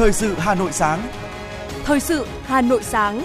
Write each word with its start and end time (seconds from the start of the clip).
Thời 0.00 0.12
sự 0.12 0.34
Hà 0.38 0.54
Nội 0.54 0.72
sáng. 0.72 1.08
Thời 1.84 2.00
sự 2.00 2.26
Hà 2.42 2.60
Nội 2.60 2.82
sáng. 2.82 3.22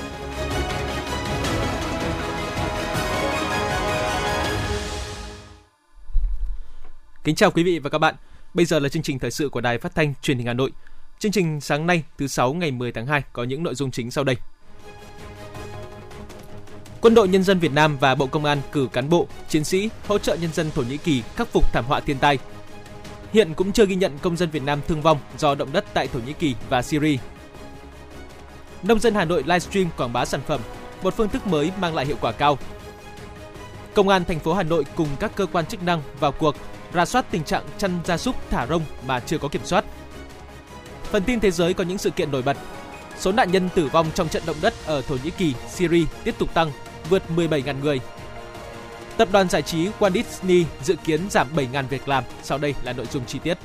Kính 7.24 7.36
chào 7.36 7.52
quý 7.52 7.64
vị 7.64 7.80
và 7.80 7.90
các 7.90 7.98
bạn. 7.98 8.16
Bây 8.54 8.66
giờ 8.66 8.80
là 8.80 8.90
chương 8.90 9.04
trình 9.04 9.20
thời 9.20 9.32
sự 9.32 9.50
của 9.50 9.62
Đài 9.62 9.78
Phát 9.78 9.96
thanh 9.96 10.14
Truyền 10.22 10.38
hình 10.38 10.48
Hà 10.48 10.54
Nội. 10.54 10.72
Chương 11.20 11.32
trình 11.32 11.62
sáng 11.62 11.88
nay 11.88 12.04
thứ 12.18 12.28
sáu 12.28 12.54
ngày 12.54 12.72
10 12.72 12.92
tháng 12.92 13.08
2 13.08 13.24
có 13.34 13.44
những 13.44 13.64
nội 13.64 13.76
dung 13.76 13.92
chính 13.92 14.12
sau 14.12 14.24
đây. 14.24 14.36
Quân 17.06 17.14
đội 17.14 17.28
Nhân 17.28 17.44
dân 17.44 17.60
Việt 17.60 17.72
Nam 17.72 17.98
và 17.98 18.16
Bộ 18.16 18.28
Công 18.28 18.46
an 18.46 18.62
cử 18.72 18.88
cán 18.94 19.10
bộ, 19.10 19.28
chiến 19.50 19.64
sĩ 19.64 19.90
hỗ 20.08 20.18
trợ 20.18 20.36
nhân 20.36 20.54
dân 20.54 20.72
Thổ 20.72 20.82
Nhĩ 20.82 20.98
Kỳ 20.98 21.24
khắc 21.36 21.48
phục 21.48 21.74
thảm 21.74 21.86
họa 21.86 22.00
thiên 22.00 22.18
tai. 22.18 22.40
Hiện 23.34 23.54
cũng 23.54 23.72
chưa 23.72 23.86
ghi 23.86 23.96
nhận 23.96 24.18
công 24.22 24.38
dân 24.38 24.50
Việt 24.50 24.64
Nam 24.64 24.82
thương 24.88 25.02
vong 25.02 25.18
do 25.38 25.56
động 25.56 25.70
đất 25.74 25.86
tại 25.94 26.08
Thổ 26.08 26.20
Nhĩ 26.20 26.34
Kỳ 26.34 26.56
và 26.70 26.82
Syria. 26.82 27.18
Nông 28.84 29.00
dân 29.00 29.14
Hà 29.16 29.26
Nội 29.26 29.44
livestream 29.44 29.90
quảng 29.98 30.14
bá 30.14 30.26
sản 30.26 30.42
phẩm, 30.48 30.62
một 31.04 31.14
phương 31.18 31.30
thức 31.30 31.48
mới 31.48 31.72
mang 31.80 31.96
lại 31.96 32.06
hiệu 32.06 32.18
quả 32.22 32.32
cao. 32.32 32.58
Công 33.94 34.10
an 34.10 34.26
thành 34.26 34.40
phố 34.40 34.54
Hà 34.54 34.64
Nội 34.64 34.86
cùng 34.96 35.10
các 35.20 35.32
cơ 35.36 35.46
quan 35.46 35.66
chức 35.66 35.84
năng 35.84 36.02
vào 36.20 36.32
cuộc 36.32 36.56
ra 36.94 37.06
soát 37.06 37.26
tình 37.32 37.44
trạng 37.44 37.64
chăn 37.78 38.00
gia 38.06 38.18
súc 38.18 38.36
thả 38.50 38.68
rông 38.68 38.84
mà 39.08 39.20
chưa 39.20 39.38
có 39.38 39.48
kiểm 39.48 39.66
soát. 39.66 39.86
Phần 41.04 41.24
tin 41.24 41.40
thế 41.40 41.52
giới 41.52 41.74
có 41.74 41.84
những 41.84 41.98
sự 41.98 42.10
kiện 42.10 42.32
nổi 42.32 42.42
bật. 42.42 42.58
Số 43.20 43.32
nạn 43.32 43.52
nhân 43.52 43.70
tử 43.76 43.88
vong 43.88 44.08
trong 44.16 44.30
trận 44.30 44.44
động 44.46 44.58
đất 44.62 44.74
ở 44.86 45.02
Thổ 45.02 45.18
Nhĩ 45.24 45.30
Kỳ, 45.30 45.54
Syria 45.70 46.06
tiếp 46.24 46.36
tục 46.38 46.54
tăng, 46.54 46.72
vượt 47.10 47.24
17.000 47.36 47.80
người. 47.80 48.00
Tập 49.18 49.28
đoàn 49.32 49.50
giải 49.50 49.62
trí 49.62 49.90
Walt 50.00 50.12
Disney 50.12 50.66
dự 50.84 50.96
kiến 50.96 51.30
giảm 51.30 51.48
7.000 51.56 51.88
việc 51.88 52.08
làm. 52.08 52.24
Sau 52.44 52.58
đây 52.58 52.76
là 52.84 52.94
nội 52.94 53.06
dung 53.06 53.26
chi 53.26 53.40
tiết. 53.40 53.58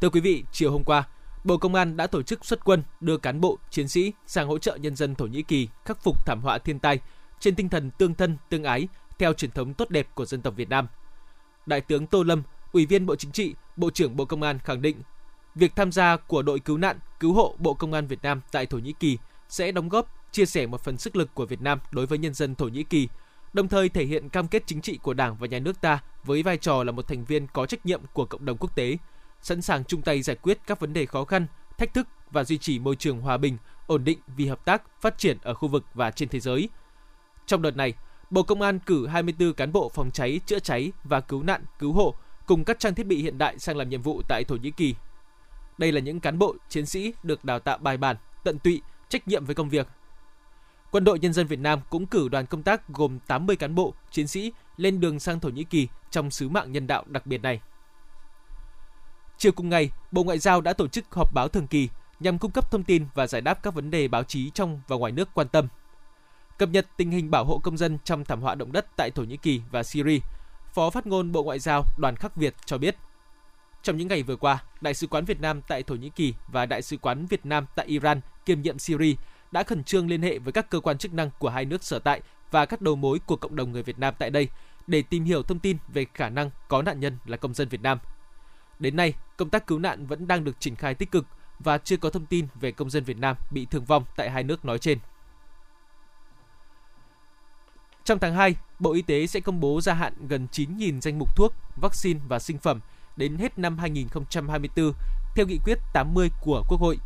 Thưa 0.00 0.08
quý 0.08 0.20
vị, 0.20 0.44
chiều 0.52 0.72
hôm 0.72 0.84
qua, 0.84 1.04
Bộ 1.44 1.56
Công 1.56 1.74
an 1.74 1.96
đã 1.96 2.06
tổ 2.06 2.22
chức 2.22 2.44
xuất 2.44 2.64
quân 2.64 2.82
đưa 3.00 3.16
cán 3.16 3.40
bộ, 3.40 3.58
chiến 3.70 3.88
sĩ 3.88 4.12
sang 4.26 4.48
hỗ 4.48 4.58
trợ 4.58 4.76
nhân 4.76 4.96
dân 4.96 5.14
Thổ 5.14 5.26
Nhĩ 5.26 5.42
Kỳ 5.42 5.68
khắc 5.84 6.02
phục 6.02 6.26
thảm 6.26 6.40
họa 6.40 6.58
thiên 6.58 6.78
tai 6.78 7.00
trên 7.40 7.54
tinh 7.54 7.68
thần 7.68 7.90
tương 7.90 8.14
thân, 8.14 8.36
tương 8.48 8.64
ái 8.64 8.88
theo 9.18 9.32
truyền 9.32 9.50
thống 9.50 9.74
tốt 9.74 9.90
đẹp 9.90 10.08
của 10.14 10.26
dân 10.26 10.42
tộc 10.42 10.54
Việt 10.56 10.68
Nam. 10.68 10.88
Đại 11.66 11.80
tướng 11.80 12.06
Tô 12.06 12.22
Lâm, 12.22 12.42
Ủy 12.72 12.86
viên 12.86 13.06
Bộ 13.06 13.16
Chính 13.16 13.32
trị, 13.32 13.54
Bộ 13.76 13.90
trưởng 13.90 14.16
Bộ 14.16 14.24
Công 14.24 14.42
an 14.42 14.58
khẳng 14.58 14.82
định, 14.82 14.96
việc 15.54 15.76
tham 15.76 15.92
gia 15.92 16.16
của 16.16 16.42
đội 16.42 16.60
cứu 16.60 16.78
nạn, 16.78 16.98
cứu 17.20 17.32
hộ 17.32 17.54
Bộ 17.58 17.74
Công 17.74 17.92
an 17.92 18.06
Việt 18.06 18.22
Nam 18.22 18.40
tại 18.52 18.66
Thổ 18.66 18.78
Nhĩ 18.78 18.92
Kỳ 18.92 19.18
sẽ 19.48 19.72
đóng 19.72 19.88
góp, 19.88 20.25
chia 20.32 20.46
sẻ 20.46 20.66
một 20.66 20.80
phần 20.80 20.98
sức 20.98 21.16
lực 21.16 21.34
của 21.34 21.46
Việt 21.46 21.62
Nam 21.62 21.78
đối 21.92 22.06
với 22.06 22.18
nhân 22.18 22.34
dân 22.34 22.54
Thổ 22.54 22.64
Nhĩ 22.68 22.82
Kỳ, 22.82 23.08
đồng 23.52 23.68
thời 23.68 23.88
thể 23.88 24.04
hiện 24.04 24.28
cam 24.28 24.48
kết 24.48 24.62
chính 24.66 24.80
trị 24.80 24.98
của 25.02 25.14
Đảng 25.14 25.36
và 25.36 25.46
Nhà 25.46 25.58
nước 25.58 25.80
ta 25.80 26.00
với 26.24 26.42
vai 26.42 26.56
trò 26.56 26.84
là 26.84 26.92
một 26.92 27.08
thành 27.08 27.24
viên 27.24 27.46
có 27.46 27.66
trách 27.66 27.86
nhiệm 27.86 28.00
của 28.12 28.24
cộng 28.24 28.44
đồng 28.44 28.56
quốc 28.56 28.76
tế, 28.76 28.96
sẵn 29.42 29.62
sàng 29.62 29.84
chung 29.84 30.02
tay 30.02 30.22
giải 30.22 30.36
quyết 30.36 30.58
các 30.66 30.80
vấn 30.80 30.92
đề 30.92 31.06
khó 31.06 31.24
khăn, 31.24 31.46
thách 31.78 31.94
thức 31.94 32.08
và 32.30 32.44
duy 32.44 32.58
trì 32.58 32.78
môi 32.78 32.96
trường 32.96 33.20
hòa 33.20 33.36
bình, 33.36 33.56
ổn 33.86 34.04
định 34.04 34.18
vì 34.36 34.46
hợp 34.46 34.64
tác, 34.64 35.00
phát 35.00 35.18
triển 35.18 35.38
ở 35.42 35.54
khu 35.54 35.68
vực 35.68 35.84
và 35.94 36.10
trên 36.10 36.28
thế 36.28 36.40
giới. 36.40 36.68
Trong 37.46 37.62
đợt 37.62 37.76
này, 37.76 37.94
Bộ 38.30 38.42
Công 38.42 38.62
an 38.62 38.78
cử 38.78 39.06
24 39.06 39.52
cán 39.52 39.72
bộ 39.72 39.88
phòng 39.88 40.10
cháy, 40.10 40.40
chữa 40.46 40.58
cháy 40.58 40.92
và 41.04 41.20
cứu 41.20 41.42
nạn, 41.42 41.64
cứu 41.78 41.92
hộ 41.92 42.14
cùng 42.46 42.64
các 42.64 42.78
trang 42.78 42.94
thiết 42.94 43.06
bị 43.06 43.22
hiện 43.22 43.38
đại 43.38 43.58
sang 43.58 43.76
làm 43.76 43.88
nhiệm 43.88 44.02
vụ 44.02 44.22
tại 44.28 44.44
Thổ 44.44 44.56
Nhĩ 44.56 44.70
Kỳ. 44.70 44.94
Đây 45.78 45.92
là 45.92 46.00
những 46.00 46.20
cán 46.20 46.38
bộ, 46.38 46.54
chiến 46.68 46.86
sĩ 46.86 47.12
được 47.22 47.44
đào 47.44 47.58
tạo 47.58 47.78
bài 47.78 47.96
bản, 47.96 48.16
tận 48.44 48.58
tụy, 48.58 48.82
trách 49.08 49.28
nhiệm 49.28 49.44
với 49.44 49.54
công 49.54 49.68
việc. 49.68 49.86
Quân 50.90 51.04
đội 51.04 51.18
Nhân 51.18 51.32
dân 51.32 51.46
Việt 51.46 51.58
Nam 51.58 51.80
cũng 51.90 52.06
cử 52.06 52.28
đoàn 52.28 52.46
công 52.46 52.62
tác 52.62 52.88
gồm 52.88 53.18
80 53.18 53.56
cán 53.56 53.74
bộ, 53.74 53.94
chiến 54.10 54.26
sĩ 54.26 54.52
lên 54.76 55.00
đường 55.00 55.20
sang 55.20 55.40
Thổ 55.40 55.48
Nhĩ 55.48 55.64
Kỳ 55.64 55.88
trong 56.10 56.30
sứ 56.30 56.48
mạng 56.48 56.72
nhân 56.72 56.86
đạo 56.86 57.04
đặc 57.06 57.26
biệt 57.26 57.42
này. 57.42 57.60
Chiều 59.38 59.52
cùng 59.52 59.68
ngày, 59.68 59.90
Bộ 60.12 60.22
Ngoại 60.22 60.38
giao 60.38 60.60
đã 60.60 60.72
tổ 60.72 60.88
chức 60.88 61.04
họp 61.14 61.34
báo 61.34 61.48
thường 61.48 61.66
kỳ 61.66 61.88
nhằm 62.20 62.38
cung 62.38 62.50
cấp 62.50 62.70
thông 62.70 62.84
tin 62.84 63.06
và 63.14 63.26
giải 63.26 63.40
đáp 63.40 63.62
các 63.62 63.74
vấn 63.74 63.90
đề 63.90 64.08
báo 64.08 64.22
chí 64.22 64.50
trong 64.50 64.80
và 64.88 64.96
ngoài 64.96 65.12
nước 65.12 65.28
quan 65.34 65.48
tâm. 65.48 65.68
Cập 66.58 66.68
nhật 66.68 66.86
tình 66.96 67.10
hình 67.10 67.30
bảo 67.30 67.44
hộ 67.44 67.58
công 67.58 67.76
dân 67.76 67.98
trong 68.04 68.24
thảm 68.24 68.40
họa 68.40 68.54
động 68.54 68.72
đất 68.72 68.86
tại 68.96 69.10
Thổ 69.10 69.22
Nhĩ 69.22 69.36
Kỳ 69.36 69.62
và 69.70 69.82
Syria, 69.82 70.18
Phó 70.74 70.90
phát 70.90 71.06
ngôn 71.06 71.32
Bộ 71.32 71.42
Ngoại 71.42 71.58
giao 71.58 71.84
Đoàn 71.98 72.16
Khắc 72.16 72.36
Việt 72.36 72.54
cho 72.66 72.78
biết, 72.78 72.96
trong 73.82 73.96
những 73.96 74.08
ngày 74.08 74.22
vừa 74.22 74.36
qua, 74.36 74.62
Đại 74.80 74.94
sứ 74.94 75.06
quán 75.06 75.24
Việt 75.24 75.40
Nam 75.40 75.62
tại 75.68 75.82
Thổ 75.82 75.94
Nhĩ 75.94 76.10
Kỳ 76.10 76.34
và 76.48 76.66
Đại 76.66 76.82
sứ 76.82 76.96
quán 76.96 77.26
Việt 77.26 77.46
Nam 77.46 77.66
tại 77.74 77.86
Iran 77.86 78.20
kiêm 78.46 78.62
nhiệm 78.62 78.78
Syria 78.78 79.14
đã 79.52 79.62
khẩn 79.62 79.84
trương 79.84 80.08
liên 80.08 80.22
hệ 80.22 80.38
với 80.38 80.52
các 80.52 80.70
cơ 80.70 80.80
quan 80.80 80.98
chức 80.98 81.14
năng 81.14 81.30
của 81.38 81.48
hai 81.48 81.64
nước 81.64 81.84
sở 81.84 81.98
tại 81.98 82.20
và 82.50 82.66
các 82.66 82.80
đầu 82.80 82.96
mối 82.96 83.18
của 83.18 83.36
cộng 83.36 83.56
đồng 83.56 83.72
người 83.72 83.82
Việt 83.82 83.98
Nam 83.98 84.14
tại 84.18 84.30
đây 84.30 84.48
để 84.86 85.02
tìm 85.02 85.24
hiểu 85.24 85.42
thông 85.42 85.58
tin 85.58 85.76
về 85.88 86.06
khả 86.14 86.28
năng 86.28 86.50
có 86.68 86.82
nạn 86.82 87.00
nhân 87.00 87.18
là 87.26 87.36
công 87.36 87.54
dân 87.54 87.68
Việt 87.68 87.82
Nam. 87.82 87.98
Đến 88.78 88.96
nay, 88.96 89.14
công 89.36 89.50
tác 89.50 89.66
cứu 89.66 89.78
nạn 89.78 90.06
vẫn 90.06 90.26
đang 90.26 90.44
được 90.44 90.60
triển 90.60 90.76
khai 90.76 90.94
tích 90.94 91.10
cực 91.10 91.26
và 91.58 91.78
chưa 91.78 91.96
có 91.96 92.10
thông 92.10 92.26
tin 92.26 92.46
về 92.54 92.72
công 92.72 92.90
dân 92.90 93.04
Việt 93.04 93.18
Nam 93.18 93.36
bị 93.50 93.66
thương 93.70 93.84
vong 93.84 94.04
tại 94.16 94.30
hai 94.30 94.42
nước 94.42 94.64
nói 94.64 94.78
trên. 94.78 94.98
Trong 98.04 98.18
tháng 98.18 98.34
2, 98.34 98.56
Bộ 98.78 98.92
Y 98.92 99.02
tế 99.02 99.26
sẽ 99.26 99.40
công 99.40 99.60
bố 99.60 99.80
gia 99.80 99.94
hạn 99.94 100.12
gần 100.28 100.46
9.000 100.52 101.00
danh 101.00 101.18
mục 101.18 101.36
thuốc, 101.36 101.52
vaccine 101.76 102.20
và 102.28 102.38
sinh 102.38 102.58
phẩm 102.58 102.80
đến 103.16 103.36
hết 103.36 103.58
năm 103.58 103.78
2024 103.78 104.92
theo 105.36 105.46
nghị 105.46 105.58
quyết 105.64 105.78
80 105.92 106.30
của 106.40 106.62
Quốc 106.68 106.80
hội. 106.80 106.98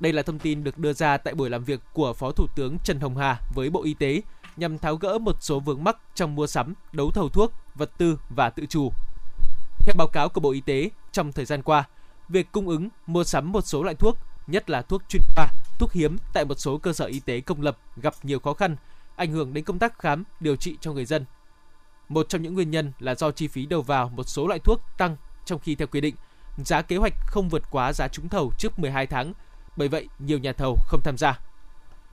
Đây 0.00 0.12
là 0.12 0.22
thông 0.22 0.38
tin 0.38 0.64
được 0.64 0.78
đưa 0.78 0.92
ra 0.92 1.16
tại 1.16 1.34
buổi 1.34 1.50
làm 1.50 1.64
việc 1.64 1.80
của 1.92 2.12
Phó 2.12 2.30
Thủ 2.30 2.46
tướng 2.56 2.78
Trần 2.84 3.00
Hồng 3.00 3.16
Hà 3.16 3.40
với 3.54 3.70
Bộ 3.70 3.82
Y 3.82 3.94
tế 3.94 4.22
nhằm 4.56 4.78
tháo 4.78 4.96
gỡ 4.96 5.18
một 5.18 5.36
số 5.40 5.60
vướng 5.60 5.84
mắc 5.84 5.96
trong 6.14 6.34
mua 6.34 6.46
sắm, 6.46 6.74
đấu 6.92 7.10
thầu 7.10 7.28
thuốc, 7.28 7.52
vật 7.74 7.90
tư 7.98 8.18
và 8.30 8.50
tự 8.50 8.66
chủ. 8.66 8.92
Theo 9.86 9.94
báo 9.98 10.06
cáo 10.06 10.28
của 10.28 10.40
Bộ 10.40 10.50
Y 10.50 10.60
tế, 10.60 10.90
trong 11.12 11.32
thời 11.32 11.44
gian 11.44 11.62
qua, 11.62 11.84
việc 12.28 12.52
cung 12.52 12.68
ứng, 12.68 12.88
mua 13.06 13.24
sắm 13.24 13.52
một 13.52 13.60
số 13.60 13.82
loại 13.82 13.94
thuốc, 13.94 14.18
nhất 14.46 14.70
là 14.70 14.82
thuốc 14.82 15.02
chuyên 15.08 15.22
khoa, 15.34 15.48
thuốc 15.78 15.92
hiếm 15.92 16.16
tại 16.32 16.44
một 16.44 16.60
số 16.60 16.78
cơ 16.78 16.92
sở 16.92 17.04
y 17.04 17.20
tế 17.20 17.40
công 17.40 17.62
lập 17.62 17.78
gặp 17.96 18.14
nhiều 18.22 18.38
khó 18.38 18.52
khăn, 18.52 18.76
ảnh 19.16 19.32
hưởng 19.32 19.54
đến 19.54 19.64
công 19.64 19.78
tác 19.78 19.98
khám, 19.98 20.24
điều 20.40 20.56
trị 20.56 20.76
cho 20.80 20.92
người 20.92 21.04
dân. 21.04 21.24
Một 22.08 22.28
trong 22.28 22.42
những 22.42 22.54
nguyên 22.54 22.70
nhân 22.70 22.92
là 22.98 23.14
do 23.14 23.30
chi 23.30 23.48
phí 23.48 23.66
đầu 23.66 23.82
vào 23.82 24.08
một 24.08 24.28
số 24.28 24.46
loại 24.46 24.58
thuốc 24.58 24.80
tăng 24.98 25.16
trong 25.44 25.58
khi 25.58 25.74
theo 25.74 25.88
quy 25.88 26.00
định, 26.00 26.14
giá 26.64 26.82
kế 26.82 26.96
hoạch 26.96 27.14
không 27.26 27.48
vượt 27.48 27.62
quá 27.70 27.92
giá 27.92 28.08
trúng 28.08 28.28
thầu 28.28 28.52
trước 28.58 28.78
12 28.78 29.06
tháng, 29.06 29.32
bởi 29.76 29.88
vậy 29.88 30.08
nhiều 30.18 30.38
nhà 30.38 30.52
thầu 30.52 30.76
không 30.86 31.00
tham 31.04 31.16
gia. 31.16 31.40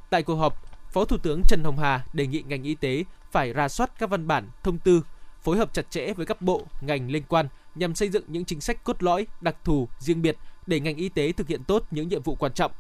Tại 0.10 0.24
cuộc 0.24 0.36
họp, 0.36 0.68
Phó 0.92 1.06
Thủ 1.06 1.18
tướng 1.18 1.42
Trần 1.48 1.64
Hồng 1.64 1.78
Hà 1.78 2.06
đề 2.14 2.28
nghị 2.28 2.44
ngành 2.48 2.64
y 2.64 2.76
tế 2.76 3.04
phải 3.32 3.54
ra 3.54 3.70
soát 3.70 3.92
các 4.00 4.10
văn 4.10 4.28
bản, 4.28 4.50
thông 4.64 4.78
tư, 4.78 5.02
phối 5.42 5.58
hợp 5.58 5.74
chặt 5.74 5.92
chẽ 5.92 6.14
với 6.14 6.26
các 6.26 6.42
bộ, 6.42 6.64
ngành 6.82 7.12
liên 7.12 7.24
quan 7.28 7.48
nhằm 7.76 7.96
xây 7.96 8.10
dựng 8.10 8.24
những 8.28 8.46
chính 8.46 8.62
sách 8.62 8.84
cốt 8.84 9.04
lõi, 9.04 9.28
đặc 9.42 9.56
thù, 9.64 9.88
riêng 10.00 10.22
biệt 10.22 10.38
để 10.68 10.80
ngành 10.80 10.96
y 10.96 11.10
tế 11.10 11.32
thực 11.32 11.48
hiện 11.48 11.64
tốt 11.64 11.84
những 11.92 12.08
nhiệm 12.08 12.22
vụ 12.22 12.36
quan 12.36 12.54
trọng. 12.54 12.72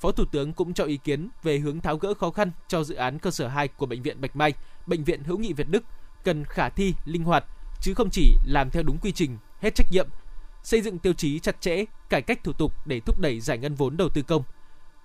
Phó 0.00 0.10
Thủ 0.10 0.24
tướng 0.32 0.52
cũng 0.52 0.74
cho 0.74 0.84
ý 0.84 0.96
kiến 0.96 1.28
về 1.42 1.58
hướng 1.58 1.80
tháo 1.80 1.96
gỡ 1.96 2.14
khó 2.14 2.30
khăn 2.30 2.50
cho 2.68 2.84
dự 2.84 2.94
án 2.94 3.18
cơ 3.18 3.30
sở 3.30 3.48
2 3.48 3.68
của 3.68 3.86
bệnh 3.86 4.02
viện 4.02 4.20
Bạch 4.20 4.36
Mai, 4.36 4.52
bệnh 4.86 5.04
viện 5.04 5.24
Hữu 5.24 5.38
nghị 5.38 5.52
Việt 5.52 5.68
Đức 5.68 5.84
cần 6.24 6.44
khả 6.44 6.68
thi, 6.68 6.94
linh 7.04 7.24
hoạt 7.24 7.44
chứ 7.80 7.94
không 7.94 8.10
chỉ 8.10 8.36
làm 8.44 8.70
theo 8.70 8.82
đúng 8.82 8.98
quy 8.98 9.12
trình, 9.12 9.38
hết 9.60 9.74
trách 9.74 9.86
nhiệm, 9.92 10.08
xây 10.68 10.80
dựng 10.80 10.98
tiêu 10.98 11.12
chí 11.12 11.38
chặt 11.38 11.60
chẽ, 11.60 11.84
cải 12.08 12.22
cách 12.22 12.44
thủ 12.44 12.52
tục 12.52 12.72
để 12.86 13.00
thúc 13.00 13.20
đẩy 13.20 13.40
giải 13.40 13.58
ngân 13.58 13.74
vốn 13.74 13.96
đầu 13.96 14.08
tư 14.08 14.22
công. 14.22 14.42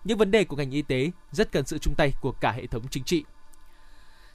Những 0.03 0.17
vấn 0.17 0.31
đề 0.31 0.43
của 0.43 0.55
ngành 0.55 0.71
y 0.71 0.81
tế 0.81 1.11
rất 1.31 1.51
cần 1.51 1.65
sự 1.65 1.77
chung 1.77 1.95
tay 1.95 2.13
của 2.21 2.31
cả 2.31 2.51
hệ 2.51 2.67
thống 2.67 2.83
chính 2.91 3.03
trị. 3.03 3.23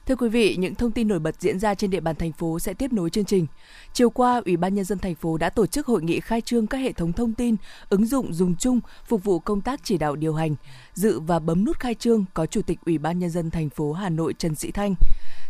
Thưa 0.09 0.15
quý 0.15 0.29
vị, 0.29 0.55
những 0.59 0.75
thông 0.75 0.91
tin 0.91 1.07
nổi 1.07 1.19
bật 1.19 1.35
diễn 1.39 1.59
ra 1.59 1.75
trên 1.75 1.89
địa 1.89 1.99
bàn 1.99 2.15
thành 2.15 2.31
phố 2.31 2.59
sẽ 2.59 2.73
tiếp 2.73 2.93
nối 2.93 3.09
chương 3.09 3.25
trình. 3.25 3.47
Chiều 3.93 4.09
qua, 4.09 4.41
Ủy 4.45 4.57
ban 4.57 4.75
nhân 4.75 4.85
dân 4.85 4.97
thành 4.97 5.15
phố 5.15 5.37
đã 5.37 5.49
tổ 5.49 5.65
chức 5.65 5.87
hội 5.87 6.01
nghị 6.01 6.19
khai 6.19 6.41
trương 6.41 6.67
các 6.67 6.77
hệ 6.77 6.91
thống 6.91 7.13
thông 7.13 7.33
tin, 7.33 7.55
ứng 7.89 8.05
dụng 8.05 8.33
dùng 8.33 8.55
chung 8.55 8.79
phục 9.05 9.23
vụ 9.23 9.39
công 9.39 9.61
tác 9.61 9.79
chỉ 9.83 9.97
đạo 9.97 10.15
điều 10.15 10.33
hành. 10.33 10.55
Dự 10.93 11.19
và 11.19 11.39
bấm 11.39 11.65
nút 11.65 11.79
khai 11.79 11.95
trương 11.95 12.25
có 12.33 12.45
Chủ 12.45 12.61
tịch 12.61 12.79
Ủy 12.85 12.97
ban 12.97 13.19
nhân 13.19 13.29
dân 13.29 13.51
thành 13.51 13.69
phố 13.69 13.93
Hà 13.93 14.09
Nội 14.09 14.33
Trần 14.33 14.55
Sĩ 14.55 14.71
Thanh. 14.71 14.95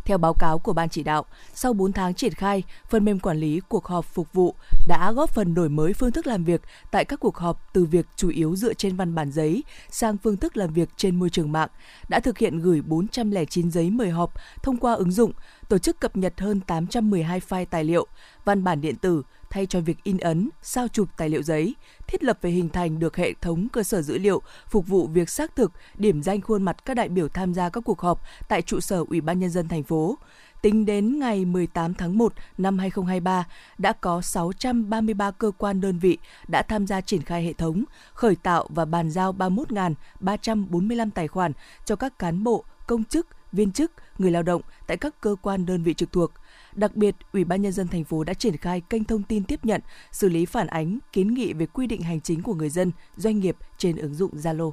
Theo 0.05 0.17
báo 0.17 0.33
cáo 0.33 0.59
của 0.59 0.73
Ban 0.73 0.89
chỉ 0.89 1.03
đạo, 1.03 1.25
sau 1.53 1.73
4 1.73 1.91
tháng 1.91 2.13
triển 2.13 2.33
khai, 2.33 2.63
phần 2.89 3.05
mềm 3.05 3.19
quản 3.19 3.37
lý 3.37 3.61
cuộc 3.67 3.85
họp 3.85 4.05
phục 4.05 4.33
vụ 4.33 4.55
đã 4.87 5.11
góp 5.11 5.29
phần 5.29 5.53
đổi 5.53 5.69
mới 5.69 5.93
phương 5.93 6.11
thức 6.11 6.27
làm 6.27 6.43
việc 6.43 6.61
tại 6.91 7.05
các 7.05 7.19
cuộc 7.19 7.37
họp 7.37 7.73
từ 7.73 7.85
việc 7.85 8.05
chủ 8.15 8.29
yếu 8.29 8.55
dựa 8.55 8.73
trên 8.73 8.95
văn 8.95 9.15
bản 9.15 9.31
giấy 9.31 9.63
sang 9.89 10.17
phương 10.17 10.37
thức 10.37 10.57
làm 10.57 10.73
việc 10.73 10.89
trên 10.97 11.19
môi 11.19 11.29
trường 11.29 11.51
mạng, 11.51 11.69
đã 12.09 12.19
thực 12.19 12.37
hiện 12.37 12.59
gửi 12.59 12.81
409 12.81 13.71
giấy 13.71 13.89
mời 13.89 14.09
họp 14.09 14.33
thông 14.63 14.77
qua 14.77 14.93
ứng 14.93 15.11
dụng, 15.11 15.31
tổ 15.69 15.77
chức 15.77 15.99
cập 15.99 16.17
nhật 16.17 16.33
hơn 16.41 16.61
812 16.61 17.39
file 17.49 17.65
tài 17.65 17.83
liệu, 17.83 18.07
văn 18.45 18.63
bản 18.63 18.81
điện 18.81 18.95
tử 18.95 19.23
thay 19.49 19.65
cho 19.65 19.81
việc 19.81 20.03
in 20.03 20.17
ấn, 20.17 20.49
sao 20.61 20.87
chụp 20.87 21.07
tài 21.17 21.29
liệu 21.29 21.43
giấy, 21.43 21.75
thiết 22.07 22.23
lập 22.23 22.37
về 22.41 22.49
hình 22.49 22.69
thành 22.69 22.99
được 22.99 23.17
hệ 23.17 23.33
thống 23.41 23.67
cơ 23.69 23.83
sở 23.83 24.01
dữ 24.01 24.17
liệu 24.17 24.41
phục 24.67 24.87
vụ 24.87 25.07
việc 25.07 25.29
xác 25.29 25.55
thực, 25.55 25.71
điểm 25.97 26.23
danh 26.23 26.41
khuôn 26.41 26.63
mặt 26.63 26.85
các 26.85 26.93
đại 26.93 27.09
biểu 27.09 27.27
tham 27.27 27.53
gia 27.53 27.69
các 27.69 27.83
cuộc 27.85 28.01
họp 28.01 28.21
tại 28.47 28.61
trụ 28.61 28.79
sở 28.79 29.05
Ủy 29.09 29.21
ban 29.21 29.39
nhân 29.39 29.49
dân 29.49 29.67
thành 29.67 29.83
phố. 29.83 30.17
Tính 30.61 30.85
đến 30.85 31.19
ngày 31.19 31.45
18 31.45 31.93
tháng 31.93 32.17
1 32.17 32.33
năm 32.57 32.77
2023, 32.77 33.47
đã 33.77 33.93
có 33.93 34.21
633 34.21 35.31
cơ 35.31 35.51
quan 35.57 35.81
đơn 35.81 35.99
vị 35.99 36.17
đã 36.47 36.61
tham 36.61 36.87
gia 36.87 37.01
triển 37.01 37.21
khai 37.21 37.43
hệ 37.43 37.53
thống, 37.53 37.83
khởi 38.13 38.35
tạo 38.35 38.67
và 38.69 38.85
bàn 38.85 39.11
giao 39.11 39.33
31.345 39.33 41.09
tài 41.15 41.27
khoản 41.27 41.51
cho 41.85 41.95
các 41.95 42.19
cán 42.19 42.43
bộ, 42.43 42.63
công 42.87 43.03
chức, 43.03 43.27
viên 43.51 43.71
chức, 43.71 43.91
người 44.17 44.31
lao 44.31 44.43
động 44.43 44.61
tại 44.87 44.97
các 44.97 45.21
cơ 45.21 45.35
quan 45.41 45.65
đơn 45.65 45.83
vị 45.83 45.93
trực 45.93 46.11
thuộc. 46.11 46.31
Đặc 46.73 46.95
biệt, 46.95 47.15
Ủy 47.33 47.43
ban 47.43 47.61
nhân 47.61 47.71
dân 47.71 47.87
thành 47.87 48.03
phố 48.03 48.23
đã 48.23 48.33
triển 48.33 48.57
khai 48.57 48.81
kênh 48.81 49.03
thông 49.03 49.23
tin 49.23 49.43
tiếp 49.43 49.65
nhận, 49.65 49.81
xử 50.11 50.29
lý 50.29 50.45
phản 50.45 50.67
ánh, 50.67 50.99
kiến 51.13 51.33
nghị 51.33 51.53
về 51.53 51.65
quy 51.65 51.87
định 51.87 52.01
hành 52.01 52.21
chính 52.21 52.43
của 52.43 52.53
người 52.53 52.69
dân, 52.69 52.91
doanh 53.17 53.39
nghiệp 53.39 53.55
trên 53.77 53.95
ứng 53.95 54.13
dụng 54.13 54.31
Zalo. 54.35 54.71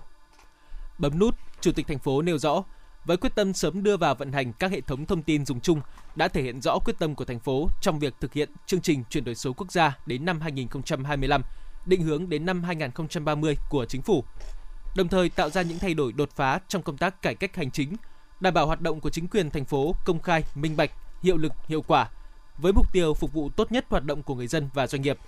Bấm 0.99 1.19
nút, 1.19 1.35
Chủ 1.61 1.73
tịch 1.73 1.87
thành 1.87 1.99
phố 1.99 2.23
nêu 2.23 2.39
rõ, 2.39 2.65
với 3.05 3.17
quyết 3.17 3.35
tâm 3.35 3.53
sớm 3.53 3.83
đưa 3.83 3.97
vào 3.97 4.15
vận 4.15 4.33
hành 4.33 4.53
các 4.53 4.71
hệ 4.71 4.81
thống 4.81 5.07
thông 5.07 5.23
tin 5.23 5.47
dùng 5.47 5.61
chung 5.61 5.81
đã 6.17 6.29
thể 6.29 6.43
hiện 6.43 6.61
rõ 6.61 6.79
quyết 6.85 6.99
tâm 6.99 7.15
của 7.15 7.25
thành 7.25 7.41
phố 7.41 7.69
trong 7.81 7.99
việc 7.99 8.15
thực 8.21 8.33
hiện 8.33 8.51
chương 8.67 8.81
trình 8.81 9.05
chuyển 9.11 9.25
đổi 9.25 9.35
số 9.35 9.53
quốc 9.53 9.73
gia 9.73 9.99
đến 10.07 10.25
năm 10.25 10.41
2025, 10.41 11.43
định 11.87 12.03
hướng 12.03 12.29
đến 12.29 12.47
năm 12.47 12.63
2030 12.63 13.57
của 13.71 13.87
chính 13.89 14.03
phủ. 14.03 14.25
Đồng 14.97 15.09
thời 15.09 15.29
tạo 15.29 15.51
ra 15.51 15.63
những 15.63 15.79
thay 15.79 15.95
đổi 15.95 16.13
đột 16.13 16.31
phá 16.37 16.61
trong 16.69 16.83
công 16.83 16.97
tác 16.97 17.23
cải 17.23 17.35
cách 17.35 17.57
hành 17.57 17.71
chính, 17.71 17.97
đảm 18.41 18.55
bảo 18.55 18.67
hoạt 18.67 18.81
động 18.81 19.01
của 19.01 19.11
chính 19.11 19.29
quyền 19.29 19.51
thành 19.51 19.65
phố 19.65 19.95
công 20.05 20.23
khai, 20.23 20.45
minh 20.55 20.77
bạch, 20.77 20.91
hiệu 21.23 21.37
lực, 21.37 21.53
hiệu 21.69 21.83
quả 21.87 22.11
với 22.59 22.73
mục 22.73 22.93
tiêu 22.93 23.15
phục 23.15 23.33
vụ 23.33 23.51
tốt 23.57 23.73
nhất 23.73 23.87
hoạt 23.89 24.05
động 24.05 24.23
của 24.23 24.35
người 24.35 24.47
dân 24.47 24.69
và 24.75 24.87
doanh 24.87 25.03
nghiệp. 25.03 25.19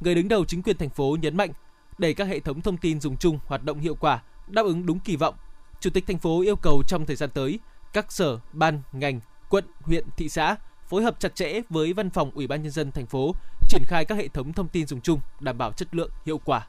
Người 0.00 0.14
đứng 0.14 0.28
đầu 0.28 0.44
chính 0.44 0.62
quyền 0.62 0.76
thành 0.76 0.90
phố 0.90 1.16
nhấn 1.20 1.36
mạnh 1.36 1.50
đẩy 1.98 2.14
các 2.14 2.24
hệ 2.24 2.40
thống 2.40 2.60
thông 2.60 2.76
tin 2.76 3.00
dùng 3.00 3.16
chung 3.16 3.38
hoạt 3.46 3.64
động 3.64 3.80
hiệu 3.80 3.94
quả, 3.94 4.22
đáp 4.46 4.62
ứng 4.62 4.86
đúng 4.86 4.98
kỳ 4.98 5.16
vọng. 5.16 5.34
Chủ 5.80 5.90
tịch 5.90 6.06
thành 6.06 6.18
phố 6.18 6.40
yêu 6.40 6.56
cầu 6.56 6.82
trong 6.88 7.06
thời 7.06 7.16
gian 7.16 7.30
tới, 7.30 7.58
các 7.92 8.12
sở, 8.12 8.38
ban, 8.52 8.82
ngành, 8.92 9.20
quận, 9.48 9.64
huyện, 9.80 10.04
thị 10.16 10.28
xã 10.28 10.56
phối 10.88 11.02
hợp 11.02 11.20
chặt 11.20 11.34
chẽ 11.34 11.60
với 11.70 11.92
văn 11.92 12.10
phòng 12.10 12.30
Ủy 12.34 12.46
ban 12.46 12.62
nhân 12.62 12.72
dân 12.72 12.92
thành 12.92 13.06
phố 13.06 13.34
triển 13.68 13.82
khai 13.86 14.04
các 14.04 14.14
hệ 14.14 14.28
thống 14.28 14.52
thông 14.52 14.68
tin 14.68 14.86
dùng 14.86 15.00
chung 15.00 15.20
đảm 15.40 15.58
bảo 15.58 15.72
chất 15.72 15.94
lượng, 15.94 16.10
hiệu 16.26 16.40
quả. 16.44 16.66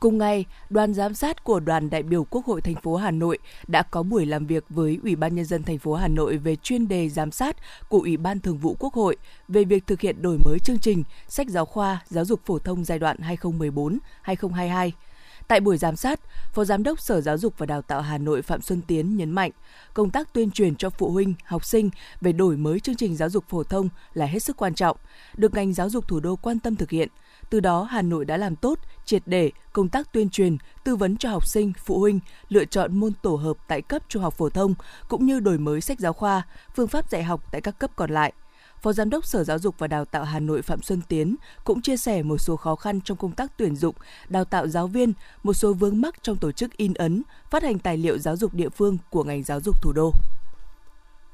Cùng 0.00 0.18
ngày, 0.18 0.44
đoàn 0.70 0.94
giám 0.94 1.14
sát 1.14 1.44
của 1.44 1.60
đoàn 1.60 1.90
đại 1.90 2.02
biểu 2.02 2.24
Quốc 2.24 2.46
hội 2.46 2.60
thành 2.60 2.74
phố 2.74 2.96
Hà 2.96 3.10
Nội 3.10 3.38
đã 3.68 3.82
có 3.82 4.02
buổi 4.02 4.26
làm 4.26 4.46
việc 4.46 4.64
với 4.68 4.98
Ủy 5.02 5.16
ban 5.16 5.34
nhân 5.34 5.44
dân 5.44 5.62
thành 5.62 5.78
phố 5.78 5.94
Hà 5.94 6.08
Nội 6.08 6.36
về 6.36 6.56
chuyên 6.56 6.88
đề 6.88 7.08
giám 7.08 7.30
sát 7.30 7.56
của 7.88 7.98
Ủy 7.98 8.16
ban 8.16 8.40
Thường 8.40 8.58
vụ 8.58 8.76
Quốc 8.78 8.94
hội 8.94 9.16
về 9.48 9.64
việc 9.64 9.86
thực 9.86 10.00
hiện 10.00 10.22
đổi 10.22 10.38
mới 10.44 10.58
chương 10.64 10.78
trình 10.78 11.04
sách 11.28 11.48
giáo 11.48 11.64
khoa 11.64 12.02
giáo 12.08 12.24
dục 12.24 12.40
phổ 12.44 12.58
thông 12.58 12.84
giai 12.84 12.98
đoạn 12.98 13.16
2014-2022. 14.24 14.90
Tại 15.48 15.60
buổi 15.60 15.78
giám 15.78 15.96
sát, 15.96 16.20
Phó 16.52 16.64
Giám 16.64 16.82
đốc 16.82 17.00
Sở 17.00 17.20
Giáo 17.20 17.38
dục 17.38 17.54
và 17.58 17.66
Đào 17.66 17.82
tạo 17.82 18.00
Hà 18.00 18.18
Nội 18.18 18.42
Phạm 18.42 18.62
Xuân 18.62 18.82
Tiến 18.86 19.16
nhấn 19.16 19.30
mạnh, 19.30 19.50
công 19.94 20.10
tác 20.10 20.32
tuyên 20.32 20.50
truyền 20.50 20.76
cho 20.76 20.90
phụ 20.90 21.10
huynh, 21.10 21.34
học 21.44 21.64
sinh 21.64 21.90
về 22.20 22.32
đổi 22.32 22.56
mới 22.56 22.80
chương 22.80 22.96
trình 22.96 23.16
giáo 23.16 23.30
dục 23.30 23.44
phổ 23.48 23.62
thông 23.62 23.88
là 24.14 24.26
hết 24.26 24.38
sức 24.38 24.56
quan 24.56 24.74
trọng, 24.74 24.96
được 25.36 25.54
ngành 25.54 25.72
giáo 25.72 25.90
dục 25.90 26.08
thủ 26.08 26.20
đô 26.20 26.36
quan 26.36 26.58
tâm 26.58 26.76
thực 26.76 26.90
hiện. 26.90 27.08
Từ 27.50 27.60
đó, 27.60 27.82
Hà 27.82 28.02
Nội 28.02 28.24
đã 28.24 28.36
làm 28.36 28.56
tốt, 28.56 28.78
triệt 29.04 29.22
để 29.26 29.50
công 29.72 29.88
tác 29.88 30.12
tuyên 30.12 30.30
truyền, 30.30 30.56
tư 30.84 30.96
vấn 30.96 31.16
cho 31.16 31.30
học 31.30 31.46
sinh, 31.46 31.72
phụ 31.84 31.98
huynh 31.98 32.20
lựa 32.48 32.64
chọn 32.64 32.96
môn 32.96 33.12
tổ 33.22 33.36
hợp 33.36 33.56
tại 33.68 33.82
cấp 33.82 34.02
trung 34.08 34.22
học 34.22 34.34
phổ 34.34 34.48
thông, 34.48 34.74
cũng 35.08 35.26
như 35.26 35.40
đổi 35.40 35.58
mới 35.58 35.80
sách 35.80 36.00
giáo 36.00 36.12
khoa, 36.12 36.42
phương 36.74 36.88
pháp 36.88 37.10
dạy 37.10 37.22
học 37.22 37.52
tại 37.52 37.60
các 37.60 37.78
cấp 37.78 37.90
còn 37.96 38.10
lại. 38.10 38.32
Phó 38.82 38.92
Giám 38.92 39.10
đốc 39.10 39.26
Sở 39.26 39.44
Giáo 39.44 39.58
dục 39.58 39.74
và 39.78 39.86
Đào 39.86 40.04
tạo 40.04 40.24
Hà 40.24 40.40
Nội 40.40 40.62
Phạm 40.62 40.82
Xuân 40.82 41.00
Tiến 41.08 41.36
cũng 41.64 41.82
chia 41.82 41.96
sẻ 41.96 42.22
một 42.22 42.38
số 42.38 42.56
khó 42.56 42.76
khăn 42.76 43.00
trong 43.00 43.16
công 43.16 43.32
tác 43.32 43.52
tuyển 43.56 43.76
dụng, 43.76 43.94
đào 44.28 44.44
tạo 44.44 44.68
giáo 44.68 44.86
viên, 44.86 45.12
một 45.42 45.52
số 45.52 45.72
vướng 45.72 46.00
mắc 46.00 46.22
trong 46.22 46.36
tổ 46.36 46.52
chức 46.52 46.76
in 46.76 46.94
ấn, 46.94 47.22
phát 47.50 47.62
hành 47.62 47.78
tài 47.78 47.96
liệu 47.96 48.18
giáo 48.18 48.36
dục 48.36 48.54
địa 48.54 48.68
phương 48.68 48.98
của 49.10 49.24
ngành 49.24 49.42
giáo 49.42 49.60
dục 49.60 49.82
thủ 49.82 49.92
đô. 49.92 50.12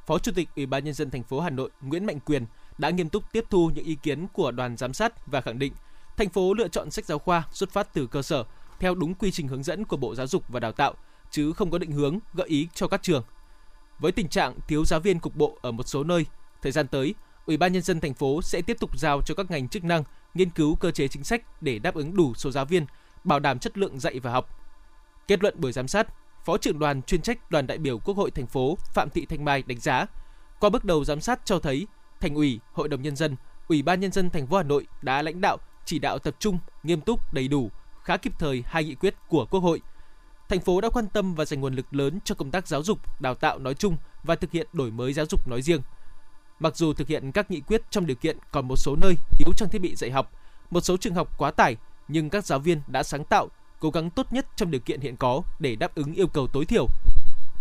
Phó 0.07 0.19
Chủ 0.19 0.33
tịch 0.35 0.49
Ủy 0.57 0.67
ban 0.67 0.85
nhân 0.85 0.95
dân 0.95 1.11
thành 1.11 1.23
phố 1.23 1.41
Hà 1.41 1.51
Nội 1.51 1.71
Nguyễn 1.81 2.07
Mạnh 2.07 2.21
Quyền 2.21 2.45
đã 2.79 2.91
nghiêm 2.91 3.09
túc 3.09 3.33
tiếp 3.33 3.45
thu 3.51 3.71
những 3.75 3.85
ý 3.85 3.95
kiến 3.95 4.27
của 4.33 4.51
đoàn 4.51 4.77
giám 4.77 4.93
sát 4.93 5.27
và 5.27 5.41
khẳng 5.41 5.59
định 5.59 5.73
thành 6.17 6.29
phố 6.29 6.55
lựa 6.55 6.69
chọn 6.69 6.91
sách 6.91 7.05
giáo 7.05 7.19
khoa 7.19 7.43
xuất 7.53 7.71
phát 7.71 7.95
từ 7.95 8.07
cơ 8.07 8.23
sở 8.23 8.45
theo 8.81 8.95
đúng 8.95 9.15
quy 9.15 9.31
trình 9.31 9.49
hướng 9.49 9.63
dẫn 9.63 9.85
của 9.85 9.97
Bộ 9.97 10.15
Giáo 10.15 10.27
dục 10.27 10.45
và 10.49 10.61
Đào 10.61 10.73
tạo, 10.73 10.95
chứ 11.31 11.53
không 11.53 11.71
có 11.71 11.79
định 11.79 11.93
hướng 11.93 12.19
gợi 12.35 12.49
ý 12.49 12.69
cho 12.75 12.89
các 12.89 13.03
trường. 13.03 13.23
Với 13.99 14.13
tình 14.13 14.29
trạng 14.29 14.59
thiếu 14.69 14.85
giáo 14.85 15.01
viên 15.01 15.19
cục 15.19 15.37
bộ 15.37 15.59
ở 15.63 15.71
một 15.73 15.89
số 15.89 16.05
nơi, 16.05 16.27
thời 16.63 16.73
gian 16.73 16.89
tới, 16.89 17.15
Ủy 17.47 17.57
ban 17.57 17.73
nhân 17.73 17.83
dân 17.83 18.01
thành 18.01 18.15
phố 18.15 18.43
sẽ 18.43 18.63
tiếp 18.63 18.77
tục 18.81 18.99
giao 18.99 19.23
cho 19.23 19.35
các 19.35 19.51
ngành 19.51 19.69
chức 19.69 19.85
năng 19.85 20.05
nghiên 20.35 20.51
cứu 20.51 20.75
cơ 20.77 20.91
chế 20.91 21.09
chính 21.09 21.25
sách 21.25 21.63
để 21.63 21.79
đáp 21.79 21.95
ứng 21.95 22.17
đủ 22.17 22.35
số 22.35 22.51
giáo 22.51 22.65
viên, 22.65 22.87
bảo 23.25 23.41
đảm 23.41 23.59
chất 23.59 23.79
lượng 23.79 24.01
dạy 24.01 24.21
và 24.21 24.31
học. 24.31 24.49
Kết 25.29 25.43
luận 25.43 25.55
buổi 25.59 25.73
giám 25.73 25.89
sát, 25.89 26.07
Phó 26.45 26.59
trưởng 26.59 26.79
đoàn 26.79 27.03
chuyên 27.03 27.23
trách 27.23 27.51
đoàn 27.51 27.67
đại 27.67 27.79
biểu 27.79 27.99
Quốc 27.99 28.17
hội 28.17 28.31
thành 28.31 28.47
phố 28.47 28.79
Phạm 28.95 29.11
Thị 29.11 29.27
Thanh 29.27 29.45
Mai 29.45 29.63
đánh 29.67 29.81
giá, 29.81 30.07
qua 30.61 30.71
bước 30.71 30.85
đầu 30.85 31.05
giám 31.05 31.21
sát 31.21 31.41
cho 31.45 31.59
thấy, 31.59 31.87
Thành 32.21 32.35
ủy, 32.35 32.61
Hội 32.73 32.89
đồng 32.89 33.03
nhân 33.03 33.17
dân, 33.17 33.37
Ủy 33.69 33.83
ban 33.83 34.01
nhân 34.01 34.13
dân 34.13 34.31
thành 34.31 34.47
phố 34.47 34.57
Hà 34.57 34.63
Nội 34.63 34.87
đã 35.03 35.23
lãnh 35.23 35.41
đạo 35.41 35.59
chỉ 35.87 35.99
đạo 35.99 36.19
tập 36.19 36.37
trung, 36.39 36.59
nghiêm 36.83 37.01
túc, 37.01 37.33
đầy 37.33 37.49
đủ, 37.49 37.71
khá 38.03 38.17
kịp 38.17 38.33
thời 38.39 38.65
hai 38.67 38.85
nghị 38.85 38.95
quyết 38.95 39.15
của 39.29 39.47
Quốc 39.51 39.61
hội. 39.61 39.81
Thành 40.49 40.61
phố 40.61 40.81
đã 40.81 40.89
quan 40.89 41.07
tâm 41.09 41.35
và 41.35 41.45
dành 41.45 41.61
nguồn 41.61 41.75
lực 41.75 41.95
lớn 41.95 42.19
cho 42.25 42.35
công 42.35 42.51
tác 42.51 42.67
giáo 42.67 42.83
dục, 42.83 43.21
đào 43.21 43.35
tạo 43.35 43.59
nói 43.59 43.75
chung 43.75 43.97
và 44.25 44.35
thực 44.35 44.53
hiện 44.53 44.67
đổi 44.73 44.91
mới 44.91 45.13
giáo 45.13 45.27
dục 45.31 45.49
nói 45.49 45.63
riêng. 45.63 45.81
Mặc 46.59 46.77
dù 46.77 46.93
thực 46.93 47.09
hiện 47.09 47.33
các 47.33 47.51
nghị 47.51 47.61
quyết 47.61 47.83
trong 47.91 48.07
điều 48.07 48.17
kiện 48.17 48.39
còn 48.51 48.69
một 48.69 48.77
số 48.77 48.97
nơi 49.03 49.15
thiếu 49.39 49.53
trang 49.57 49.69
thiết 49.69 49.79
bị 49.79 49.95
dạy 49.97 50.11
học, 50.11 50.33
một 50.71 50.81
số 50.81 50.97
trường 50.97 51.15
học 51.15 51.39
quá 51.39 51.51
tải, 51.51 51.77
nhưng 52.09 52.31
các 52.31 52.47
giáo 52.47 52.59
viên 52.59 52.81
đã 52.87 53.03
sáng 53.03 53.25
tạo, 53.25 53.49
cố 53.81 53.91
gắng 53.91 54.11
tốt 54.11 54.33
nhất 54.33 54.47
trong 54.57 54.71
điều 54.71 54.81
kiện 54.81 55.01
hiện 55.01 55.17
có 55.17 55.43
để 55.59 55.77
đáp 55.77 55.95
ứng 55.95 56.15
yêu 56.15 56.27
cầu 56.27 56.47
tối 56.47 56.65
thiểu. 56.65 56.87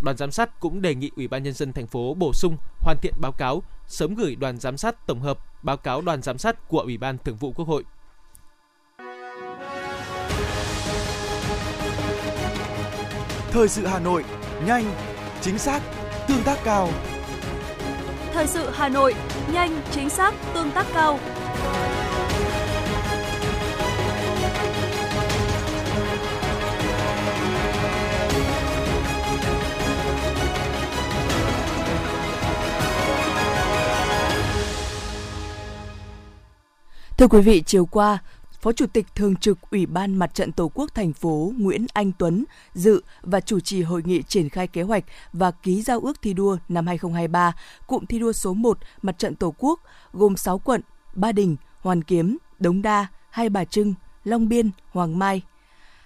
Đoàn 0.01 0.18
giám 0.18 0.31
sát 0.31 0.60
cũng 0.60 0.81
đề 0.81 0.95
nghị 0.95 1.12
Ủy 1.16 1.27
ban 1.27 1.44
nhân 1.44 1.54
dân 1.54 1.74
thành 1.74 1.88
phố 1.88 2.13
bổ 2.13 2.33
sung, 2.33 2.57
hoàn 2.80 2.98
thiện 3.01 3.13
báo 3.22 3.31
cáo, 3.31 3.63
sớm 3.88 4.16
gửi 4.16 4.36
đoàn 4.36 4.60
giám 4.60 4.77
sát 4.77 5.07
tổng 5.07 5.19
hợp 5.19 5.39
báo 5.63 5.77
cáo 5.77 6.01
đoàn 6.01 6.22
giám 6.22 6.38
sát 6.38 6.68
của 6.68 6.80
Ủy 6.80 6.98
ban 6.98 7.18
Thường 7.18 7.36
vụ 7.36 7.51
Quốc 7.51 7.68
hội. 7.68 7.83
Thời 13.55 13.69
sự 13.69 13.85
Hà 13.87 13.99
Nội, 13.99 14.23
nhanh, 14.65 14.95
chính 15.41 15.57
xác, 15.57 15.81
tương 16.27 16.43
tác 16.43 16.57
cao. 16.63 16.89
Thời 18.33 18.47
sự 18.47 18.69
Hà 18.73 18.89
Nội, 18.89 19.15
nhanh, 19.53 19.81
chính 19.91 20.09
xác, 20.09 20.33
tương 20.53 20.71
tác 20.71 20.85
cao. 20.93 21.19
Thưa 37.17 37.27
quý 37.27 37.41
vị, 37.41 37.63
chiều 37.65 37.85
qua, 37.85 38.17
Phó 38.65 38.71
Chủ 38.71 38.85
tịch 38.85 39.06
Thường 39.15 39.35
trực 39.35 39.57
Ủy 39.71 39.85
ban 39.85 40.15
Mặt 40.15 40.33
trận 40.33 40.51
Tổ 40.51 40.71
quốc 40.73 40.95
thành 40.95 41.13
phố 41.13 41.53
Nguyễn 41.57 41.85
Anh 41.94 42.12
Tuấn 42.17 42.45
dự 42.73 43.01
và 43.21 43.39
chủ 43.39 43.59
trì 43.59 43.81
hội 43.81 44.01
nghị 44.06 44.23
triển 44.23 44.50
khai 44.50 44.67
kế 44.67 44.81
hoạch 44.81 45.03
và 45.33 45.51
ký 45.51 45.81
giao 45.81 46.00
ước 46.00 46.21
thi 46.21 46.33
đua 46.33 46.57
năm 46.69 46.88
2023, 46.88 47.53
cụm 47.88 48.06
thi 48.06 48.19
đua 48.19 48.31
số 48.31 48.53
1 48.53 48.77
Mặt 49.01 49.17
trận 49.17 49.35
Tổ 49.35 49.53
quốc 49.57 49.79
gồm 50.13 50.38
6 50.38 50.59
quận 50.59 50.81
Ba 51.15 51.31
Đình, 51.31 51.55
Hoàn 51.79 52.03
Kiếm, 52.03 52.38
Đống 52.60 52.81
Đa, 52.81 53.07
Hai 53.29 53.50
Bà 53.50 53.65
Trưng, 53.65 53.93
Long 54.24 54.50
Biên, 54.50 54.69
Hoàng 54.91 55.19
Mai, 55.19 55.41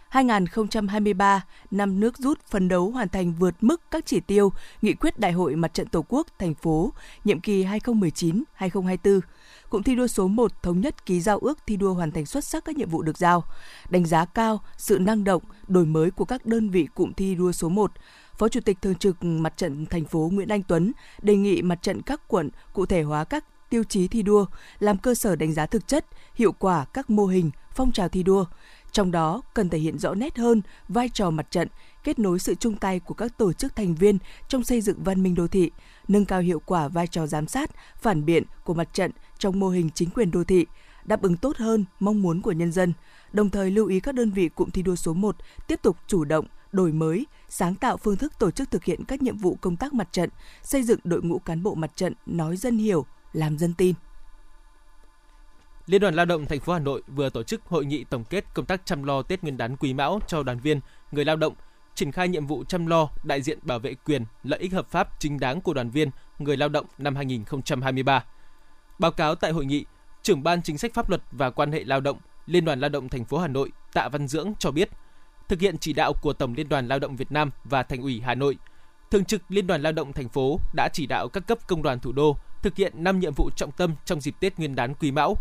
2023, 0.09 1.45
năm 1.71 1.99
nước 1.99 2.17
rút 2.17 2.39
phấn 2.41 2.67
đấu 2.67 2.91
hoàn 2.91 3.09
thành 3.09 3.33
vượt 3.33 3.55
mức 3.61 3.81
các 3.91 4.05
chỉ 4.05 4.19
tiêu 4.19 4.51
nghị 4.81 4.93
quyết 4.93 5.19
Đại 5.19 5.31
hội 5.31 5.55
Mặt 5.55 5.73
trận 5.73 5.87
Tổ 5.87 6.05
quốc 6.07 6.27
thành 6.39 6.53
phố 6.53 6.93
nhiệm 7.23 7.39
kỳ 7.39 7.65
2019-2024 7.65 9.19
cụm 9.69 9.83
thi 9.83 9.95
đua 9.95 10.07
số 10.07 10.27
1 10.27 10.63
thống 10.63 10.81
nhất 10.81 11.05
ký 11.05 11.21
giao 11.21 11.37
ước 11.37 11.59
thi 11.67 11.77
đua 11.77 11.93
hoàn 11.93 12.11
thành 12.11 12.25
xuất 12.25 12.45
sắc 12.45 12.65
các 12.65 12.77
nhiệm 12.77 12.89
vụ 12.89 13.01
được 13.01 13.17
giao, 13.17 13.43
đánh 13.89 14.05
giá 14.05 14.25
cao 14.25 14.61
sự 14.77 14.99
năng 14.99 15.23
động, 15.23 15.43
đổi 15.67 15.85
mới 15.85 16.11
của 16.11 16.25
các 16.25 16.45
đơn 16.45 16.69
vị 16.69 16.87
cụm 16.95 17.13
thi 17.13 17.35
đua 17.35 17.51
số 17.51 17.69
1. 17.69 17.91
Phó 18.37 18.49
Chủ 18.49 18.59
tịch 18.65 18.77
Thường 18.81 18.95
trực 18.95 19.23
Mặt 19.23 19.57
trận 19.57 19.85
thành 19.85 20.05
phố 20.05 20.29
Nguyễn 20.33 20.47
Anh 20.47 20.63
Tuấn 20.63 20.91
đề 21.21 21.35
nghị 21.35 21.61
mặt 21.61 21.81
trận 21.81 22.01
các 22.01 22.21
quận 22.27 22.49
cụ 22.73 22.85
thể 22.85 23.01
hóa 23.01 23.23
các 23.23 23.45
tiêu 23.69 23.83
chí 23.83 24.07
thi 24.07 24.21
đua, 24.21 24.45
làm 24.79 24.97
cơ 24.97 25.15
sở 25.15 25.35
đánh 25.35 25.53
giá 25.53 25.65
thực 25.65 25.87
chất, 25.87 26.05
hiệu 26.35 26.51
quả 26.51 26.85
các 26.93 27.09
mô 27.09 27.25
hình, 27.25 27.51
phong 27.75 27.91
trào 27.91 28.09
thi 28.09 28.23
đua. 28.23 28.45
Trong 28.91 29.11
đó 29.11 29.41
cần 29.53 29.69
thể 29.69 29.77
hiện 29.77 29.99
rõ 29.99 30.13
nét 30.13 30.37
hơn 30.37 30.61
vai 30.87 31.09
trò 31.09 31.29
mặt 31.29 31.51
trận, 31.51 31.67
kết 32.03 32.19
nối 32.19 32.39
sự 32.39 32.55
chung 32.55 32.75
tay 32.75 32.99
của 32.99 33.13
các 33.13 33.37
tổ 33.37 33.53
chức 33.53 33.75
thành 33.75 33.95
viên 33.95 34.17
trong 34.47 34.63
xây 34.63 34.81
dựng 34.81 35.03
văn 35.03 35.23
minh 35.23 35.35
đô 35.35 35.47
thị, 35.47 35.71
nâng 36.07 36.25
cao 36.25 36.41
hiệu 36.41 36.61
quả 36.65 36.87
vai 36.87 37.07
trò 37.07 37.27
giám 37.27 37.47
sát, 37.47 37.69
phản 38.01 38.25
biện 38.25 38.43
của 38.63 38.73
mặt 38.73 38.93
trận 38.93 39.11
trong 39.37 39.59
mô 39.59 39.69
hình 39.69 39.89
chính 39.95 40.09
quyền 40.09 40.31
đô 40.31 40.43
thị, 40.43 40.65
đáp 41.05 41.21
ứng 41.21 41.37
tốt 41.37 41.57
hơn 41.57 41.85
mong 41.99 42.21
muốn 42.21 42.41
của 42.41 42.51
nhân 42.51 42.71
dân, 42.71 42.93
đồng 43.31 43.49
thời 43.49 43.71
lưu 43.71 43.87
ý 43.87 43.99
các 43.99 44.15
đơn 44.15 44.31
vị 44.31 44.49
cụm 44.49 44.69
thi 44.69 44.81
đua 44.81 44.95
số 44.95 45.13
1 45.13 45.35
tiếp 45.67 45.79
tục 45.81 45.97
chủ 46.07 46.23
động, 46.23 46.45
đổi 46.71 46.91
mới, 46.91 47.25
sáng 47.49 47.75
tạo 47.75 47.97
phương 47.97 48.17
thức 48.17 48.39
tổ 48.39 48.51
chức 48.51 48.71
thực 48.71 48.83
hiện 48.83 49.05
các 49.05 49.21
nhiệm 49.21 49.37
vụ 49.37 49.57
công 49.61 49.75
tác 49.75 49.93
mặt 49.93 50.07
trận, 50.11 50.29
xây 50.63 50.83
dựng 50.83 50.99
đội 51.03 51.21
ngũ 51.21 51.39
cán 51.39 51.63
bộ 51.63 51.75
mặt 51.75 51.91
trận 51.95 52.13
nói 52.25 52.57
dân 52.57 52.77
hiểu, 52.77 53.05
làm 53.33 53.57
dân 53.57 53.73
tin. 53.73 53.95
Liên 55.89 56.01
đoàn 56.01 56.13
Lao 56.13 56.25
động 56.25 56.45
thành 56.45 56.59
phố 56.59 56.73
Hà 56.73 56.79
Nội 56.79 57.01
vừa 57.07 57.29
tổ 57.29 57.43
chức 57.43 57.61
hội 57.65 57.85
nghị 57.85 58.03
tổng 58.03 58.23
kết 58.23 58.45
công 58.53 58.65
tác 58.65 58.85
chăm 58.85 59.03
lo 59.03 59.21
Tết 59.21 59.41
Nguyên 59.41 59.57
đán 59.57 59.77
Quý 59.77 59.93
Mão 59.93 60.19
cho 60.27 60.43
đoàn 60.43 60.59
viên, 60.59 60.79
người 61.11 61.25
lao 61.25 61.35
động, 61.35 61.53
triển 61.95 62.11
khai 62.11 62.27
nhiệm 62.27 62.47
vụ 62.47 62.63
chăm 62.63 62.85
lo, 62.85 63.09
đại 63.23 63.41
diện 63.41 63.59
bảo 63.61 63.79
vệ 63.79 63.93
quyền, 63.93 64.25
lợi 64.43 64.59
ích 64.59 64.73
hợp 64.73 64.87
pháp 64.89 65.19
chính 65.19 65.39
đáng 65.39 65.61
của 65.61 65.73
đoàn 65.73 65.89
viên, 65.89 66.09
người 66.39 66.57
lao 66.57 66.69
động 66.69 66.85
năm 66.97 67.15
2023. 67.15 68.25
Báo 68.99 69.11
cáo 69.11 69.35
tại 69.35 69.51
hội 69.51 69.65
nghị, 69.65 69.85
trưởng 70.21 70.43
ban 70.43 70.61
chính 70.61 70.77
sách 70.77 70.93
pháp 70.93 71.09
luật 71.09 71.21
và 71.31 71.49
quan 71.49 71.71
hệ 71.71 71.83
lao 71.83 72.01
động 72.01 72.17
Liên 72.45 72.65
đoàn 72.65 72.79
Lao 72.79 72.89
động 72.89 73.09
thành 73.09 73.25
phố 73.25 73.37
Hà 73.37 73.47
Nội 73.47 73.71
Tạ 73.93 74.09
Văn 74.09 74.27
Dưỡng 74.27 74.53
cho 74.59 74.71
biết, 74.71 74.89
thực 75.47 75.59
hiện 75.59 75.77
chỉ 75.77 75.93
đạo 75.93 76.13
của 76.13 76.33
Tổng 76.33 76.53
Liên 76.53 76.69
đoàn 76.69 76.87
Lao 76.87 76.99
động 76.99 77.15
Việt 77.15 77.31
Nam 77.31 77.51
và 77.63 77.83
Thành 77.83 78.01
ủy 78.01 78.21
Hà 78.25 78.35
Nội, 78.35 78.57
Thường 79.11 79.25
trực 79.25 79.41
Liên 79.49 79.67
đoàn 79.67 79.81
Lao 79.81 79.91
động 79.91 80.13
thành 80.13 80.29
phố 80.29 80.59
đã 80.73 80.89
chỉ 80.93 81.05
đạo 81.05 81.27
các 81.27 81.47
cấp 81.47 81.57
công 81.67 81.81
đoàn 81.81 81.99
thủ 81.99 82.11
đô 82.11 82.37
thực 82.61 82.75
hiện 82.75 83.03
5 83.03 83.19
nhiệm 83.19 83.33
vụ 83.33 83.49
trọng 83.55 83.71
tâm 83.71 83.95
trong 84.05 84.21
dịp 84.21 84.35
Tết 84.39 84.57
Nguyên 84.57 84.75
đán 84.75 84.93
Quý 84.93 85.11
Mão. 85.11 85.35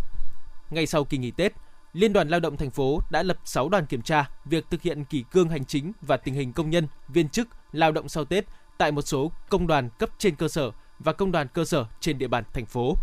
Ngay 0.70 0.87
sau 0.87 1.04
kỳ 1.04 1.18
nghỉ 1.18 1.30
Tết, 1.30 1.52
Liên 1.92 2.12
đoàn 2.12 2.28
Lao 2.28 2.40
động 2.40 2.56
thành 2.56 2.70
phố 2.70 3.00
đã 3.10 3.22
lập 3.22 3.38
6 3.44 3.68
đoàn 3.68 3.87
kiểm 3.87 4.02
tra 4.02 4.30
việc 4.44 4.64
thực 4.70 4.82
hiện 4.82 5.04
kỷ 5.04 5.25
cương 5.30 5.48
hành 5.48 5.64
chính 5.64 5.92
và 6.00 6.16
tình 6.16 6.34
hình 6.34 6.52
công 6.52 6.70
nhân, 6.70 6.88
viên 7.08 7.28
chức, 7.28 7.48
lao 7.72 7.92
động 7.92 8.08
sau 8.08 8.25
Tết 8.25 8.44
tại 8.78 8.92
một 8.92 9.02
số 9.02 9.32
công 9.48 9.66
đoàn 9.66 9.88
cấp 9.98 10.10
trên 10.18 10.37
cơ 10.37 10.48
sở 10.48 10.70
và 10.98 11.12
công 11.12 11.32
đoàn 11.32 11.46
cơ 11.54 11.64
sở 11.64 11.87
trên 12.00 12.18
địa 12.18 12.28
bàn 12.28 12.44
thành 12.54 12.66
phố. 12.66 12.94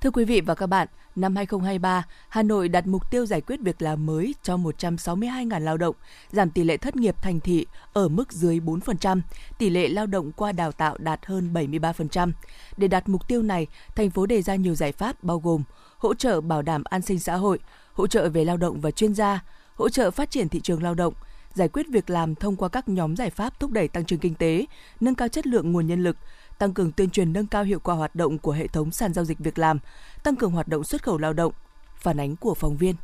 Thưa 0.00 0.10
quý 0.10 0.24
vị 0.24 0.40
và 0.40 0.54
các 0.54 0.66
bạn, 0.66 0.88
năm 1.16 1.36
2023, 1.36 2.04
Hà 2.28 2.42
Nội 2.42 2.68
đặt 2.68 2.86
mục 2.86 3.10
tiêu 3.10 3.26
giải 3.26 3.40
quyết 3.40 3.60
việc 3.60 3.82
làm 3.82 4.06
mới 4.06 4.34
cho 4.42 4.56
162.000 4.56 5.60
lao 5.60 5.76
động, 5.76 5.96
giảm 6.30 6.50
tỷ 6.50 6.64
lệ 6.64 6.76
thất 6.76 6.96
nghiệp 6.96 7.16
thành 7.22 7.40
thị 7.40 7.66
ở 7.92 8.08
mức 8.08 8.32
dưới 8.32 8.60
4%, 8.60 9.20
tỷ 9.58 9.70
lệ 9.70 9.88
lao 9.88 10.06
động 10.06 10.32
qua 10.32 10.52
đào 10.52 10.72
tạo 10.72 10.96
đạt 10.98 11.26
hơn 11.26 11.52
73%. 11.52 12.32
Để 12.76 12.88
đạt 12.88 13.08
mục 13.08 13.28
tiêu 13.28 13.42
này, 13.42 13.66
thành 13.94 14.10
phố 14.10 14.26
đề 14.26 14.42
ra 14.42 14.54
nhiều 14.54 14.74
giải 14.74 14.92
pháp 14.92 15.24
bao 15.24 15.38
gồm 15.38 15.62
hỗ 16.02 16.14
trợ 16.14 16.40
bảo 16.40 16.62
đảm 16.62 16.82
an 16.84 17.02
sinh 17.02 17.18
xã 17.18 17.36
hội, 17.36 17.58
hỗ 17.92 18.06
trợ 18.06 18.28
về 18.28 18.44
lao 18.44 18.56
động 18.56 18.80
và 18.80 18.90
chuyên 18.90 19.14
gia, 19.14 19.44
hỗ 19.74 19.88
trợ 19.88 20.10
phát 20.10 20.30
triển 20.30 20.48
thị 20.48 20.60
trường 20.60 20.82
lao 20.82 20.94
động, 20.94 21.14
giải 21.54 21.68
quyết 21.68 21.86
việc 21.88 22.10
làm 22.10 22.34
thông 22.34 22.56
qua 22.56 22.68
các 22.68 22.88
nhóm 22.88 23.16
giải 23.16 23.30
pháp 23.30 23.60
thúc 23.60 23.70
đẩy 23.70 23.88
tăng 23.88 24.04
trưởng 24.04 24.18
kinh 24.18 24.34
tế, 24.34 24.66
nâng 25.00 25.14
cao 25.14 25.28
chất 25.28 25.46
lượng 25.46 25.72
nguồn 25.72 25.86
nhân 25.86 26.02
lực, 26.02 26.16
tăng 26.58 26.74
cường 26.74 26.92
tuyên 26.92 27.10
truyền 27.10 27.32
nâng 27.32 27.46
cao 27.46 27.64
hiệu 27.64 27.80
quả 27.80 27.94
hoạt 27.94 28.14
động 28.14 28.38
của 28.38 28.52
hệ 28.52 28.66
thống 28.66 28.90
sàn 28.90 29.14
giao 29.14 29.24
dịch 29.24 29.38
việc 29.38 29.58
làm, 29.58 29.78
tăng 30.22 30.36
cường 30.36 30.52
hoạt 30.52 30.68
động 30.68 30.84
xuất 30.84 31.02
khẩu 31.02 31.18
lao 31.18 31.32
động. 31.32 31.52
Phản 31.96 32.20
ánh 32.20 32.36
của 32.36 32.54
phóng 32.54 32.76
viên. 32.76 32.94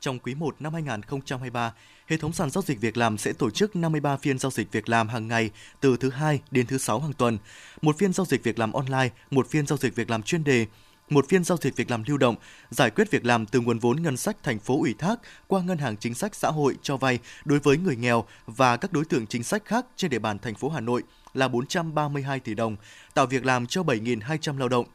Trong 0.00 0.18
quý 0.18 0.34
1 0.34 0.56
năm 0.60 0.72
2023, 0.72 1.72
hệ 2.06 2.16
thống 2.16 2.32
sàn 2.32 2.50
giao 2.50 2.62
dịch 2.62 2.80
việc 2.80 2.96
làm 2.96 3.18
sẽ 3.18 3.32
tổ 3.32 3.50
chức 3.50 3.76
53 3.76 4.16
phiên 4.16 4.38
giao 4.38 4.50
dịch 4.50 4.72
việc 4.72 4.88
làm 4.88 5.08
hàng 5.08 5.28
ngày 5.28 5.50
từ 5.80 5.96
thứ 5.96 6.10
hai 6.10 6.40
đến 6.50 6.66
thứ 6.66 6.78
sáu 6.78 7.00
hàng 7.00 7.12
tuần, 7.12 7.38
một 7.82 7.98
phiên 7.98 8.12
giao 8.12 8.26
dịch 8.26 8.44
việc 8.44 8.58
làm 8.58 8.72
online, 8.72 9.08
một 9.30 9.46
phiên 9.50 9.66
giao 9.66 9.76
dịch 9.76 9.96
việc 9.96 10.10
làm 10.10 10.22
chuyên 10.22 10.44
đề, 10.44 10.66
một 11.14 11.28
phiên 11.28 11.44
giao 11.44 11.58
dịch 11.60 11.76
việc 11.76 11.90
làm 11.90 12.02
lưu 12.06 12.18
động, 12.18 12.36
giải 12.70 12.90
quyết 12.90 13.10
việc 13.10 13.24
làm 13.24 13.46
từ 13.46 13.60
nguồn 13.60 13.78
vốn 13.78 14.02
ngân 14.02 14.16
sách 14.16 14.36
thành 14.42 14.58
phố 14.58 14.78
ủy 14.80 14.94
thác 14.98 15.16
qua 15.46 15.62
ngân 15.62 15.78
hàng 15.78 15.96
chính 15.96 16.14
sách 16.14 16.34
xã 16.34 16.48
hội 16.48 16.76
cho 16.82 16.96
vay 16.96 17.18
đối 17.44 17.58
với 17.58 17.76
người 17.76 17.96
nghèo 17.96 18.24
và 18.46 18.76
các 18.76 18.92
đối 18.92 19.04
tượng 19.04 19.26
chính 19.26 19.42
sách 19.42 19.64
khác 19.64 19.86
trên 19.96 20.10
địa 20.10 20.18
bàn 20.18 20.38
thành 20.38 20.54
phố 20.54 20.68
Hà 20.68 20.80
Nội 20.80 21.02
là 21.34 21.48
432 21.48 22.40
tỷ 22.40 22.54
đồng, 22.54 22.76
tạo 23.14 23.26
việc 23.26 23.44
làm 23.44 23.66
cho 23.66 23.82
7.200 23.82 24.58
lao 24.58 24.68
động. 24.68 24.86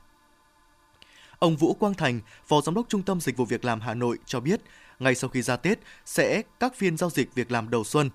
Ông 1.39 1.57
Vũ 1.57 1.73
Quang 1.73 1.93
Thành, 1.93 2.19
Phó 2.47 2.61
Giám 2.61 2.75
đốc 2.75 2.85
Trung 2.89 3.03
tâm 3.03 3.21
Dịch 3.21 3.37
vụ 3.37 3.45
Việc 3.45 3.65
làm 3.65 3.81
Hà 3.81 3.93
Nội 3.93 4.17
cho 4.25 4.39
biết, 4.39 4.61
ngay 4.99 5.15
sau 5.15 5.29
khi 5.29 5.41
ra 5.41 5.55
Tết 5.55 5.79
sẽ 6.05 6.41
các 6.59 6.75
phiên 6.75 6.97
giao 6.97 7.09
dịch 7.09 7.35
việc 7.35 7.51
làm 7.51 7.69
đầu 7.69 7.83
xuân, 7.83 8.09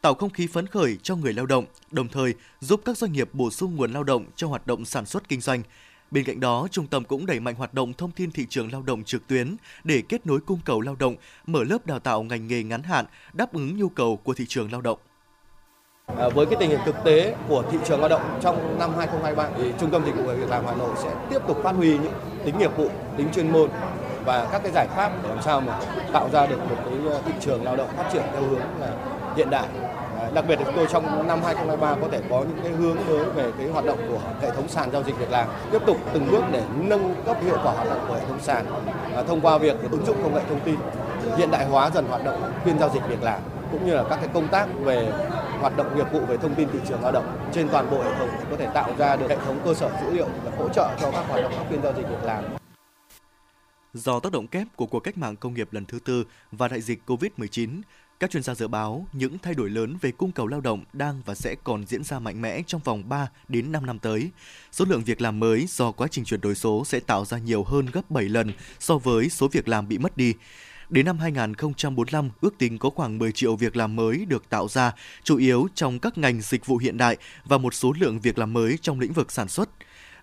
tạo 0.00 0.14
không 0.14 0.30
khí 0.30 0.46
phấn 0.46 0.66
khởi 0.66 0.98
cho 1.02 1.16
người 1.16 1.32
lao 1.32 1.46
động, 1.46 1.64
đồng 1.90 2.08
thời 2.08 2.34
giúp 2.60 2.82
các 2.84 2.98
doanh 2.98 3.12
nghiệp 3.12 3.28
bổ 3.32 3.50
sung 3.50 3.76
nguồn 3.76 3.92
lao 3.92 4.04
động 4.04 4.26
cho 4.36 4.48
hoạt 4.48 4.66
động 4.66 4.84
sản 4.84 5.06
xuất 5.06 5.28
kinh 5.28 5.40
doanh. 5.40 5.62
Bên 6.12 6.24
cạnh 6.24 6.40
đó, 6.40 6.66
trung 6.70 6.86
tâm 6.86 7.04
cũng 7.04 7.26
đẩy 7.26 7.40
mạnh 7.40 7.54
hoạt 7.54 7.74
động 7.74 7.92
thông 7.92 8.10
tin 8.10 8.30
thị 8.30 8.46
trường 8.48 8.72
lao 8.72 8.82
động 8.82 9.04
trực 9.04 9.26
tuyến 9.26 9.56
để 9.84 10.02
kết 10.08 10.26
nối 10.26 10.40
cung 10.40 10.58
cầu 10.64 10.80
lao 10.80 10.96
động, 10.98 11.16
mở 11.46 11.64
lớp 11.64 11.86
đào 11.86 11.98
tạo 11.98 12.22
ngành 12.22 12.46
nghề 12.46 12.62
ngắn 12.62 12.82
hạn 12.82 13.04
đáp 13.32 13.52
ứng 13.52 13.76
nhu 13.76 13.88
cầu 13.88 14.16
của 14.16 14.34
thị 14.34 14.44
trường 14.48 14.72
lao 14.72 14.80
động. 14.80 14.98
À, 16.06 16.28
với 16.28 16.46
cái 16.46 16.56
tình 16.60 16.70
hình 16.70 16.80
thực 16.84 16.96
tế 17.04 17.36
của 17.48 17.64
thị 17.70 17.78
trường 17.84 18.00
lao 18.00 18.08
động 18.08 18.38
trong 18.42 18.78
năm 18.78 18.90
2023 18.96 19.50
thì 19.56 19.72
Trung 19.80 19.90
tâm 19.90 20.04
Dịch 20.06 20.14
vụ 20.14 20.22
Việc 20.22 20.48
làm 20.48 20.66
Hà 20.66 20.74
Nội 20.74 20.94
sẽ 21.02 21.14
tiếp 21.30 21.38
tục 21.48 21.60
phát 21.62 21.72
huy 21.72 21.98
những 21.98 22.12
tính 22.44 22.58
nghiệp 22.58 22.76
vụ, 22.76 22.90
tính 23.16 23.28
chuyên 23.34 23.52
môn 23.52 23.70
và 24.24 24.48
các 24.52 24.62
cái 24.62 24.72
giải 24.72 24.88
pháp 24.96 25.12
để 25.22 25.28
làm 25.28 25.42
sao 25.42 25.60
mà 25.60 25.80
tạo 26.12 26.28
ra 26.32 26.46
được 26.46 26.58
một 26.58 26.76
cái 26.84 26.94
ờ, 27.08 27.22
thị 27.26 27.32
trường 27.40 27.64
lao 27.64 27.76
động 27.76 27.88
phát 27.96 28.10
triển 28.12 28.22
theo 28.32 28.42
hướng 28.42 28.80
là 28.80 28.92
hiện 29.36 29.50
đại. 29.50 29.68
Đặc 30.34 30.44
biệt 30.48 30.58
là 30.58 30.64
chúng 30.64 30.76
tôi 30.76 30.86
trong 30.90 31.28
năm 31.28 31.42
2023 31.42 31.96
có 32.00 32.08
thể 32.12 32.20
có 32.30 32.44
những 32.48 32.58
cái 32.62 32.72
hướng 32.72 32.96
mới 33.08 33.24
về 33.24 33.52
cái 33.58 33.68
hoạt 33.68 33.84
động 33.84 33.98
của 34.08 34.20
hệ 34.40 34.50
thống 34.50 34.68
sàn 34.68 34.90
giao 34.92 35.02
dịch 35.02 35.18
việc 35.18 35.30
làm, 35.30 35.48
tiếp 35.72 35.78
tục 35.86 35.96
từng 36.12 36.28
bước 36.30 36.42
để 36.52 36.62
nâng 36.80 37.14
cấp 37.26 37.36
hiệu 37.44 37.56
quả 37.64 37.72
hoạt 37.72 37.88
động 37.88 38.04
của 38.08 38.14
hệ 38.14 38.20
thống 38.28 38.40
sàn 38.40 38.66
à, 39.14 39.22
thông 39.22 39.40
qua 39.40 39.58
việc 39.58 39.76
ứng 39.90 40.06
dụng 40.06 40.22
công 40.22 40.34
nghệ 40.34 40.40
thông 40.48 40.60
tin, 40.60 40.76
hiện 41.36 41.50
đại 41.50 41.66
hóa 41.66 41.90
dần 41.94 42.06
hoạt 42.08 42.24
động 42.24 42.52
phiên 42.64 42.78
giao 42.78 42.90
dịch 42.94 43.02
việc 43.08 43.22
làm 43.22 43.40
cũng 43.72 43.86
như 43.86 43.94
là 43.94 44.04
các 44.10 44.16
cái 44.16 44.28
công 44.34 44.48
tác 44.48 44.68
về 44.80 45.12
hoạt 45.60 45.76
động 45.76 45.96
nghiệp 45.96 46.06
vụ 46.12 46.20
về 46.20 46.36
thông 46.36 46.54
tin 46.54 46.68
thị 46.72 46.78
trường 46.88 47.02
lao 47.02 47.12
động 47.12 47.50
trên 47.52 47.68
toàn 47.68 47.90
bộ 47.90 48.02
hệ 48.02 48.18
thống 48.18 48.28
để 48.38 48.44
có 48.50 48.56
thể 48.56 48.68
tạo 48.74 48.90
ra 48.98 49.16
được 49.16 49.26
hệ 49.28 49.36
thống 49.36 49.60
cơ 49.64 49.74
sở 49.74 49.90
dữ 50.02 50.10
liệu 50.10 50.26
để 50.44 50.50
hỗ 50.58 50.68
trợ 50.68 50.90
cho 51.00 51.10
các 51.10 51.24
hoạt 51.28 51.42
động 51.42 51.52
các 51.56 51.66
phiên 51.70 51.82
giao 51.82 51.92
dịch 51.96 52.08
việc 52.08 52.22
làm. 52.24 52.44
Do 53.94 54.20
tác 54.20 54.32
động 54.32 54.46
kép 54.46 54.66
của 54.76 54.86
cuộc 54.86 55.00
cách 55.00 55.18
mạng 55.18 55.36
công 55.36 55.54
nghiệp 55.54 55.68
lần 55.72 55.84
thứ 55.84 55.98
tư 56.04 56.24
và 56.52 56.68
đại 56.68 56.80
dịch 56.80 57.00
COVID-19, 57.06 57.80
các 58.22 58.30
chuyên 58.30 58.42
gia 58.42 58.54
dự 58.54 58.68
báo 58.68 59.06
những 59.12 59.38
thay 59.38 59.54
đổi 59.54 59.70
lớn 59.70 59.96
về 60.00 60.10
cung 60.10 60.32
cầu 60.32 60.46
lao 60.46 60.60
động 60.60 60.84
đang 60.92 61.22
và 61.24 61.34
sẽ 61.34 61.54
còn 61.64 61.86
diễn 61.86 62.04
ra 62.04 62.18
mạnh 62.18 62.42
mẽ 62.42 62.62
trong 62.66 62.80
vòng 62.84 63.08
3 63.08 63.28
đến 63.48 63.72
5 63.72 63.86
năm 63.86 63.98
tới. 63.98 64.30
Số 64.72 64.84
lượng 64.88 65.04
việc 65.04 65.20
làm 65.20 65.40
mới 65.40 65.66
do 65.68 65.92
quá 65.92 66.08
trình 66.10 66.24
chuyển 66.24 66.40
đổi 66.40 66.54
số 66.54 66.84
sẽ 66.84 67.00
tạo 67.00 67.24
ra 67.24 67.38
nhiều 67.38 67.64
hơn 67.64 67.86
gấp 67.92 68.10
7 68.10 68.24
lần 68.24 68.52
so 68.78 68.98
với 68.98 69.28
số 69.28 69.48
việc 69.48 69.68
làm 69.68 69.88
bị 69.88 69.98
mất 69.98 70.16
đi. 70.16 70.34
Đến 70.90 71.06
năm 71.06 71.18
2045, 71.18 72.30
ước 72.40 72.58
tính 72.58 72.78
có 72.78 72.90
khoảng 72.90 73.18
10 73.18 73.32
triệu 73.32 73.56
việc 73.56 73.76
làm 73.76 73.96
mới 73.96 74.24
được 74.24 74.48
tạo 74.48 74.68
ra, 74.68 74.92
chủ 75.24 75.36
yếu 75.36 75.68
trong 75.74 75.98
các 75.98 76.18
ngành 76.18 76.40
dịch 76.40 76.66
vụ 76.66 76.76
hiện 76.76 76.96
đại 76.96 77.16
và 77.44 77.58
một 77.58 77.74
số 77.74 77.92
lượng 78.00 78.20
việc 78.20 78.38
làm 78.38 78.52
mới 78.52 78.78
trong 78.82 79.00
lĩnh 79.00 79.12
vực 79.12 79.32
sản 79.32 79.48
xuất. 79.48 79.68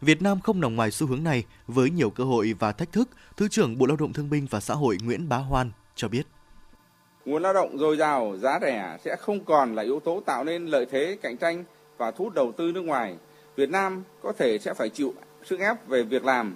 Việt 0.02 0.22
Nam 0.22 0.40
không 0.40 0.62
nằm 0.62 0.76
ngoài 0.76 0.92
xu 0.92 1.08
hướng 1.08 1.24
này 1.24 1.44
với 1.68 1.90
nhiều 1.90 2.10
cơ 2.10 2.24
hội 2.24 2.54
và 2.60 2.72
thách 2.72 2.92
thức, 2.92 3.10
Thứ 3.38 3.48
trưởng 3.48 3.78
Bộ 3.78 3.86
Lao 3.86 3.98
động 3.98 4.14
Thương 4.14 4.30
binh 4.30 4.48
và 4.50 4.60
Xã 4.60 4.74
hội 4.74 4.98
Nguyễn 5.04 5.30
Bá 5.30 5.38
Hoan 5.38 5.72
cho 5.96 6.08
biết. 6.08 6.28
Nguồn 7.26 7.42
lao 7.42 7.54
động 7.54 7.78
dồi 7.78 7.98
dào, 7.98 8.38
giá 8.38 8.60
rẻ 8.62 8.98
sẽ 9.06 9.16
không 9.16 9.46
còn 9.46 9.76
là 9.76 9.84
yếu 9.84 10.00
tố 10.00 10.24
tạo 10.26 10.44
nên 10.44 10.66
lợi 10.66 10.86
thế 10.92 11.18
cạnh 11.22 11.38
tranh 11.38 11.64
và 11.98 12.12
thu 12.12 12.24
hút 12.24 12.34
đầu 12.34 12.52
tư 12.52 12.72
nước 12.72 12.82
ngoài. 12.82 13.16
Việt 13.56 13.70
Nam 13.70 14.04
có 14.22 14.34
thể 14.38 14.58
sẽ 14.58 14.74
phải 14.74 14.90
chịu 14.90 15.14
sức 15.46 15.60
ép 15.60 15.88
về 15.88 16.04
việc 16.04 16.26
làm 16.26 16.56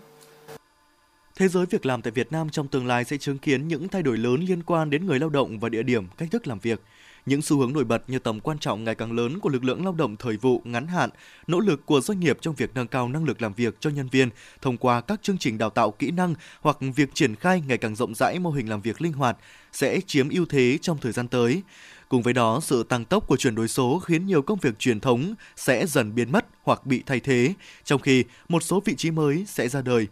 Thế 1.35 1.47
giới 1.47 1.65
việc 1.65 1.85
làm 1.85 2.01
tại 2.01 2.11
Việt 2.11 2.31
Nam 2.31 2.49
trong 2.49 2.67
tương 2.67 2.87
lai 2.87 3.03
sẽ 3.03 3.17
chứng 3.17 3.37
kiến 3.37 3.67
những 3.67 3.87
thay 3.87 4.03
đổi 4.03 4.17
lớn 4.17 4.45
liên 4.47 4.63
quan 4.63 4.89
đến 4.89 5.05
người 5.05 5.19
lao 5.19 5.29
động 5.29 5.59
và 5.59 5.69
địa 5.69 5.83
điểm, 5.83 6.07
cách 6.17 6.29
thức 6.31 6.47
làm 6.47 6.59
việc. 6.59 6.81
Những 7.25 7.41
xu 7.41 7.59
hướng 7.59 7.73
nổi 7.73 7.83
bật 7.83 8.03
như 8.07 8.19
tầm 8.19 8.39
quan 8.39 8.59
trọng 8.59 8.83
ngày 8.83 8.95
càng 8.95 9.11
lớn 9.11 9.39
của 9.39 9.49
lực 9.49 9.63
lượng 9.63 9.83
lao 9.83 9.93
động 9.93 10.15
thời 10.17 10.37
vụ 10.37 10.61
ngắn 10.65 10.87
hạn, 10.87 11.09
nỗ 11.47 11.59
lực 11.59 11.85
của 11.85 12.01
doanh 12.01 12.19
nghiệp 12.19 12.37
trong 12.41 12.55
việc 12.55 12.71
nâng 12.75 12.87
cao 12.87 13.09
năng 13.09 13.23
lực 13.23 13.41
làm 13.41 13.53
việc 13.53 13.75
cho 13.79 13.89
nhân 13.89 14.07
viên 14.11 14.29
thông 14.61 14.77
qua 14.77 15.01
các 15.01 15.23
chương 15.23 15.37
trình 15.37 15.57
đào 15.57 15.69
tạo 15.69 15.91
kỹ 15.91 16.11
năng 16.11 16.35
hoặc 16.61 16.77
việc 16.95 17.09
triển 17.13 17.35
khai 17.35 17.63
ngày 17.67 17.77
càng 17.77 17.95
rộng 17.95 18.15
rãi 18.15 18.39
mô 18.39 18.51
hình 18.51 18.69
làm 18.69 18.81
việc 18.81 19.01
linh 19.01 19.13
hoạt 19.13 19.37
sẽ 19.71 19.99
chiếm 20.07 20.29
ưu 20.29 20.45
thế 20.45 20.77
trong 20.81 20.97
thời 20.97 21.11
gian 21.11 21.27
tới. 21.27 21.61
Cùng 22.09 22.21
với 22.21 22.33
đó, 22.33 22.59
sự 22.63 22.83
tăng 22.83 23.05
tốc 23.05 23.27
của 23.27 23.37
chuyển 23.37 23.55
đổi 23.55 23.67
số 23.67 23.99
khiến 23.99 24.25
nhiều 24.25 24.41
công 24.41 24.59
việc 24.59 24.79
truyền 24.79 24.99
thống 24.99 25.35
sẽ 25.55 25.87
dần 25.87 26.15
biến 26.15 26.31
mất 26.31 26.45
hoặc 26.63 26.85
bị 26.85 27.03
thay 27.05 27.19
thế, 27.19 27.53
trong 27.83 28.01
khi 28.01 28.23
một 28.49 28.63
số 28.63 28.81
vị 28.85 28.95
trí 28.95 29.11
mới 29.11 29.45
sẽ 29.47 29.67
ra 29.67 29.81
đời 29.81 30.07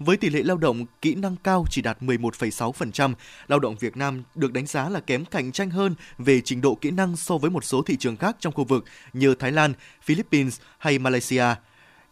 với 0.00 0.16
tỷ 0.16 0.30
lệ 0.30 0.42
lao 0.42 0.56
động 0.56 0.86
kỹ 1.02 1.14
năng 1.14 1.36
cao 1.36 1.64
chỉ 1.70 1.82
đạt 1.82 2.02
11,6%, 2.02 3.14
lao 3.48 3.58
động 3.58 3.76
Việt 3.80 3.96
Nam 3.96 4.22
được 4.34 4.52
đánh 4.52 4.66
giá 4.66 4.88
là 4.88 5.00
kém 5.00 5.24
cạnh 5.24 5.52
tranh 5.52 5.70
hơn 5.70 5.94
về 6.18 6.40
trình 6.40 6.60
độ 6.60 6.74
kỹ 6.74 6.90
năng 6.90 7.16
so 7.16 7.38
với 7.38 7.50
một 7.50 7.64
số 7.64 7.82
thị 7.82 7.96
trường 7.96 8.16
khác 8.16 8.36
trong 8.40 8.52
khu 8.52 8.64
vực 8.64 8.84
như 9.12 9.34
Thái 9.34 9.52
Lan, 9.52 9.72
Philippines 10.02 10.60
hay 10.78 10.98
Malaysia. 10.98 11.44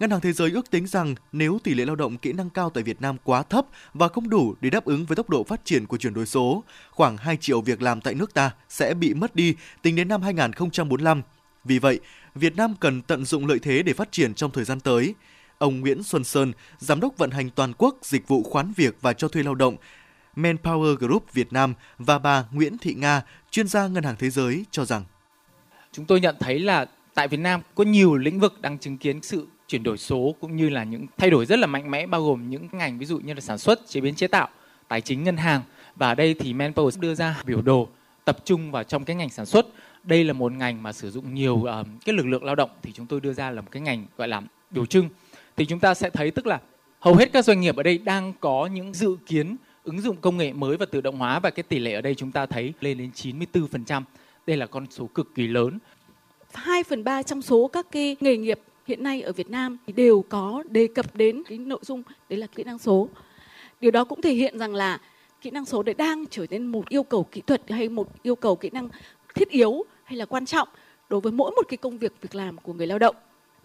Ngân 0.00 0.11
hàng 0.11 0.21
Thế 0.21 0.33
giới 0.33 0.50
ước 0.50 0.71
tính 0.71 0.87
rằng 0.87 1.14
nếu 1.33 1.59
tỷ 1.64 1.75
lệ 1.75 1.85
lao 1.85 1.97
động 1.97 2.16
kỹ 2.16 2.33
năng 2.33 2.50
cao 2.50 2.71
tại 2.71 2.83
Việt 2.83 3.00
Nam 3.00 3.16
quá 3.25 3.42
thấp 3.42 3.66
và 3.95 4.09
không 4.09 4.30
đủ 4.30 4.54
để 4.61 4.71
đáp 4.71 4.85
ứng 4.85 5.07
với 5.07 5.16
tốc 5.16 5.30
độ 5.30 5.45
phát 5.45 5.64
triển 5.64 5.87
của 5.87 5.97
chuyển 5.97 6.14
đổi 6.14 6.26
số, 6.26 6.64
khoảng 6.90 7.16
2 7.16 7.37
triệu 7.37 7.61
việc 7.61 7.83
làm 7.83 8.00
tại 8.00 8.14
nước 8.14 8.35
ta 8.35 8.50
sẽ 8.68 8.95
bị 8.95 9.14
mất 9.14 9.37
đi 9.37 9.54
tính 9.83 9.97
đến 9.97 10.09
năm 10.09 10.23
2045. 10.23 11.23
Vì 11.64 11.78
vậy, 11.78 12.00
Việt 12.35 12.57
Nam 12.57 12.75
cần 12.80 13.02
tận 13.02 13.25
dụng 13.25 13.47
lợi 13.47 13.59
thế 13.59 13.83
để 13.83 13.92
phát 13.92 14.12
triển 14.12 14.35
trong 14.35 14.50
thời 14.50 14.64
gian 14.64 14.80
tới. 14.80 15.14
Ông 15.59 15.81
Nguyễn 15.81 16.03
Xuân 16.03 16.25
Sơn, 16.25 16.53
Giám 16.79 17.00
đốc 17.00 17.17
vận 17.17 17.31
hành 17.31 17.50
toàn 17.50 17.73
quốc 17.79 17.97
dịch 18.03 18.29
vụ 18.29 18.43
khoán 18.43 18.73
việc 18.77 18.97
và 19.00 19.12
cho 19.12 19.29
thuê 19.29 19.43
lao 19.43 19.55
động 19.55 19.77
Manpower 20.37 20.97
Group 20.97 21.33
Việt 21.33 21.53
Nam 21.53 21.75
và 21.99 22.19
bà 22.19 22.45
Nguyễn 22.50 22.79
Thị 22.79 22.95
Nga, 22.95 23.23
chuyên 23.50 23.69
gia 23.69 23.87
Ngân 23.87 24.05
hàng 24.05 24.17
Thế 24.19 24.31
giới 24.31 24.65
cho 24.71 24.85
rằng. 24.85 25.05
Chúng 25.93 26.05
tôi 26.05 26.21
nhận 26.21 26.37
thấy 26.41 26.59
là 26.59 26.87
tại 27.15 27.29
Việt 27.29 27.41
Nam 27.41 27.61
có 27.75 27.85
nhiều 27.85 28.17
lĩnh 28.17 28.41
vực 28.41 28.61
đang 28.61 28.79
chứng 28.79 28.99
kiến 28.99 29.23
sự 29.23 29.47
chuyển 29.69 29.83
đổi 29.83 29.99
số 29.99 30.35
cũng 30.41 30.57
như 30.57 30.69
là 30.69 30.85
những 30.85 31.07
thay 31.17 31.31
đổi 31.31 31.47
rất 31.47 31.59
là 31.59 31.67
mạnh 31.67 31.91
mẽ 31.91 32.07
bao 32.07 32.25
gồm 32.25 32.50
những 32.50 32.69
ngành 32.73 32.99
ví 32.99 33.07
dụ 33.07 33.19
như 33.19 33.35
là 33.35 33.41
sản 33.41 33.59
xuất, 33.59 33.88
chế 33.88 34.00
biến 34.00 34.15
chế 34.15 34.27
tạo, 34.27 34.49
tài 34.88 35.00
chính 35.00 35.25
ngân 35.25 35.37
hàng. 35.37 35.62
Và 35.97 36.09
ở 36.09 36.15
đây 36.15 36.35
thì 36.35 36.53
Manpower 36.53 37.00
đưa 37.00 37.15
ra 37.15 37.43
biểu 37.45 37.62
đồ 37.62 37.88
tập 38.25 38.38
trung 38.45 38.71
vào 38.71 38.85
trong 38.85 39.05
cái 39.05 39.17
ngành 39.17 39.31
sản 39.31 39.47
xuất. 39.47 39.67
Đây 40.05 40.25
là 40.25 40.33
một 40.33 40.53
ngành 40.53 40.83
mà 40.83 40.93
sử 40.93 41.11
dụng 41.11 41.35
nhiều 41.35 41.55
uh, 41.55 41.87
cái 42.05 42.15
lực 42.15 42.27
lượng 42.27 42.45
lao 42.45 42.55
động 42.55 42.71
thì 42.83 42.93
chúng 42.93 43.07
tôi 43.07 43.21
đưa 43.21 43.33
ra 43.33 43.50
là 43.50 43.61
một 43.61 43.69
cái 43.71 43.83
ngành 43.83 44.07
gọi 44.17 44.29
là 44.29 44.43
biểu 44.71 44.87
trưng 44.87 45.09
thì 45.59 45.67
chúng 45.67 45.81
ta 45.81 45.95
sẽ 45.95 46.11
thấy 46.11 46.31
tức 46.31 46.47
là 46.47 46.61
hầu 47.00 47.15
hết 47.15 47.33
các 47.33 47.45
doanh 47.45 47.61
nghiệp 47.61 47.77
ở 47.77 47.83
đây 47.83 47.99
đang 47.99 48.33
có 48.41 48.67
những 48.67 48.95
dự 48.95 49.17
kiến 49.27 49.57
ứng 49.85 50.00
dụng 50.00 50.17
công 50.17 50.37
nghệ 50.37 50.53
mới 50.53 50.77
và 50.77 50.87
tự 50.87 51.00
động 51.00 51.19
hóa 51.19 51.38
và 51.38 51.50
cái 51.50 51.62
tỷ 51.62 51.79
lệ 51.79 51.93
ở 51.93 52.00
đây 52.00 52.15
chúng 52.15 52.33
ta 52.33 52.47
thấy 52.47 52.73
lên 52.81 52.99
đến 52.99 53.11
94%. 53.53 54.03
Đây 54.47 54.57
là 54.57 54.67
con 54.67 54.87
số 54.91 55.07
cực 55.07 55.35
kỳ 55.35 55.47
lớn. 55.47 55.79
2 56.53 56.85
phần 56.85 57.05
3 57.05 57.23
trong 57.23 57.43
số 57.43 57.69
các 57.69 57.87
cái 57.91 58.17
nghề 58.21 58.37
nghiệp 58.37 58.61
hiện 58.87 59.03
nay 59.03 59.23
ở 59.23 59.33
Việt 59.33 59.50
Nam 59.50 59.79
đều 59.87 60.25
có 60.29 60.62
đề 60.71 60.88
cập 60.95 61.17
đến 61.17 61.43
cái 61.49 61.59
nội 61.59 61.81
dung, 61.83 62.03
đấy 62.29 62.38
là 62.38 62.47
kỹ 62.47 62.65
năng 62.65 62.79
số. 62.79 63.09
Điều 63.81 63.91
đó 63.91 64.05
cũng 64.05 64.23
thể 64.23 64.35
hiện 64.35 64.59
rằng 64.59 64.75
là 64.75 65.00
kỹ 65.41 65.50
năng 65.50 65.65
số 65.65 65.83
đấy 65.83 65.95
đang 65.95 66.25
trở 66.31 66.47
nên 66.50 66.67
một 66.67 66.88
yêu 66.88 67.03
cầu 67.03 67.25
kỹ 67.25 67.41
thuật 67.41 67.62
hay 67.71 67.88
một 67.88 68.23
yêu 68.23 68.37
cầu 68.37 68.57
kỹ 68.57 68.71
năng 68.71 68.88
thiết 69.35 69.49
yếu 69.49 69.85
hay 70.05 70.17
là 70.17 70.25
quan 70.25 70.47
trọng 70.47 70.69
đối 71.09 71.21
với 71.21 71.33
mỗi 71.33 71.50
một 71.50 71.62
cái 71.69 71.77
công 71.77 71.99
việc 71.99 72.12
việc 72.21 72.35
làm 72.35 72.57
của 72.59 72.73
người 72.73 72.87
lao 72.87 72.99
động 72.99 73.17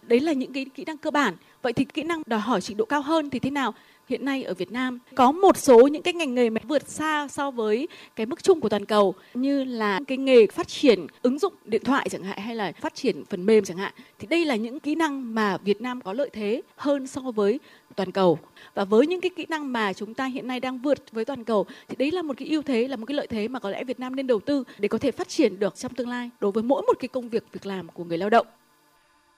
đấy 0.07 0.19
là 0.19 0.33
những 0.33 0.53
cái 0.53 0.65
kỹ 0.75 0.83
năng 0.85 0.97
cơ 0.97 1.11
bản. 1.11 1.33
Vậy 1.61 1.73
thì 1.73 1.85
kỹ 1.85 2.03
năng 2.03 2.21
đòi 2.25 2.39
hỏi 2.39 2.61
trình 2.61 2.77
độ 2.77 2.85
cao 2.85 3.01
hơn 3.01 3.29
thì 3.29 3.39
thế 3.39 3.49
nào? 3.49 3.73
Hiện 4.09 4.25
nay 4.25 4.43
ở 4.43 4.53
Việt 4.53 4.71
Nam 4.71 4.99
có 5.15 5.31
một 5.31 5.57
số 5.57 5.87
những 5.87 6.01
cái 6.01 6.13
ngành 6.13 6.35
nghề 6.35 6.49
mà 6.49 6.61
vượt 6.67 6.89
xa 6.89 7.27
so 7.27 7.51
với 7.51 7.87
cái 8.15 8.25
mức 8.25 8.43
chung 8.43 8.61
của 8.61 8.69
toàn 8.69 8.85
cầu, 8.85 9.13
như 9.33 9.63
là 9.63 9.99
cái 10.07 10.17
nghề 10.17 10.47
phát 10.47 10.67
triển 10.67 11.07
ứng 11.21 11.39
dụng 11.39 11.53
điện 11.65 11.83
thoại 11.83 12.09
chẳng 12.09 12.23
hạn, 12.23 12.39
hay 12.39 12.55
là 12.55 12.71
phát 12.71 12.95
triển 12.95 13.25
phần 13.25 13.45
mềm 13.45 13.63
chẳng 13.63 13.77
hạn. 13.77 13.93
Thì 14.19 14.27
đây 14.27 14.45
là 14.45 14.55
những 14.55 14.79
kỹ 14.79 14.95
năng 14.95 15.35
mà 15.35 15.57
Việt 15.57 15.81
Nam 15.81 16.01
có 16.01 16.13
lợi 16.13 16.29
thế 16.33 16.61
hơn 16.75 17.07
so 17.07 17.21
với 17.21 17.59
toàn 17.95 18.11
cầu. 18.11 18.39
Và 18.75 18.85
với 18.85 19.07
những 19.07 19.21
cái 19.21 19.29
kỹ 19.35 19.45
năng 19.49 19.71
mà 19.71 19.93
chúng 19.93 20.13
ta 20.13 20.25
hiện 20.25 20.47
nay 20.47 20.59
đang 20.59 20.77
vượt 20.77 21.11
với 21.11 21.25
toàn 21.25 21.43
cầu, 21.43 21.65
thì 21.87 21.95
đấy 21.95 22.11
là 22.11 22.21
một 22.21 22.37
cái 22.37 22.47
ưu 22.47 22.61
thế, 22.61 22.87
là 22.87 22.95
một 22.95 23.05
cái 23.05 23.15
lợi 23.15 23.27
thế 23.27 23.47
mà 23.47 23.59
có 23.59 23.69
lẽ 23.69 23.83
Việt 23.83 23.99
Nam 23.99 24.15
nên 24.15 24.27
đầu 24.27 24.39
tư 24.39 24.63
để 24.79 24.87
có 24.87 24.97
thể 24.97 25.11
phát 25.11 25.27
triển 25.27 25.59
được 25.59 25.75
trong 25.75 25.93
tương 25.93 26.09
lai 26.09 26.29
đối 26.39 26.51
với 26.51 26.63
mỗi 26.63 26.81
một 26.81 26.99
cái 26.99 27.07
công 27.07 27.29
việc 27.29 27.43
việc 27.51 27.65
làm 27.65 27.87
của 27.87 28.03
người 28.03 28.17
lao 28.17 28.29
động 28.29 28.47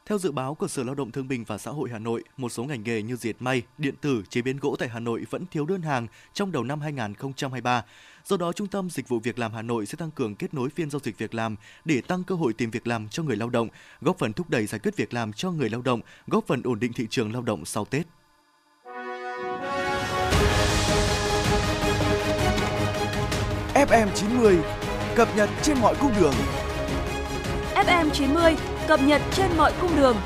theo 0.05 0.17
dự 0.17 0.31
báo 0.31 0.55
của 0.55 0.67
Sở 0.67 0.83
Lao 0.83 0.95
động 0.95 1.12
Thương 1.12 1.27
binh 1.27 1.43
và 1.43 1.57
Xã 1.57 1.71
hội 1.71 1.89
Hà 1.91 2.00
Nội, 2.00 2.24
một 2.38 2.50
số 2.50 2.63
ngành 2.63 2.83
nghề 2.83 3.01
như 3.01 3.15
dệt 3.15 3.33
may, 3.39 3.62
điện 3.77 3.95
tử, 4.01 4.24
chế 4.29 4.41
biến 4.41 4.57
gỗ 4.57 4.75
tại 4.79 4.89
Hà 4.89 5.00
Nội 5.00 5.25
vẫn 5.29 5.45
thiếu 5.51 5.65
đơn 5.65 5.81
hàng 5.81 6.07
trong 6.33 6.51
đầu 6.51 6.63
năm 6.63 6.81
2023. 6.81 7.83
Do 8.25 8.38
đó, 8.38 8.53
Trung 8.53 8.67
tâm 8.67 8.89
Dịch 8.89 9.07
vụ 9.07 9.19
Việc 9.19 9.39
làm 9.39 9.53
Hà 9.53 9.62
Nội 9.62 9.85
sẽ 9.85 9.95
tăng 9.95 10.12
cường 10.12 10.35
kết 10.35 10.53
nối 10.53 10.69
phiên 10.69 10.89
giao 10.89 11.00
dịch 11.03 11.17
việc 11.17 11.33
làm 11.33 11.55
để 11.85 12.01
tăng 12.01 12.24
cơ 12.24 12.35
hội 12.35 12.53
tìm 12.53 12.71
việc 12.71 12.88
làm 12.88 13.09
cho 13.09 13.24
người 13.24 13.35
lao 13.35 13.50
động, 13.50 13.67
góp 14.01 14.17
phần 14.17 14.33
thúc 14.33 14.50
đẩy 14.50 14.65
giải 14.65 14.79
quyết 14.79 14.95
việc 14.95 15.13
làm 15.13 15.33
cho 15.33 15.51
người 15.51 15.69
lao 15.69 15.81
động, 15.81 16.01
góp 16.27 16.47
phần 16.47 16.62
ổn 16.63 16.79
định 16.79 16.93
thị 16.93 17.07
trường 17.09 17.33
lao 17.33 17.41
động 17.41 17.65
sau 17.65 17.85
Tết. 17.85 18.05
FM90 23.74 24.62
cập 25.15 25.35
nhật 25.35 25.50
trên 25.62 25.77
mọi 25.81 25.95
cung 25.95 26.12
đường. 26.19 26.33
FM90 27.75 28.75
cập 28.87 28.99
nhật 29.03 29.21
trên 29.31 29.57
mọi 29.57 29.73
cung 29.81 29.95
đường. 29.95 30.17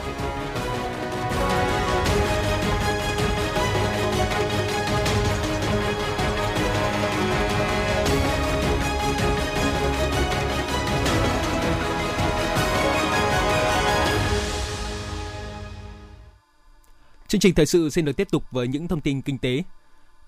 Chương 17.28 17.42
trình 17.42 17.56
thời 17.56 17.66
sự 17.66 17.90
xin 17.90 18.06
được 18.06 18.18
tiếp 18.18 18.28
tục 18.32 18.44
với 18.52 18.68
những 18.68 18.88
thông 18.88 19.02
tin 19.02 19.22
kinh 19.22 19.38
tế. 19.38 19.64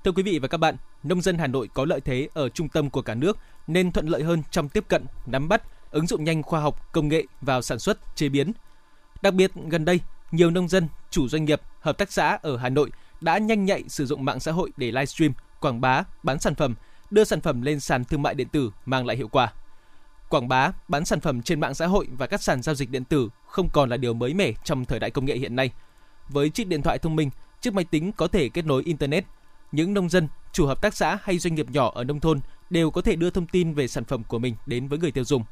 Thưa 0.03 0.11
quý 0.11 0.23
vị 0.23 0.39
và 0.39 0.47
các 0.47 0.57
bạn, 0.57 0.75
nông 1.03 1.21
dân 1.21 1.37
Hà 1.37 1.47
Nội 1.47 1.69
có 1.73 1.85
lợi 1.85 2.01
thế 2.01 2.27
ở 2.33 2.49
trung 2.49 2.69
tâm 2.69 2.89
của 2.89 3.01
cả 3.01 3.15
nước 3.15 3.37
nên 3.67 3.91
thuận 3.91 4.07
lợi 4.07 4.23
hơn 4.23 4.43
trong 4.51 4.69
tiếp 4.69 4.83
cận, 4.87 5.05
nắm 5.25 5.49
bắt, 5.49 5.61
ứng 5.91 6.07
dụng 6.07 6.23
nhanh 6.23 6.43
khoa 6.43 6.59
học, 6.59 6.91
công 6.91 7.07
nghệ 7.07 7.23
vào 7.41 7.61
sản 7.61 7.79
xuất, 7.79 8.15
chế 8.15 8.29
biến. 8.29 8.51
Đặc 9.21 9.33
biệt 9.33 9.51
gần 9.69 9.85
đây, 9.85 9.99
nhiều 10.31 10.51
nông 10.51 10.67
dân, 10.67 10.87
chủ 11.09 11.27
doanh 11.27 11.45
nghiệp, 11.45 11.61
hợp 11.79 11.97
tác 11.97 12.11
xã 12.11 12.39
ở 12.41 12.57
Hà 12.57 12.69
Nội 12.69 12.91
đã 13.21 13.37
nhanh 13.37 13.65
nhạy 13.65 13.83
sử 13.87 14.05
dụng 14.05 14.25
mạng 14.25 14.39
xã 14.39 14.51
hội 14.51 14.71
để 14.77 14.87
livestream, 14.87 15.33
quảng 15.59 15.81
bá, 15.81 16.03
bán 16.23 16.39
sản 16.39 16.55
phẩm, 16.55 16.75
đưa 17.11 17.23
sản 17.23 17.41
phẩm 17.41 17.61
lên 17.61 17.79
sàn 17.79 18.05
thương 18.05 18.21
mại 18.21 18.33
điện 18.33 18.47
tử 18.47 18.71
mang 18.85 19.05
lại 19.05 19.17
hiệu 19.17 19.27
quả. 19.27 19.53
Quảng 20.29 20.47
bá, 20.47 20.71
bán 20.87 21.05
sản 21.05 21.19
phẩm 21.19 21.41
trên 21.41 21.59
mạng 21.59 21.73
xã 21.73 21.87
hội 21.87 22.07
và 22.17 22.27
các 22.27 22.41
sàn 22.41 22.61
giao 22.61 22.75
dịch 22.75 22.89
điện 22.89 23.03
tử 23.03 23.29
không 23.47 23.69
còn 23.73 23.89
là 23.89 23.97
điều 23.97 24.13
mới 24.13 24.33
mẻ 24.33 24.51
trong 24.63 24.85
thời 24.85 24.99
đại 24.99 25.11
công 25.11 25.25
nghệ 25.25 25.35
hiện 25.35 25.55
nay. 25.55 25.71
Với 26.29 26.49
chiếc 26.49 26.67
điện 26.67 26.81
thoại 26.81 26.99
thông 26.99 27.15
minh, 27.15 27.29
chiếc 27.61 27.73
máy 27.73 27.85
tính 27.85 28.11
có 28.11 28.27
thể 28.27 28.49
kết 28.49 28.65
nối 28.65 28.83
internet, 28.83 29.25
những 29.71 29.93
nông 29.93 30.09
dân, 30.09 30.27
chủ 30.53 30.65
hợp 30.65 30.81
tác 30.81 30.95
xã 30.95 31.17
hay 31.23 31.37
doanh 31.37 31.55
nghiệp 31.55 31.69
nhỏ 31.69 31.91
ở 31.95 32.03
nông 32.03 32.19
thôn 32.19 32.39
đều 32.69 32.91
có 32.91 33.01
thể 33.01 33.15
đưa 33.15 33.29
thông 33.29 33.47
tin 33.47 33.73
về 33.73 33.87
sản 33.87 34.03
phẩm 34.03 34.23
của 34.23 34.39
mình 34.39 34.55
đến 34.65 34.87
với 34.87 34.99
người 34.99 35.11
tiêu 35.11 35.23
dùng. 35.23 35.43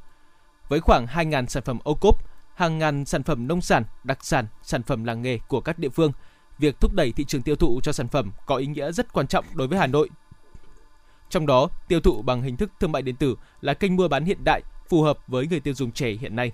Với 0.69 0.79
khoảng 0.79 1.05
2.000 1.05 1.45
sản 1.45 1.63
phẩm 1.63 1.79
ô 1.83 1.93
cốp, 1.95 2.15
hàng 2.55 2.79
ngàn 2.79 3.05
sản 3.05 3.23
phẩm 3.23 3.47
nông 3.47 3.61
sản, 3.61 3.83
đặc 4.03 4.25
sản, 4.25 4.45
sản 4.63 4.83
phẩm 4.83 5.03
làng 5.03 5.21
nghề 5.21 5.37
của 5.47 5.61
các 5.61 5.79
địa 5.79 5.89
phương, 5.89 6.11
việc 6.59 6.79
thúc 6.79 6.93
đẩy 6.93 7.11
thị 7.11 7.25
trường 7.25 7.41
tiêu 7.41 7.55
thụ 7.55 7.79
cho 7.83 7.91
sản 7.91 8.07
phẩm 8.07 8.31
có 8.45 8.55
ý 8.55 8.65
nghĩa 8.65 8.91
rất 8.91 9.13
quan 9.13 9.27
trọng 9.27 9.45
đối 9.53 9.67
với 9.67 9.79
Hà 9.79 9.87
Nội. 9.87 10.09
Trong 11.29 11.45
đó, 11.45 11.69
tiêu 11.87 11.99
thụ 11.99 12.21
bằng 12.21 12.41
hình 12.41 12.57
thức 12.57 12.71
thương 12.79 12.91
mại 12.91 13.01
điện 13.01 13.15
tử 13.15 13.35
là 13.61 13.73
kênh 13.73 13.95
mua 13.95 14.07
bán 14.07 14.25
hiện 14.25 14.43
đại 14.43 14.61
phù 14.89 15.01
hợp 15.01 15.19
với 15.27 15.47
người 15.47 15.59
tiêu 15.59 15.73
dùng 15.73 15.91
trẻ 15.91 16.11
hiện 16.11 16.35
nay. 16.35 16.51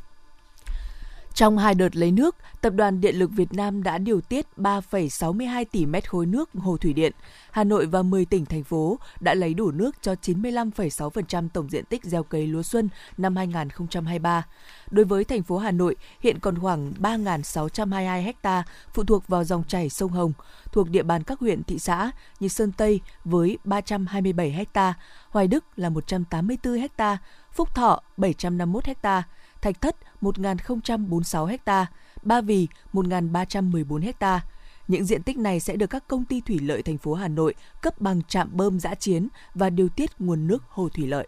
Trong 1.36 1.58
hai 1.58 1.76
đợt 1.76 1.96
lấy 1.96 2.12
nước, 2.12 2.36
Tập 2.62 2.74
đoàn 2.74 3.02
Điện 3.02 3.16
lực 3.16 3.32
Việt 3.32 3.54
Nam 3.54 3.84
đã 3.84 3.98
điều 3.98 4.22
tiết 4.22 4.46
3,62 4.58 5.66
tỷ 5.72 5.86
mét 5.86 6.10
khối 6.10 6.26
nước 6.26 6.50
hồ 6.54 6.78
thủy 6.78 6.94
điện. 6.94 7.12
Hà 7.52 7.64
Nội 7.64 7.86
và 7.86 8.02
10 8.02 8.26
tỉnh, 8.26 8.46
thành 8.46 8.64
phố 8.64 9.00
đã 9.20 9.34
lấy 9.34 9.54
đủ 9.54 9.72
nước 9.72 9.96
cho 10.02 10.14
95,6% 10.22 11.50
tổng 11.54 11.70
diện 11.70 11.86
tích 11.86 12.04
gieo 12.04 12.24
cấy 12.24 12.48
lúa 12.48 12.64
xuân 12.64 12.90
năm 13.18 13.36
2023. 13.36 14.46
Đối 14.92 15.06
với 15.06 15.24
thành 15.24 15.44
phố 15.44 15.58
Hà 15.58 15.72
Nội, 15.72 15.96
hiện 16.20 16.40
còn 16.40 16.60
khoảng 16.60 16.94
3.622 17.00 18.34
ha 18.44 18.64
phụ 18.94 19.04
thuộc 19.04 19.28
vào 19.28 19.44
dòng 19.44 19.64
chảy 19.64 19.90
sông 19.90 20.12
Hồng, 20.12 20.34
thuộc 20.72 20.90
địa 20.90 21.04
bàn 21.04 21.24
các 21.24 21.40
huyện, 21.40 21.64
thị 21.64 21.80
xã 21.80 22.12
như 22.40 22.48
Sơn 22.48 22.72
Tây 22.72 23.00
với 23.26 23.58
327 23.64 24.68
ha, 24.74 24.94
Hoài 25.30 25.48
Đức 25.48 25.66
là 25.76 25.90
184 25.90 26.88
ha, 26.98 27.18
Phúc 27.52 27.76
Thọ 27.76 28.02
751 28.18 28.84
ha, 29.04 29.24
Thạch 29.66 29.82
Thất 29.82 29.96
1.046 30.22 31.58
ha, 31.66 31.86
Ba 32.24 32.42
Vì 32.42 32.68
1.314 32.94 34.14
ha. 34.20 34.42
Những 34.88 35.06
diện 35.06 35.24
tích 35.24 35.38
này 35.38 35.60
sẽ 35.60 35.76
được 35.76 35.88
các 35.88 36.08
công 36.08 36.26
ty 36.26 36.42
thủy 36.42 36.60
lợi 36.60 36.82
thành 36.82 36.98
phố 36.98 37.14
Hà 37.14 37.28
Nội 37.28 37.54
cấp 37.82 38.02
bằng 38.02 38.22
trạm 38.24 38.50
bơm 38.54 38.80
giã 38.80 38.96
chiến 38.96 39.28
và 39.54 39.70
điều 39.70 39.90
tiết 39.90 40.10
nguồn 40.20 40.48
nước 40.48 40.64
hồ 40.68 40.90
thủy 40.90 41.08
lợi. 41.08 41.28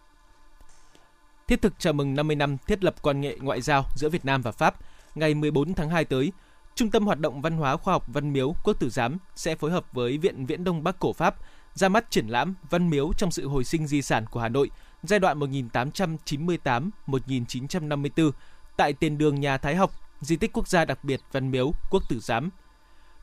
Thiết 1.48 1.62
thực 1.62 1.74
chào 1.80 1.94
mừng 1.94 2.16
50 2.16 2.36
năm 2.36 2.58
thiết 2.68 2.84
lập 2.84 2.96
quan 3.02 3.24
hệ 3.24 3.38
ngoại 3.42 3.62
giao 3.62 3.84
giữa 3.96 4.10
Việt 4.10 4.26
Nam 4.26 4.42
và 4.42 4.52
Pháp, 4.52 4.76
ngày 5.16 5.34
14 5.34 5.74
tháng 5.74 5.90
2 5.90 6.06
tới, 6.06 6.32
Trung 6.76 6.92
tâm 6.92 7.06
Hoạt 7.06 7.20
động 7.20 7.42
Văn 7.42 7.58
hóa 7.58 7.78
Khoa 7.78 7.94
học 7.94 8.06
Văn 8.08 8.34
Miếu 8.34 8.56
Quốc 8.64 8.80
Tử 8.80 8.90
Giám 8.90 9.18
sẽ 9.36 9.56
phối 9.56 9.72
hợp 9.72 9.86
với 9.94 10.18
Viện 10.18 10.46
Viễn 10.46 10.64
Đông 10.64 10.84
Bắc 10.84 11.00
Cổ 11.00 11.14
Pháp 11.14 11.36
ra 11.74 11.90
mắt 11.90 12.12
triển 12.12 12.28
lãm 12.28 12.54
Văn 12.70 12.90
Miếu 12.90 13.12
trong 13.18 13.32
sự 13.32 13.48
hồi 13.48 13.64
sinh 13.64 13.88
di 13.88 14.02
sản 14.02 14.26
của 14.32 14.40
Hà 14.40 14.50
Nội 14.50 14.70
giai 15.08 15.20
đoạn 15.20 15.40
1898-1954 15.40 18.32
tại 18.78 18.94
tiền 18.94 19.18
đường 19.18 19.40
nhà 19.40 19.58
Thái 19.58 19.76
học, 19.76 19.92
di 20.22 20.36
tích 20.36 20.54
quốc 20.54 20.68
gia 20.68 20.86
đặc 20.86 21.04
biệt 21.04 21.22
Văn 21.32 21.52
Miếu 21.52 21.72
Quốc 21.90 22.04
Tử 22.10 22.20
Giám. 22.20 22.50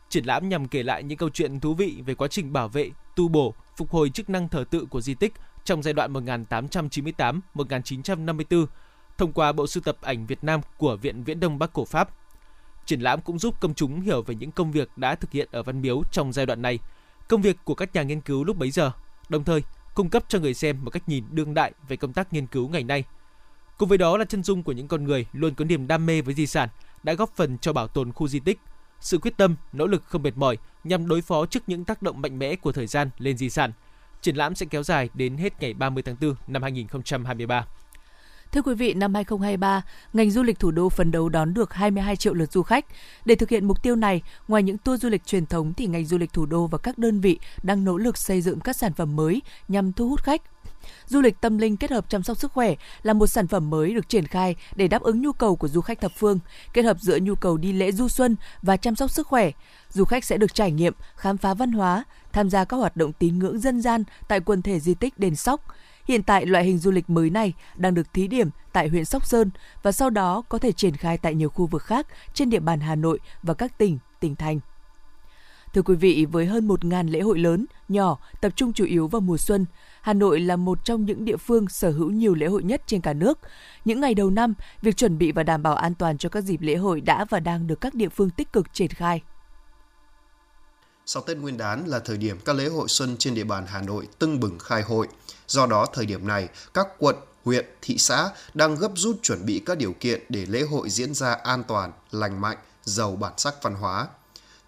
Triển 0.08 0.24
lãm 0.24 0.48
nhằm 0.48 0.68
kể 0.68 0.82
lại 0.82 1.02
những 1.02 1.18
câu 1.18 1.28
chuyện 1.28 1.60
thú 1.60 1.74
vị 1.74 2.02
về 2.06 2.14
quá 2.14 2.28
trình 2.28 2.52
bảo 2.52 2.68
vệ, 2.68 2.90
tu 3.16 3.28
bổ, 3.28 3.54
phục 3.76 3.90
hồi 3.90 4.10
chức 4.10 4.30
năng 4.30 4.48
thờ 4.48 4.64
tự 4.70 4.86
của 4.90 5.00
di 5.00 5.14
tích 5.14 5.32
trong 5.64 5.82
giai 5.82 5.94
đoạn 5.94 6.12
1898-1954 6.12 8.66
thông 9.18 9.32
qua 9.32 9.52
bộ 9.52 9.66
sưu 9.66 9.82
tập 9.82 9.96
ảnh 10.02 10.26
Việt 10.26 10.44
Nam 10.44 10.60
của 10.78 10.96
Viện 10.96 11.24
Viễn 11.24 11.40
Đông 11.40 11.58
Bắc 11.58 11.72
Cổ 11.72 11.84
Pháp. 11.84 12.08
Triển 12.86 13.00
lãm 13.00 13.20
cũng 13.20 13.38
giúp 13.38 13.60
công 13.60 13.74
chúng 13.74 14.00
hiểu 14.00 14.22
về 14.22 14.34
những 14.34 14.50
công 14.50 14.72
việc 14.72 14.88
đã 14.96 15.14
thực 15.14 15.32
hiện 15.32 15.48
ở 15.52 15.62
Văn 15.62 15.82
Miếu 15.82 16.02
trong 16.12 16.32
giai 16.32 16.46
đoạn 16.46 16.62
này, 16.62 16.78
công 17.28 17.42
việc 17.42 17.56
của 17.64 17.74
các 17.74 17.94
nhà 17.94 18.02
nghiên 18.02 18.20
cứu 18.20 18.44
lúc 18.44 18.56
bấy 18.56 18.70
giờ, 18.70 18.92
đồng 19.28 19.44
thời 19.44 19.62
cung 19.94 20.10
cấp 20.10 20.24
cho 20.28 20.38
người 20.38 20.54
xem 20.54 20.84
một 20.84 20.90
cách 20.90 21.08
nhìn 21.08 21.24
đương 21.30 21.54
đại 21.54 21.72
về 21.88 21.96
công 21.96 22.12
tác 22.12 22.32
nghiên 22.32 22.46
cứu 22.46 22.68
ngày 22.68 22.84
nay. 22.84 23.04
Cùng 23.78 23.88
với 23.88 23.98
đó 23.98 24.16
là 24.16 24.24
chân 24.24 24.42
dung 24.42 24.62
của 24.62 24.72
những 24.72 24.88
con 24.88 25.04
người 25.04 25.26
luôn 25.32 25.54
có 25.54 25.64
niềm 25.64 25.86
đam 25.86 26.06
mê 26.06 26.20
với 26.20 26.34
di 26.34 26.46
sản 26.46 26.68
đã 27.02 27.14
góp 27.14 27.36
phần 27.36 27.58
cho 27.58 27.72
bảo 27.72 27.88
tồn 27.88 28.12
khu 28.12 28.28
di 28.28 28.40
tích, 28.40 28.58
sự 29.00 29.18
quyết 29.18 29.36
tâm, 29.36 29.56
nỗ 29.72 29.86
lực 29.86 30.04
không 30.04 30.22
mệt 30.22 30.36
mỏi 30.36 30.58
nhằm 30.84 31.08
đối 31.08 31.22
phó 31.22 31.46
trước 31.46 31.62
những 31.66 31.84
tác 31.84 32.02
động 32.02 32.20
mạnh 32.20 32.38
mẽ 32.38 32.56
của 32.56 32.72
thời 32.72 32.86
gian 32.86 33.10
lên 33.18 33.36
di 33.36 33.50
sản. 33.50 33.72
Triển 34.20 34.36
lãm 34.36 34.54
sẽ 34.54 34.66
kéo 34.66 34.82
dài 34.82 35.08
đến 35.14 35.36
hết 35.36 35.60
ngày 35.60 35.74
30 35.74 36.02
tháng 36.02 36.16
4 36.20 36.34
năm 36.46 36.62
2023. 36.62 37.66
Thưa 38.54 38.62
quý 38.62 38.74
vị, 38.74 38.94
năm 38.94 39.14
2023, 39.14 39.82
ngành 40.12 40.30
du 40.30 40.42
lịch 40.42 40.58
thủ 40.58 40.70
đô 40.70 40.88
phấn 40.88 41.10
đấu 41.10 41.28
đón 41.28 41.54
được 41.54 41.74
22 41.74 42.16
triệu 42.16 42.34
lượt 42.34 42.52
du 42.52 42.62
khách. 42.62 42.86
Để 43.24 43.34
thực 43.34 43.48
hiện 43.48 43.66
mục 43.66 43.82
tiêu 43.82 43.96
này, 43.96 44.22
ngoài 44.48 44.62
những 44.62 44.78
tour 44.78 45.02
du 45.02 45.08
lịch 45.08 45.26
truyền 45.26 45.46
thống 45.46 45.72
thì 45.76 45.86
ngành 45.86 46.06
du 46.06 46.18
lịch 46.18 46.32
thủ 46.32 46.46
đô 46.46 46.66
và 46.66 46.78
các 46.78 46.98
đơn 46.98 47.20
vị 47.20 47.38
đang 47.62 47.84
nỗ 47.84 47.96
lực 47.96 48.18
xây 48.18 48.40
dựng 48.40 48.60
các 48.60 48.76
sản 48.76 48.92
phẩm 48.92 49.16
mới 49.16 49.42
nhằm 49.68 49.92
thu 49.92 50.08
hút 50.08 50.22
khách. 50.22 50.42
Du 51.06 51.20
lịch 51.20 51.40
tâm 51.40 51.58
linh 51.58 51.76
kết 51.76 51.90
hợp 51.90 52.08
chăm 52.08 52.22
sóc 52.22 52.38
sức 52.38 52.52
khỏe 52.52 52.74
là 53.02 53.12
một 53.12 53.26
sản 53.26 53.46
phẩm 53.46 53.70
mới 53.70 53.94
được 53.94 54.08
triển 54.08 54.26
khai 54.26 54.56
để 54.76 54.88
đáp 54.88 55.02
ứng 55.02 55.22
nhu 55.22 55.32
cầu 55.32 55.56
của 55.56 55.68
du 55.68 55.80
khách 55.80 56.00
thập 56.00 56.12
phương, 56.18 56.38
kết 56.72 56.82
hợp 56.82 56.96
giữa 57.00 57.18
nhu 57.22 57.34
cầu 57.34 57.56
đi 57.56 57.72
lễ 57.72 57.92
du 57.92 58.08
xuân 58.08 58.36
và 58.62 58.76
chăm 58.76 58.96
sóc 58.96 59.10
sức 59.10 59.26
khỏe. 59.26 59.50
Du 59.90 60.04
khách 60.04 60.24
sẽ 60.24 60.36
được 60.36 60.54
trải 60.54 60.72
nghiệm, 60.72 60.92
khám 61.16 61.36
phá 61.36 61.54
văn 61.54 61.72
hóa, 61.72 62.04
tham 62.32 62.50
gia 62.50 62.64
các 62.64 62.76
hoạt 62.76 62.96
động 62.96 63.12
tín 63.12 63.38
ngưỡng 63.38 63.58
dân 63.58 63.80
gian 63.80 64.04
tại 64.28 64.40
quần 64.40 64.62
thể 64.62 64.80
di 64.80 64.94
tích 64.94 65.18
đền 65.18 65.36
Sóc, 65.36 65.60
Hiện 66.08 66.22
tại 66.22 66.46
loại 66.46 66.64
hình 66.64 66.78
du 66.78 66.90
lịch 66.90 67.10
mới 67.10 67.30
này 67.30 67.52
đang 67.76 67.94
được 67.94 68.12
thí 68.12 68.28
điểm 68.28 68.50
tại 68.72 68.88
huyện 68.88 69.04
Sóc 69.04 69.26
Sơn 69.26 69.50
và 69.82 69.92
sau 69.92 70.10
đó 70.10 70.42
có 70.48 70.58
thể 70.58 70.72
triển 70.72 70.96
khai 70.96 71.18
tại 71.18 71.34
nhiều 71.34 71.48
khu 71.48 71.66
vực 71.66 71.82
khác 71.82 72.06
trên 72.34 72.50
địa 72.50 72.60
bàn 72.60 72.80
Hà 72.80 72.94
Nội 72.94 73.20
và 73.42 73.54
các 73.54 73.78
tỉnh, 73.78 73.98
tỉnh 74.20 74.36
thành. 74.36 74.60
Thưa 75.74 75.82
quý 75.82 75.94
vị, 75.94 76.26
với 76.32 76.46
hơn 76.46 76.68
1.000 76.68 77.10
lễ 77.10 77.20
hội 77.20 77.38
lớn, 77.38 77.66
nhỏ, 77.88 78.18
tập 78.40 78.52
trung 78.56 78.72
chủ 78.72 78.84
yếu 78.84 79.08
vào 79.08 79.20
mùa 79.20 79.36
xuân, 79.36 79.66
Hà 80.00 80.12
Nội 80.12 80.40
là 80.40 80.56
một 80.56 80.84
trong 80.84 81.04
những 81.04 81.24
địa 81.24 81.36
phương 81.36 81.68
sở 81.68 81.90
hữu 81.90 82.10
nhiều 82.10 82.34
lễ 82.34 82.46
hội 82.46 82.62
nhất 82.62 82.82
trên 82.86 83.00
cả 83.00 83.12
nước. 83.12 83.38
Những 83.84 84.00
ngày 84.00 84.14
đầu 84.14 84.30
năm, 84.30 84.54
việc 84.82 84.96
chuẩn 84.96 85.18
bị 85.18 85.32
và 85.32 85.42
đảm 85.42 85.62
bảo 85.62 85.74
an 85.74 85.94
toàn 85.94 86.18
cho 86.18 86.28
các 86.28 86.40
dịp 86.40 86.60
lễ 86.60 86.76
hội 86.76 87.00
đã 87.00 87.24
và 87.24 87.40
đang 87.40 87.66
được 87.66 87.80
các 87.80 87.94
địa 87.94 88.08
phương 88.08 88.30
tích 88.30 88.52
cực 88.52 88.72
triển 88.72 88.88
khai. 88.88 89.22
Sau 91.06 91.22
Tết 91.22 91.36
Nguyên 91.36 91.56
đán 91.56 91.88
là 91.88 91.98
thời 91.98 92.16
điểm 92.16 92.38
các 92.44 92.56
lễ 92.56 92.68
hội 92.68 92.88
xuân 92.88 93.16
trên 93.18 93.34
địa 93.34 93.44
bàn 93.44 93.66
Hà 93.66 93.82
Nội 93.82 94.08
tưng 94.18 94.40
bừng 94.40 94.58
khai 94.58 94.82
hội. 94.82 95.08
Do 95.46 95.66
đó, 95.66 95.86
thời 95.92 96.06
điểm 96.06 96.26
này, 96.26 96.48
các 96.74 96.88
quận, 96.98 97.16
huyện, 97.44 97.66
thị 97.82 97.98
xã 97.98 98.30
đang 98.54 98.76
gấp 98.76 98.90
rút 98.96 99.22
chuẩn 99.22 99.46
bị 99.46 99.62
các 99.66 99.78
điều 99.78 99.92
kiện 100.00 100.22
để 100.28 100.46
lễ 100.46 100.62
hội 100.62 100.90
diễn 100.90 101.14
ra 101.14 101.32
an 101.32 101.64
toàn, 101.64 101.92
lành 102.10 102.40
mạnh, 102.40 102.56
giàu 102.84 103.16
bản 103.16 103.32
sắc 103.36 103.54
văn 103.62 103.74
hóa. 103.74 104.08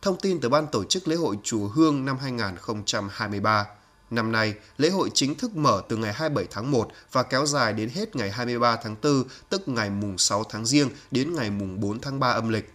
Thông 0.02 0.20
tin 0.20 0.40
từ 0.40 0.48
Ban 0.48 0.66
tổ 0.66 0.84
chức 0.84 1.08
lễ 1.08 1.16
hội 1.16 1.36
Chùa 1.42 1.68
Hương 1.68 2.04
năm 2.04 2.18
2023. 2.18 3.66
Năm 4.10 4.32
nay, 4.32 4.54
lễ 4.78 4.90
hội 4.90 5.10
chính 5.14 5.34
thức 5.34 5.56
mở 5.56 5.82
từ 5.88 5.96
ngày 5.96 6.12
27 6.12 6.46
tháng 6.50 6.70
1 6.70 6.88
và 7.12 7.22
kéo 7.22 7.46
dài 7.46 7.72
đến 7.72 7.88
hết 7.88 8.16
ngày 8.16 8.30
23 8.30 8.76
tháng 8.76 8.96
4, 9.02 9.24
tức 9.48 9.68
ngày 9.68 9.90
mùng 9.90 10.18
6 10.18 10.44
tháng 10.44 10.66
Giêng 10.66 10.88
đến 11.10 11.34
ngày 11.34 11.50
mùng 11.50 11.80
4 11.80 12.00
tháng 12.00 12.20
3 12.20 12.30
âm 12.30 12.48
lịch. 12.48 12.72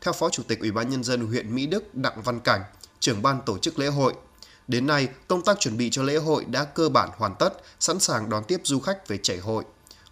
Theo 0.00 0.12
Phó 0.12 0.30
Chủ 0.30 0.42
tịch 0.42 0.60
Ủy 0.60 0.70
ban 0.70 0.90
Nhân 0.90 1.04
dân 1.04 1.26
huyện 1.26 1.54
Mỹ 1.54 1.66
Đức 1.66 1.94
Đặng 1.94 2.22
Văn 2.22 2.40
Cảnh, 2.40 2.60
trưởng 3.00 3.22
ban 3.22 3.40
tổ 3.46 3.58
chức 3.58 3.78
lễ 3.78 3.86
hội, 3.86 4.14
Đến 4.70 4.86
nay, 4.86 5.08
công 5.28 5.42
tác 5.42 5.60
chuẩn 5.60 5.76
bị 5.76 5.90
cho 5.90 6.02
lễ 6.02 6.16
hội 6.16 6.44
đã 6.44 6.64
cơ 6.64 6.88
bản 6.88 7.10
hoàn 7.16 7.34
tất, 7.34 7.52
sẵn 7.80 8.00
sàng 8.00 8.30
đón 8.30 8.44
tiếp 8.44 8.60
du 8.64 8.80
khách 8.80 9.08
về 9.08 9.18
chảy 9.18 9.38
hội. 9.38 9.64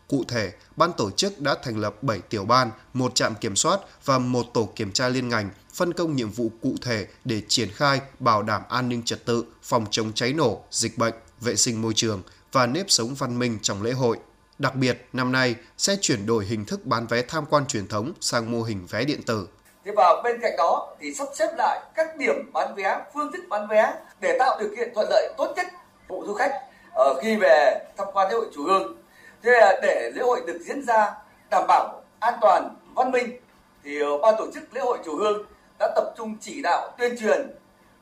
Cụ 0.09 0.25
thể, 0.29 0.53
ban 0.77 0.93
tổ 0.93 1.11
chức 1.11 1.41
đã 1.41 1.57
thành 1.63 1.79
lập 1.79 2.03
7 2.03 2.21
tiểu 2.21 2.45
ban, 2.45 2.71
một 2.95 3.15
trạm 3.15 3.35
kiểm 3.35 3.57
soát 3.57 3.81
và 4.05 4.19
một 4.19 4.47
tổ 4.55 4.69
kiểm 4.77 4.93
tra 4.93 5.09
liên 5.09 5.29
ngành, 5.29 5.51
phân 5.75 5.93
công 5.93 6.17
nhiệm 6.17 6.31
vụ 6.31 6.51
cụ 6.63 6.75
thể 6.83 7.07
để 7.25 7.43
triển 7.49 7.71
khai 7.73 8.01
bảo 8.19 8.43
đảm 8.43 8.63
an 8.69 8.89
ninh 8.89 9.03
trật 9.03 9.25
tự, 9.25 9.45
phòng 9.63 9.87
chống 9.91 10.13
cháy 10.13 10.33
nổ, 10.33 10.65
dịch 10.71 10.99
bệnh, 10.99 11.15
vệ 11.41 11.57
sinh 11.57 11.83
môi 11.83 11.95
trường 11.95 12.23
và 12.53 12.67
nếp 12.67 12.91
sống 12.91 13.15
văn 13.15 13.39
minh 13.39 13.59
trong 13.63 13.83
lễ 13.83 13.93
hội. 13.93 14.19
Đặc 14.59 14.75
biệt, 14.75 15.09
năm 15.13 15.33
nay 15.33 15.55
sẽ 15.79 15.97
chuyển 16.01 16.27
đổi 16.27 16.47
hình 16.47 16.65
thức 16.65 16.87
bán 16.87 17.07
vé 17.07 17.23
tham 17.23 17.45
quan 17.51 17.67
truyền 17.67 17.89
thống 17.89 18.13
sang 18.21 18.53
mô 18.53 18.63
hình 18.63 18.87
vé 18.87 19.05
điện 19.05 19.23
tử. 19.23 19.49
Thế 19.89 19.95
và 19.97 20.21
bên 20.25 20.41
cạnh 20.41 20.57
đó 20.57 20.89
thì 21.01 21.15
sắp 21.15 21.29
xếp 21.35 21.49
lại 21.57 21.81
các 21.95 22.17
điểm 22.17 22.53
bán 22.53 22.75
vé, 22.75 23.01
phương 23.15 23.33
thức 23.33 23.41
bán 23.49 23.69
vé 23.69 23.95
để 24.21 24.37
tạo 24.39 24.59
điều 24.61 24.69
kiện 24.77 24.95
thuận 24.95 25.09
lợi 25.11 25.33
tốt 25.37 25.53
nhất 25.57 25.67
phụ 26.09 26.25
du 26.27 26.35
khách 26.35 26.53
ở 26.95 27.15
khi 27.23 27.37
về 27.37 27.87
tham 27.97 28.07
quan 28.13 28.29
lễ 28.29 28.35
hội 28.35 28.47
chùa 28.55 28.63
Hương. 28.63 28.97
Thế 29.43 29.51
là 29.51 29.81
để 29.83 30.11
lễ 30.15 30.23
hội 30.23 30.41
được 30.47 30.59
diễn 30.61 30.83
ra 30.87 31.15
đảm 31.51 31.65
bảo 31.69 32.03
an 32.21 32.35
toàn, 32.41 32.75
văn 32.95 33.11
minh 33.11 33.41
thì 33.85 34.01
ờ, 34.01 34.19
ban 34.19 34.35
tổ 34.39 34.47
chức 34.55 34.63
lễ 34.75 34.81
hội 34.81 34.99
chùa 35.05 35.17
Hương 35.17 35.47
đã 35.79 35.93
tập 35.97 36.15
trung 36.17 36.37
chỉ 36.41 36.63
đạo 36.63 36.91
tuyên 36.99 37.17
truyền 37.21 37.51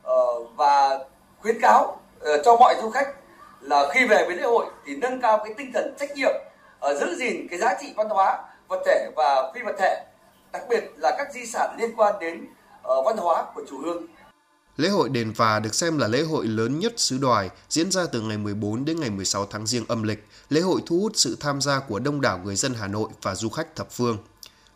ờ, 0.03 0.44
và 0.57 0.99
khuyến 1.42 1.61
cáo 1.61 2.01
cho 2.44 2.57
mọi 2.57 2.75
du 2.83 2.90
khách 2.90 3.09
là 3.61 3.88
khi 3.90 4.07
về 4.07 4.25
với 4.27 4.37
lễ 4.37 4.42
hội 4.42 4.66
thì 4.87 4.96
nâng 4.96 5.20
cao 5.20 5.38
cái 5.44 5.55
tinh 5.57 5.70
thần 5.75 5.94
trách 5.99 6.11
nhiệm 6.14 6.35
giữ 7.01 7.14
gìn 7.14 7.46
cái 7.51 7.59
giá 7.59 7.75
trị 7.81 7.92
văn 7.96 8.09
hóa 8.09 8.38
vật 8.68 8.83
thể 8.87 9.11
và 9.16 9.53
phi 9.55 9.62
vật 9.62 9.75
thể 9.79 10.05
đặc 10.59 10.66
biệt 10.71 10.92
là 10.97 11.14
các 11.19 11.33
di 11.33 11.47
sản 11.47 11.77
liên 11.79 11.90
quan 11.97 12.14
đến 12.21 12.47
uh, 12.81 13.07
văn 13.07 13.16
hóa 13.16 13.47
của 13.55 13.62
chủ 13.71 13.79
Hương. 13.79 14.07
Lễ 14.77 14.88
hội 14.88 15.09
đền 15.09 15.33
Và 15.37 15.61
được 15.61 15.75
xem 15.75 15.99
là 15.99 16.09
lễ 16.09 16.23
hội 16.23 16.47
lớn 16.47 16.79
nhất 16.79 16.92
xứ 16.97 17.19
Đoài, 17.19 17.51
diễn 17.69 17.90
ra 17.90 18.07
từ 18.12 18.21
ngày 18.21 18.38
14 18.38 18.85
đến 18.85 19.01
ngày 19.01 19.11
16 19.11 19.47
tháng 19.47 19.66
Giêng 19.66 19.85
âm 19.88 20.03
lịch. 20.03 20.27
Lễ 20.49 20.61
hội 20.61 20.81
thu 20.87 21.01
hút 21.01 21.12
sự 21.14 21.37
tham 21.40 21.61
gia 21.61 21.81
của 21.81 21.99
đông 21.99 22.21
đảo 22.21 22.40
người 22.45 22.57
dân 22.57 22.75
Hà 22.75 22.87
Nội 22.87 23.09
và 23.23 23.35
du 23.35 23.49
khách 23.49 23.77
thập 23.77 23.90
phương. 23.90 24.19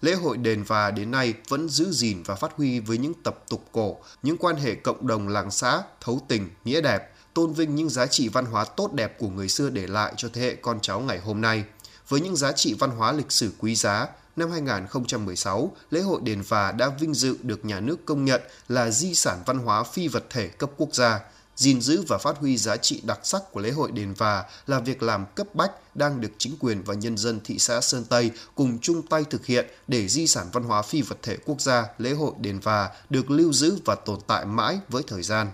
Lễ 0.03 0.15
hội 0.15 0.37
đền 0.37 0.63
Và 0.63 0.91
đến 0.91 1.11
nay 1.11 1.35
vẫn 1.49 1.69
giữ 1.69 1.91
gìn 1.91 2.23
và 2.27 2.35
phát 2.35 2.53
huy 2.57 2.81
với 2.81 2.99
những 2.99 3.15
tập 3.15 3.45
tục 3.49 3.65
cổ, 3.73 3.97
những 4.23 4.37
quan 4.37 4.57
hệ 4.57 4.75
cộng 4.75 5.07
đồng 5.07 5.29
làng 5.29 5.51
xã, 5.51 5.83
thấu 6.01 6.21
tình, 6.29 6.49
nghĩa 6.65 6.81
đẹp, 6.81 7.13
tôn 7.35 7.53
vinh 7.53 7.75
những 7.75 7.89
giá 7.89 8.07
trị 8.07 8.29
văn 8.29 8.45
hóa 8.45 8.65
tốt 8.65 8.93
đẹp 8.93 9.19
của 9.19 9.29
người 9.29 9.49
xưa 9.49 9.71
để 9.71 9.87
lại 9.87 10.13
cho 10.17 10.29
thế 10.33 10.43
hệ 10.43 10.55
con 10.55 10.81
cháu 10.81 11.01
ngày 11.01 11.19
hôm 11.19 11.41
nay. 11.41 11.65
Với 12.09 12.21
những 12.21 12.37
giá 12.37 12.53
trị 12.53 12.75
văn 12.79 12.91
hóa 12.91 13.13
lịch 13.13 13.33
sử 13.33 13.53
quý 13.59 13.75
giá, 13.75 14.07
năm 14.37 14.51
2016, 14.51 15.73
lễ 15.91 16.01
hội 16.01 16.21
đền 16.25 16.43
Và 16.49 16.73
đã 16.73 16.89
vinh 17.01 17.15
dự 17.15 17.37
được 17.43 17.65
nhà 17.65 17.81
nước 17.81 18.07
công 18.07 18.25
nhận 18.25 18.41
là 18.69 18.91
di 18.91 19.15
sản 19.15 19.39
văn 19.47 19.59
hóa 19.59 19.83
phi 19.83 20.09
vật 20.09 20.25
thể 20.31 20.49
cấp 20.49 20.71
quốc 20.77 20.95
gia. 20.95 21.21
gìn 21.57 21.81
giữ 21.81 22.05
và 22.09 22.19
phát 22.19 22.39
huy 22.39 22.57
giá 22.57 22.77
trị 22.77 23.01
đặc 23.05 23.19
sắc 23.23 23.43
của 23.53 23.61
lễ 23.61 23.71
hội 23.71 23.91
đền 23.93 24.15
Và 24.17 24.45
là 24.67 24.81
việc 24.81 25.03
làm 25.03 25.27
cấp 25.35 25.55
bách 25.55 25.97
đang 25.97 26.21
được 26.21 26.31
chính 26.39 26.57
quyền 26.61 26.83
và 26.83 26.95
nhân 26.95 27.17
dân 27.17 27.41
thị 27.45 27.59
xã 27.59 27.81
Sơn 27.81 28.05
Tây 28.05 28.31
cùng 28.55 28.79
chung 28.79 29.03
tay 29.03 29.25
thực 29.31 29.47
hiện 29.47 29.67
để 29.89 30.09
di 30.09 30.27
sản 30.27 30.47
văn 30.53 30.63
hóa 30.63 30.83
phi 30.83 31.03
vật 31.03 31.17
thể 31.23 31.37
quốc 31.45 31.61
gia 31.61 31.87
lễ 31.99 32.13
hội 32.13 32.33
đền 32.41 32.59
Và 32.59 32.91
được 33.11 33.31
lưu 33.31 33.53
giữ 33.53 33.79
và 33.85 33.95
tồn 33.95 34.19
tại 34.27 34.45
mãi 34.45 34.79
với 34.89 35.03
thời 35.07 35.23
gian. 35.23 35.47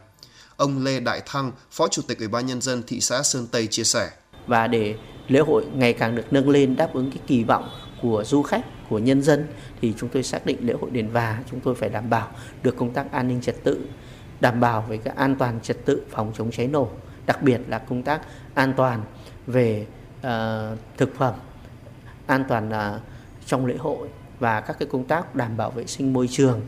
Ông 0.57 0.85
Lê 0.85 1.01
Đại 1.01 1.23
Thăng, 1.27 1.53
Phó 1.71 1.89
Chủ 1.89 2.03
tịch 2.03 2.19
Ủy 2.19 2.29
ban 2.29 2.47
nhân 2.47 2.61
dân 2.61 2.83
thị 2.87 3.01
xã 3.01 3.23
Sơn 3.23 3.47
Tây 3.47 3.67
chia 3.67 3.85
sẻ: 3.85 4.11
Và 4.47 4.67
để 4.67 4.95
lễ 5.29 5.41
hội 5.41 5.67
ngày 5.75 5.93
càng 5.93 6.17
được 6.17 6.25
nâng 6.31 6.49
lên 6.49 6.77
đáp 6.77 6.91
ứng 6.95 7.11
cái 7.11 7.21
kỳ 7.27 7.45
vọng 7.45 7.69
của 8.07 8.25
du 8.25 8.43
khách 8.43 8.65
của 8.89 8.99
nhân 8.99 9.23
dân 9.23 9.47
thì 9.81 9.95
chúng 9.99 10.09
tôi 10.09 10.23
xác 10.23 10.47
định 10.47 10.57
lễ 10.61 10.75
hội 10.81 10.91
đền 10.91 11.09
và 11.09 11.43
chúng 11.51 11.61
tôi 11.61 11.75
phải 11.75 11.89
đảm 11.89 12.11
bảo 12.11 12.29
được 12.63 12.77
công 12.77 12.93
tác 12.93 13.13
an 13.13 13.29
ninh 13.29 13.41
trật 13.41 13.65
tự 13.65 13.87
đảm 14.41 14.61
bảo 14.61 14.85
về 14.89 14.97
cái 14.97 15.15
an 15.17 15.37
toàn 15.39 15.61
trật 15.61 15.85
tự 15.85 16.03
phòng 16.11 16.33
chống 16.39 16.51
cháy 16.51 16.67
nổ 16.67 16.89
đặc 17.27 17.43
biệt 17.43 17.61
là 17.69 17.79
công 17.79 18.03
tác 18.03 18.21
an 18.55 18.73
toàn 18.77 19.03
về 19.47 19.87
uh, 20.19 20.27
thực 20.97 21.17
phẩm 21.17 21.35
an 22.27 22.45
toàn 22.49 22.69
uh, 22.69 23.01
trong 23.47 23.67
lễ 23.67 23.77
hội 23.77 24.09
và 24.39 24.61
các 24.61 24.79
cái 24.79 24.89
công 24.93 25.05
tác 25.05 25.35
đảm 25.35 25.57
bảo 25.57 25.71
vệ 25.71 25.87
sinh 25.87 26.13
môi 26.13 26.29
trường 26.29 26.61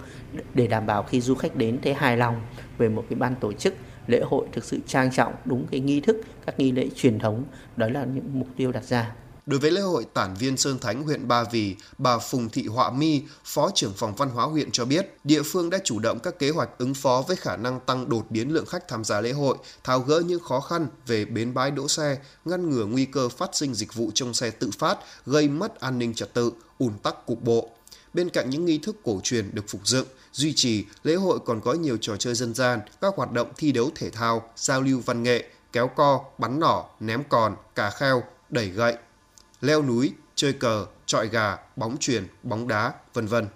để 0.55 0.67
đảm 0.67 0.87
bảo 0.87 1.03
khi 1.03 1.21
du 1.21 1.35
khách 1.35 1.57
đến 1.57 1.79
thấy 1.83 1.95
hài 1.95 2.17
lòng 2.17 2.41
về 2.79 2.89
một 2.89 3.05
cái 3.11 3.19
ban 3.19 3.35
tổ 3.35 3.53
chức 3.53 3.75
lễ 4.07 4.21
hội 4.25 4.47
thực 4.53 4.65
sự 4.65 4.81
trang 4.87 5.11
trọng 5.13 5.35
đúng 5.45 5.67
cái 5.71 5.81
nghi 5.81 6.01
thức 6.01 6.21
các 6.47 6.59
nghi 6.59 6.73
lễ 6.73 6.89
truyền 6.95 7.19
thống 7.19 7.45
đó 7.77 7.89
là 7.89 8.05
những 8.05 8.39
mục 8.39 8.49
tiêu 8.57 8.73
đặt 8.73 8.85
ra. 8.85 9.13
Đối 9.49 9.61
với 9.61 9.71
lễ 9.71 9.81
hội 9.81 10.07
Tản 10.15 10.35
Viên 10.35 10.57
Sơn 10.57 10.79
Thánh 10.79 11.03
huyện 11.03 11.29
Ba 11.29 11.45
Vì, 11.45 11.77
bà 11.99 12.19
Phùng 12.19 12.49
Thị 12.49 12.67
Họa 12.67 12.91
Mi, 12.91 13.23
Phó 13.45 13.71
trưởng 13.75 13.93
phòng 13.93 14.15
văn 14.15 14.31
hóa 14.31 14.45
huyện 14.45 14.71
cho 14.71 14.85
biết, 14.85 15.19
địa 15.25 15.43
phương 15.43 15.71
đã 15.71 15.79
chủ 15.85 15.99
động 15.99 16.19
các 16.23 16.39
kế 16.39 16.51
hoạch 16.51 16.69
ứng 16.79 16.95
phó 16.95 17.25
với 17.29 17.37
khả 17.37 17.57
năng 17.57 17.81
tăng 17.81 18.09
đột 18.09 18.31
biến 18.31 18.53
lượng 18.53 18.67
khách 18.67 18.89
tham 18.89 19.05
gia 19.05 19.21
lễ 19.21 19.33
hội, 19.33 19.57
tháo 19.85 20.01
gỡ 20.01 20.23
những 20.27 20.41
khó 20.41 20.61
khăn 20.61 20.87
về 21.07 21.25
bến 21.25 21.55
bãi 21.55 21.71
đỗ 21.71 21.89
xe, 21.89 22.19
ngăn 22.45 22.71
ngừa 22.71 22.85
nguy 22.85 23.05
cơ 23.05 23.29
phát 23.29 23.51
sinh 23.53 23.75
dịch 23.75 23.95
vụ 23.95 24.11
trong 24.15 24.35
xe 24.35 24.51
tự 24.51 24.71
phát, 24.79 24.99
gây 25.27 25.49
mất 25.49 25.81
an 25.81 25.99
ninh 25.99 26.15
trật 26.15 26.35
tự, 26.35 26.53
ùn 26.79 26.93
tắc 27.03 27.27
cục 27.27 27.43
bộ. 27.43 27.71
Bên 28.15 28.31
cạnh 28.31 28.51
những 28.51 28.65
nghi 28.65 28.79
thức 28.79 28.97
cổ 29.05 29.21
truyền 29.23 29.55
được 29.55 29.65
phục 29.69 29.87
dựng, 29.87 30.07
duy 30.33 30.53
trì, 30.57 30.85
lễ 31.03 31.15
hội 31.15 31.39
còn 31.47 31.61
có 31.61 31.73
nhiều 31.73 31.97
trò 32.01 32.17
chơi 32.17 32.35
dân 32.35 32.55
gian, 32.55 32.81
các 33.01 33.15
hoạt 33.17 33.33
động 33.33 33.49
thi 33.57 33.73
đấu 33.73 33.91
thể 33.95 34.11
thao, 34.11 34.51
giao 34.57 34.83
lưu 34.83 35.03
văn 35.07 35.23
nghệ, 35.23 35.45
kéo 35.73 35.89
co, 35.97 36.25
bắn 36.39 36.61
nỏ, 36.61 36.85
ném 37.01 37.23
còn, 37.29 37.57
cà 37.75 37.91
kheo, 37.91 38.23
đẩy 38.51 38.69
gậy, 38.69 38.97
leo 39.61 39.83
núi, 39.83 40.13
chơi 40.35 40.53
cờ, 40.53 40.87
trọi 41.07 41.29
gà, 41.29 41.57
bóng 41.77 41.97
truyền, 42.01 42.27
bóng 42.43 42.69
đá, 42.69 42.93
vân 43.15 43.27
vân 43.27 43.47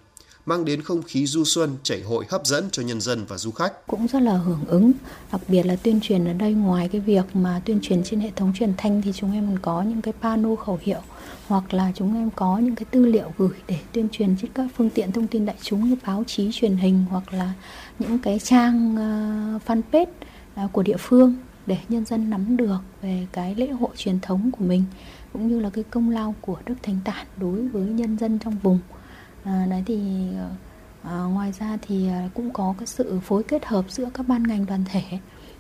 mang 0.47 0.65
đến 0.65 0.83
không 0.83 1.03
khí 1.03 1.27
du 1.27 1.45
xuân 1.45 1.77
chảy 1.83 2.03
hội 2.03 2.25
hấp 2.29 2.47
dẫn 2.47 2.69
cho 2.73 2.83
nhân 2.83 3.01
dân 3.01 3.25
và 3.29 3.38
du 3.38 3.51
khách. 3.51 3.87
Cũng 3.87 4.07
rất 4.07 4.23
là 4.23 4.33
hưởng 4.33 4.65
ứng, 4.67 4.93
đặc 5.33 5.41
biệt 5.49 5.67
là 5.67 5.77
tuyên 5.77 6.01
truyền 6.01 6.25
ở 6.25 6.33
đây 6.33 6.53
ngoài 6.53 6.88
cái 6.88 7.01
việc 7.01 7.25
mà 7.35 7.61
tuyên 7.65 7.79
truyền 7.83 8.05
trên 8.05 8.21
hệ 8.21 8.31
thống 8.37 8.53
truyền 8.59 8.73
thanh 8.77 9.03
thì 9.03 9.12
chúng 9.12 9.33
em 9.33 9.47
còn 9.47 9.59
có 9.59 9.83
những 9.83 10.03
cái 10.03 10.15
pano 10.23 10.57
khẩu 10.57 10.79
hiệu 10.83 11.01
hoặc 11.49 11.75
là 11.75 11.93
chúng 11.95 12.15
em 12.15 12.31
có 12.31 12.59
những 12.59 12.75
cái 12.75 12.85
tư 12.91 13.07
liệu 13.07 13.33
gửi 13.38 13.57
để 13.67 13.79
tuyên 13.93 14.09
truyền 14.12 14.37
trên 14.43 14.51
các 14.55 14.67
phương 14.77 14.91
tiện 14.91 15.12
thông 15.12 15.27
tin 15.27 15.47
đại 15.47 15.57
chúng 15.62 15.88
như 15.88 15.97
báo 16.07 16.25
chí, 16.27 16.51
truyền 16.53 16.77
hình 16.77 17.05
hoặc 17.11 17.33
là 17.33 17.53
những 17.99 18.19
cái 18.19 18.38
trang 18.38 18.97
ờ, 18.97 19.59
fanpage 19.67 20.07
ờ, 20.55 20.69
của 20.73 20.83
địa 20.83 20.97
phương 20.99 21.37
để 21.67 21.77
nhân 21.88 22.05
dân 22.05 22.31
nắm 22.31 22.57
được 22.57 22.79
về 23.03 23.27
cái 23.33 23.55
lễ 23.55 23.69
hội 23.69 23.91
truyền 23.97 24.21
thống 24.21 24.51
của 24.51 24.65
mình 24.65 24.85
cũng 25.33 25.49
như 25.49 25.61
là 25.61 25.71
cái 25.71 25.85
công 25.90 26.11
lao 26.11 26.35
của 26.40 26.59
Đức 26.66 26.75
Thánh 26.83 26.99
Tản 27.05 27.27
đối 27.37 27.68
với 27.68 27.83
nhân 27.83 28.18
dân 28.18 28.38
trong 28.38 28.59
vùng. 28.59 28.79
À, 29.45 29.66
đấy 29.71 29.83
thì 29.87 30.29
ờ, 30.38 30.51
à, 31.03 31.23
ngoài 31.23 31.53
ra 31.61 31.79
thì 31.83 32.09
à, 32.09 32.29
cũng 32.35 32.53
có 32.53 32.75
cái 32.79 32.87
sự 32.87 33.21
phối 33.25 33.42
kết 33.42 33.66
hợp 33.66 33.85
giữa 33.88 34.09
các 34.14 34.29
ban 34.29 34.42
ngành 34.42 34.66
đoàn 34.66 34.85
thể 34.92 35.03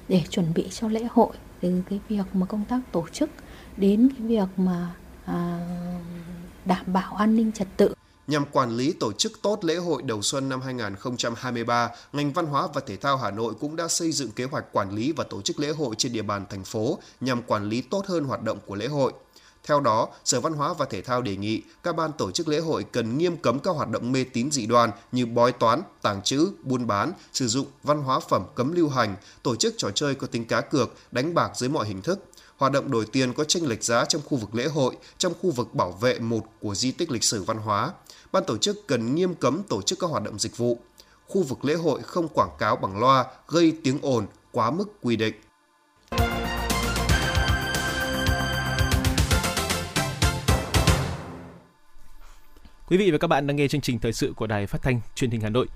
để 0.08 0.22
chuẩn 0.30 0.54
bị 0.54 0.68
cho 0.70 0.88
lễ 0.88 1.06
hội 1.10 1.36
từ 1.60 1.82
cái 1.90 2.00
việc 2.08 2.24
mà 2.32 2.46
công 2.46 2.64
tác 2.64 2.80
tổ 2.92 3.06
chức 3.12 3.30
đến 3.76 4.08
cái 4.18 4.26
việc 4.26 4.48
mà 4.56 4.94
à, 5.24 5.68
đảm 6.64 6.92
bảo 6.92 7.14
an 7.14 7.36
ninh 7.36 7.52
trật 7.52 7.68
tự 7.76 7.94
Nhằm 8.26 8.44
quản 8.52 8.76
lý 8.76 8.92
tổ 8.92 9.12
chức 9.12 9.32
tốt 9.42 9.64
lễ 9.64 9.76
hội 9.76 10.02
đầu 10.02 10.22
xuân 10.22 10.48
năm 10.48 10.60
2023, 10.60 11.90
ngành 12.12 12.32
văn 12.32 12.46
hóa 12.46 12.68
và 12.74 12.80
thể 12.86 12.96
thao 12.96 13.16
Hà 13.16 13.30
Nội 13.30 13.54
cũng 13.60 13.76
đã 13.76 13.88
xây 13.88 14.12
dựng 14.12 14.30
kế 14.30 14.44
hoạch 14.44 14.64
quản 14.72 14.94
lý 14.94 15.12
và 15.12 15.24
tổ 15.24 15.42
chức 15.42 15.60
lễ 15.60 15.68
hội 15.70 15.94
trên 15.98 16.12
địa 16.12 16.22
bàn 16.22 16.44
thành 16.50 16.64
phố 16.64 16.98
nhằm 17.20 17.42
quản 17.42 17.68
lý 17.68 17.80
tốt 17.80 18.06
hơn 18.06 18.24
hoạt 18.24 18.42
động 18.42 18.58
của 18.66 18.74
lễ 18.74 18.86
hội. 18.86 19.12
Theo 19.66 19.80
đó, 19.80 20.08
Sở 20.24 20.40
Văn 20.40 20.52
hóa 20.52 20.72
và 20.72 20.86
Thể 20.86 21.02
thao 21.02 21.22
đề 21.22 21.36
nghị 21.36 21.62
các 21.82 21.96
ban 21.96 22.12
tổ 22.12 22.30
chức 22.30 22.48
lễ 22.48 22.58
hội 22.58 22.84
cần 22.92 23.18
nghiêm 23.18 23.36
cấm 23.36 23.58
các 23.58 23.70
hoạt 23.70 23.88
động 23.88 24.12
mê 24.12 24.24
tín 24.32 24.50
dị 24.50 24.66
đoan 24.66 24.90
như 25.12 25.26
bói 25.26 25.52
toán, 25.52 25.82
tàng 26.02 26.22
trữ, 26.22 26.48
buôn 26.62 26.86
bán, 26.86 27.12
sử 27.32 27.48
dụng 27.48 27.66
văn 27.82 28.02
hóa 28.02 28.20
phẩm 28.20 28.46
cấm 28.54 28.72
lưu 28.72 28.88
hành, 28.88 29.16
tổ 29.42 29.56
chức 29.56 29.74
trò 29.76 29.90
chơi 29.90 30.14
có 30.14 30.26
tính 30.26 30.44
cá 30.44 30.60
cược, 30.60 30.94
đánh 31.10 31.34
bạc 31.34 31.50
dưới 31.54 31.68
mọi 31.68 31.86
hình 31.86 32.02
thức, 32.02 32.18
hoạt 32.56 32.72
động 32.72 32.90
đổi 32.90 33.06
tiền 33.06 33.32
có 33.32 33.44
tranh 33.44 33.66
lệch 33.66 33.84
giá 33.84 34.04
trong 34.04 34.22
khu 34.24 34.38
vực 34.38 34.54
lễ 34.54 34.66
hội, 34.66 34.96
trong 35.18 35.32
khu 35.42 35.50
vực 35.50 35.74
bảo 35.74 35.92
vệ 35.92 36.18
một 36.18 36.42
của 36.60 36.74
di 36.74 36.92
tích 36.92 37.10
lịch 37.10 37.24
sử 37.24 37.42
văn 37.42 37.58
hóa. 37.58 37.92
Ban 38.32 38.44
tổ 38.44 38.56
chức 38.56 38.86
cần 38.86 39.14
nghiêm 39.14 39.34
cấm 39.34 39.62
tổ 39.62 39.82
chức 39.82 39.98
các 39.98 40.10
hoạt 40.10 40.22
động 40.22 40.38
dịch 40.38 40.56
vụ. 40.56 40.78
Khu 41.26 41.42
vực 41.42 41.64
lễ 41.64 41.74
hội 41.74 42.00
không 42.02 42.28
quảng 42.28 42.56
cáo 42.58 42.76
bằng 42.76 42.98
loa, 42.98 43.24
gây 43.48 43.72
tiếng 43.84 43.98
ồn, 44.02 44.26
quá 44.52 44.70
mức 44.70 44.84
quy 45.02 45.16
định. 45.16 45.34
Quý 52.92 52.98
vị 52.98 53.10
và 53.10 53.18
các 53.18 53.28
bạn 53.28 53.46
đang 53.46 53.56
nghe 53.56 53.68
chương 53.68 53.80
trình 53.80 53.98
thời 53.98 54.12
sự 54.12 54.32
của 54.36 54.46
Đài 54.46 54.66
Phát 54.66 54.82
thanh 54.82 55.00
Truyền 55.14 55.30
hình 55.30 55.40
Hà 55.40 55.48
Nội. 55.48 55.66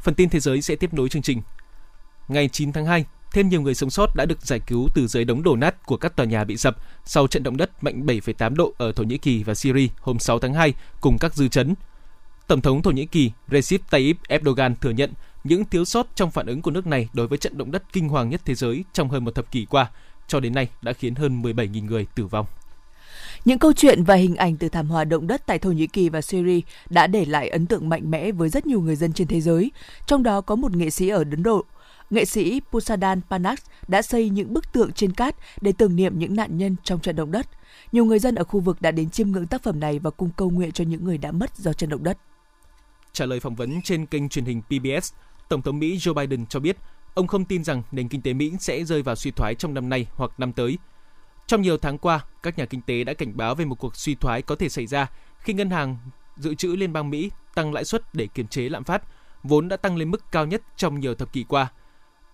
Phần 0.00 0.14
tin 0.14 0.28
thế 0.28 0.40
giới 0.40 0.62
sẽ 0.62 0.76
tiếp 0.76 0.94
nối 0.94 1.08
chương 1.08 1.22
trình. 1.22 1.42
Ngày 2.28 2.48
9 2.48 2.72
tháng 2.72 2.86
2, 2.86 3.04
thêm 3.32 3.48
nhiều 3.48 3.60
người 3.60 3.74
sống 3.74 3.90
sót 3.90 4.16
đã 4.16 4.24
được 4.24 4.42
giải 4.42 4.60
cứu 4.66 4.88
từ 4.94 5.06
dưới 5.06 5.24
đống 5.24 5.42
đổ 5.42 5.56
nát 5.56 5.86
của 5.86 5.96
các 5.96 6.16
tòa 6.16 6.26
nhà 6.26 6.44
bị 6.44 6.56
sập 6.56 6.76
sau 7.04 7.26
trận 7.26 7.42
động 7.42 7.56
đất 7.56 7.84
mạnh 7.84 8.06
7,8 8.06 8.54
độ 8.54 8.74
ở 8.78 8.92
Thổ 8.92 9.02
Nhĩ 9.02 9.18
Kỳ 9.18 9.42
và 9.42 9.54
Syria 9.54 9.88
hôm 10.00 10.18
6 10.18 10.38
tháng 10.38 10.54
2 10.54 10.74
cùng 11.00 11.18
các 11.18 11.34
dư 11.34 11.48
chấn. 11.48 11.74
Tổng 12.46 12.60
thống 12.60 12.82
Thổ 12.82 12.90
Nhĩ 12.90 13.06
Kỳ 13.06 13.30
Recep 13.50 13.80
Tayyip 13.90 14.16
Erdogan 14.28 14.74
thừa 14.76 14.90
nhận 14.90 15.12
những 15.44 15.64
thiếu 15.64 15.84
sót 15.84 16.06
trong 16.14 16.30
phản 16.30 16.46
ứng 16.46 16.62
của 16.62 16.70
nước 16.70 16.86
này 16.86 17.08
đối 17.12 17.26
với 17.26 17.38
trận 17.38 17.58
động 17.58 17.70
đất 17.70 17.82
kinh 17.92 18.08
hoàng 18.08 18.28
nhất 18.28 18.40
thế 18.44 18.54
giới 18.54 18.84
trong 18.92 19.08
hơn 19.08 19.24
một 19.24 19.34
thập 19.34 19.50
kỷ 19.50 19.64
qua, 19.64 19.90
cho 20.28 20.40
đến 20.40 20.54
nay 20.54 20.68
đã 20.82 20.92
khiến 20.92 21.14
hơn 21.14 21.42
17.000 21.42 21.84
người 21.84 22.06
tử 22.14 22.26
vong. 22.26 22.46
Những 23.44 23.58
câu 23.58 23.72
chuyện 23.72 24.04
và 24.04 24.14
hình 24.14 24.36
ảnh 24.36 24.56
từ 24.56 24.68
thảm 24.68 24.86
họa 24.86 25.04
động 25.04 25.26
đất 25.26 25.46
tại 25.46 25.58
Thổ 25.58 25.70
Nhĩ 25.70 25.86
Kỳ 25.86 26.08
và 26.08 26.20
Syria 26.20 26.60
đã 26.90 27.06
để 27.06 27.24
lại 27.24 27.48
ấn 27.48 27.66
tượng 27.66 27.88
mạnh 27.88 28.10
mẽ 28.10 28.32
với 28.32 28.48
rất 28.48 28.66
nhiều 28.66 28.80
người 28.80 28.96
dân 28.96 29.12
trên 29.12 29.26
thế 29.26 29.40
giới, 29.40 29.72
trong 30.06 30.22
đó 30.22 30.40
có 30.40 30.56
một 30.56 30.76
nghệ 30.76 30.90
sĩ 30.90 31.08
ở 31.08 31.18
Ấn 31.18 31.42
Độ. 31.42 31.64
Nghệ 32.10 32.24
sĩ 32.24 32.60
Pusadan 32.70 33.20
Panak 33.30 33.58
đã 33.88 34.02
xây 34.02 34.30
những 34.30 34.54
bức 34.54 34.72
tượng 34.72 34.92
trên 34.92 35.12
cát 35.12 35.36
để 35.60 35.72
tưởng 35.78 35.96
niệm 35.96 36.18
những 36.18 36.36
nạn 36.36 36.58
nhân 36.58 36.76
trong 36.84 37.00
trận 37.00 37.16
động 37.16 37.32
đất. 37.32 37.46
Nhiều 37.92 38.04
người 38.04 38.18
dân 38.18 38.34
ở 38.34 38.44
khu 38.44 38.60
vực 38.60 38.82
đã 38.82 38.90
đến 38.90 39.10
chiêm 39.10 39.30
ngưỡng 39.30 39.46
tác 39.46 39.62
phẩm 39.62 39.80
này 39.80 39.98
và 39.98 40.10
cung 40.10 40.30
cầu 40.36 40.50
nguyện 40.50 40.72
cho 40.72 40.84
những 40.84 41.04
người 41.04 41.18
đã 41.18 41.32
mất 41.32 41.56
do 41.56 41.72
trận 41.72 41.90
động 41.90 42.04
đất. 42.04 42.18
Trả 43.12 43.26
lời 43.26 43.40
phỏng 43.40 43.54
vấn 43.54 43.82
trên 43.82 44.06
kênh 44.06 44.28
truyền 44.28 44.44
hình 44.44 44.62
PBS, 44.62 45.12
Tổng 45.48 45.62
thống 45.62 45.78
Mỹ 45.78 45.96
Joe 45.96 46.14
Biden 46.14 46.46
cho 46.46 46.60
biết 46.60 46.76
ông 47.14 47.26
không 47.26 47.44
tin 47.44 47.64
rằng 47.64 47.82
nền 47.92 48.08
kinh 48.08 48.22
tế 48.22 48.32
Mỹ 48.32 48.52
sẽ 48.60 48.84
rơi 48.84 49.02
vào 49.02 49.16
suy 49.16 49.30
thoái 49.30 49.54
trong 49.54 49.74
năm 49.74 49.88
nay 49.88 50.06
hoặc 50.14 50.30
năm 50.38 50.52
tới. 50.52 50.78
Trong 51.52 51.62
nhiều 51.62 51.76
tháng 51.76 51.98
qua, 51.98 52.24
các 52.42 52.58
nhà 52.58 52.64
kinh 52.64 52.82
tế 52.82 53.04
đã 53.04 53.14
cảnh 53.14 53.36
báo 53.36 53.54
về 53.54 53.64
một 53.64 53.74
cuộc 53.74 53.96
suy 53.96 54.14
thoái 54.14 54.42
có 54.42 54.54
thể 54.54 54.68
xảy 54.68 54.86
ra 54.86 55.10
khi 55.38 55.52
ngân 55.52 55.70
hàng 55.70 55.96
dự 56.36 56.54
trữ 56.54 56.68
liên 56.68 56.92
bang 56.92 57.10
Mỹ 57.10 57.30
tăng 57.54 57.72
lãi 57.72 57.84
suất 57.84 58.14
để 58.14 58.26
kiềm 58.26 58.46
chế 58.46 58.68
lạm 58.68 58.84
phát, 58.84 59.02
vốn 59.42 59.68
đã 59.68 59.76
tăng 59.76 59.96
lên 59.96 60.10
mức 60.10 60.32
cao 60.32 60.46
nhất 60.46 60.62
trong 60.76 61.00
nhiều 61.00 61.14
thập 61.14 61.32
kỷ 61.32 61.44
qua. 61.48 61.72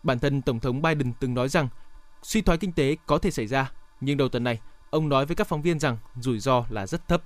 Bản 0.03 0.19
thân 0.19 0.43
Tổng 0.43 0.61
thống 0.61 0.83
Biden 0.83 1.13
từng 1.21 1.35
nói 1.35 1.49
rằng 1.49 1.69
suy 2.23 2.41
thoái 2.41 2.59
kinh 2.59 2.73
tế 2.73 2.97
có 3.07 3.19
thể 3.19 3.31
xảy 3.31 3.47
ra, 3.47 3.73
nhưng 4.01 4.17
đầu 4.17 4.29
tuần 4.29 4.45
này, 4.45 4.61
ông 4.91 5.09
nói 5.09 5.27
với 5.27 5.37
các 5.37 5.47
phóng 5.47 5.63
viên 5.63 5.79
rằng 5.79 5.97
rủi 6.21 6.39
ro 6.39 6.65
là 6.69 6.87
rất 6.87 7.09
thấp. 7.09 7.23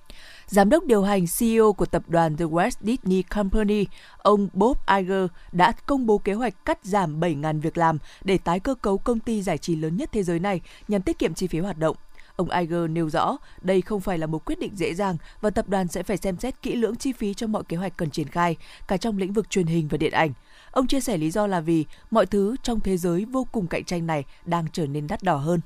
Giám 0.47 0.69
đốc 0.69 0.85
điều 0.85 1.03
hành 1.03 1.25
CEO 1.39 1.73
của 1.73 1.87
tập 1.87 2.03
đoàn 2.09 2.37
The 2.37 2.45
West 2.45 2.71
Disney 2.81 3.23
Company, 3.23 3.87
ông 4.19 4.49
Bob 4.53 4.79
Iger 4.97 5.27
đã 5.53 5.73
công 5.87 6.07
bố 6.07 6.19
kế 6.19 6.33
hoạch 6.33 6.65
cắt 6.65 6.79
giảm 6.83 7.21
7.000 7.21 7.61
việc 7.61 7.79
làm 7.79 7.99
để 8.25 8.39
tái 8.39 8.61
cơ 8.61 8.75
cấu 8.75 8.99
công 8.99 9.21
ty 9.21 9.43
giải 9.43 9.59
trí 9.59 9.77
lớn 9.77 9.97
nhất 9.97 10.09
thế 10.13 10.23
giới 10.23 10.39
này 10.39 10.61
nhằm 10.89 11.03
tiết 11.03 11.19
kiệm 11.19 11.35
chi 11.35 11.47
phí 11.47 11.59
hoạt 11.59 11.79
động. 11.79 11.97
Ông 12.37 12.51
Iger 12.51 12.91
nêu 12.91 13.11
rõ 13.11 13.37
đây 13.63 13.81
không 13.81 14.01
phải 14.01 14.19
là 14.19 14.27
một 14.27 14.45
quyết 14.45 14.59
định 14.59 14.77
dễ 14.77 14.95
dàng 14.95 15.17
và 15.41 15.51
tập 15.51 15.69
đoàn 15.69 15.89
sẽ 15.89 16.03
phải 16.03 16.17
xem 16.17 16.37
xét 16.39 16.63
kỹ 16.63 16.77
lưỡng 16.77 16.97
chi 16.97 17.13
phí 17.13 17.35
cho 17.35 17.47
mọi 17.47 17.65
kế 17.65 17.77
hoạch 17.77 17.97
cần 17.97 18.11
triển 18.11 18.29
khai, 18.29 18.57
cả 18.89 18.97
trong 18.97 19.19
lĩnh 19.19 19.33
vực 19.33 19.51
truyền 19.51 19.67
hình 19.67 19.89
và 19.89 19.99
điện 19.99 20.13
ảnh. 20.13 20.33
Ông 20.71 20.87
chia 20.87 21.01
sẻ 21.01 21.17
lý 21.17 21.31
do 21.31 21.47
là 21.47 21.61
vì 21.61 21.85
mọi 22.11 22.27
thứ 22.27 22.57
trong 22.63 22.81
thế 22.81 22.97
giới 22.97 23.25
vô 23.25 23.47
cùng 23.53 23.67
cạnh 23.67 23.85
tranh 23.85 24.07
này 24.07 24.25
đang 24.45 24.67
trở 24.73 24.87
nên 24.87 25.07
đắt 25.07 25.23
đỏ 25.23 25.37
hơn. 25.37 25.61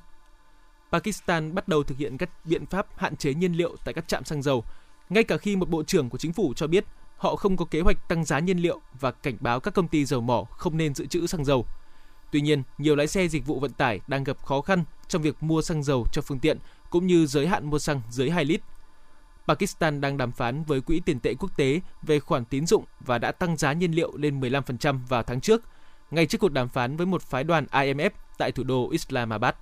Pakistan 0.91 1.55
bắt 1.55 1.67
đầu 1.67 1.83
thực 1.83 1.97
hiện 1.97 2.17
các 2.17 2.29
biện 2.45 2.65
pháp 2.65 2.87
hạn 2.97 3.15
chế 3.15 3.33
nhiên 3.33 3.53
liệu 3.53 3.75
tại 3.85 3.93
các 3.93 4.07
trạm 4.07 4.25
xăng 4.25 4.41
dầu, 4.41 4.63
ngay 5.09 5.23
cả 5.23 5.37
khi 5.37 5.55
một 5.55 5.69
bộ 5.69 5.83
trưởng 5.83 6.09
của 6.09 6.17
chính 6.17 6.33
phủ 6.33 6.53
cho 6.55 6.67
biết 6.67 6.85
họ 7.17 7.35
không 7.35 7.57
có 7.57 7.65
kế 7.65 7.81
hoạch 7.81 8.09
tăng 8.09 8.25
giá 8.25 8.39
nhiên 8.39 8.57
liệu 8.57 8.81
và 8.99 9.11
cảnh 9.11 9.37
báo 9.39 9.59
các 9.59 9.73
công 9.73 9.87
ty 9.87 10.05
dầu 10.05 10.21
mỏ 10.21 10.43
không 10.43 10.77
nên 10.77 10.95
dự 10.95 11.05
trữ 11.05 11.27
xăng 11.27 11.45
dầu. 11.45 11.65
Tuy 12.31 12.41
nhiên, 12.41 12.63
nhiều 12.77 12.95
lái 12.95 13.07
xe 13.07 13.27
dịch 13.27 13.45
vụ 13.45 13.59
vận 13.59 13.71
tải 13.71 13.99
đang 14.07 14.23
gặp 14.23 14.45
khó 14.45 14.61
khăn 14.61 14.83
trong 15.07 15.21
việc 15.21 15.43
mua 15.43 15.61
xăng 15.61 15.83
dầu 15.83 16.05
cho 16.13 16.21
phương 16.21 16.39
tiện 16.39 16.57
cũng 16.89 17.07
như 17.07 17.25
giới 17.25 17.47
hạn 17.47 17.69
mua 17.69 17.79
xăng 17.79 18.01
dưới 18.09 18.29
2 18.29 18.45
lít. 18.45 18.61
Pakistan 19.47 20.01
đang 20.01 20.17
đàm 20.17 20.31
phán 20.31 20.63
với 20.63 20.81
Quỹ 20.81 21.01
tiền 21.05 21.19
tệ 21.19 21.33
quốc 21.39 21.57
tế 21.57 21.81
về 22.01 22.19
khoản 22.19 22.45
tín 22.45 22.65
dụng 22.65 22.85
và 22.99 23.17
đã 23.17 23.31
tăng 23.31 23.57
giá 23.57 23.73
nhiên 23.73 23.91
liệu 23.91 24.17
lên 24.17 24.39
15% 24.39 24.99
vào 25.07 25.23
tháng 25.23 25.41
trước, 25.41 25.61
ngay 26.11 26.25
trước 26.25 26.37
cuộc 26.37 26.51
đàm 26.51 26.69
phán 26.69 26.97
với 26.97 27.05
một 27.05 27.21
phái 27.21 27.43
đoàn 27.43 27.65
IMF 27.71 28.09
tại 28.37 28.51
thủ 28.51 28.63
đô 28.63 28.89
Islamabad. 28.89 29.55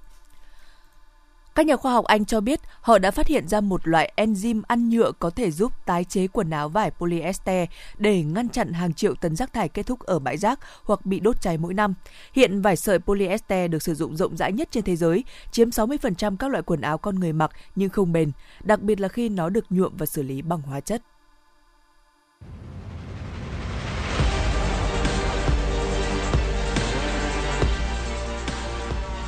Các 1.55 1.65
nhà 1.65 1.75
khoa 1.75 1.93
học 1.93 2.05
Anh 2.05 2.25
cho 2.25 2.41
biết 2.41 2.59
họ 2.81 2.97
đã 2.97 3.11
phát 3.11 3.27
hiện 3.27 3.47
ra 3.47 3.61
một 3.61 3.87
loại 3.87 4.13
enzyme 4.17 4.61
ăn 4.67 4.89
nhựa 4.89 5.11
có 5.19 5.29
thể 5.29 5.51
giúp 5.51 5.71
tái 5.85 6.03
chế 6.03 6.27
quần 6.27 6.49
áo 6.49 6.69
vải 6.69 6.91
polyester 6.91 7.69
để 7.97 8.23
ngăn 8.23 8.49
chặn 8.49 8.73
hàng 8.73 8.93
triệu 8.93 9.15
tấn 9.15 9.35
rác 9.35 9.53
thải 9.53 9.69
kết 9.69 9.85
thúc 9.85 9.99
ở 9.99 10.19
bãi 10.19 10.37
rác 10.37 10.59
hoặc 10.83 11.05
bị 11.05 11.19
đốt 11.19 11.41
cháy 11.41 11.57
mỗi 11.57 11.73
năm. 11.73 11.93
Hiện 12.33 12.61
vải 12.61 12.75
sợi 12.75 12.99
polyester 12.99 13.71
được 13.71 13.83
sử 13.83 13.95
dụng 13.95 14.17
rộng 14.17 14.37
rãi 14.37 14.51
nhất 14.51 14.67
trên 14.71 14.83
thế 14.83 14.95
giới, 14.95 15.23
chiếm 15.51 15.69
60% 15.69 16.37
các 16.37 16.51
loại 16.51 16.63
quần 16.63 16.81
áo 16.81 16.97
con 16.97 17.15
người 17.15 17.33
mặc 17.33 17.51
nhưng 17.75 17.89
không 17.89 18.13
bền, 18.13 18.31
đặc 18.63 18.81
biệt 18.81 18.99
là 18.99 19.07
khi 19.07 19.29
nó 19.29 19.49
được 19.49 19.65
nhuộm 19.69 19.97
và 19.97 20.05
xử 20.05 20.23
lý 20.23 20.41
bằng 20.41 20.61
hóa 20.61 20.79
chất. 20.79 21.01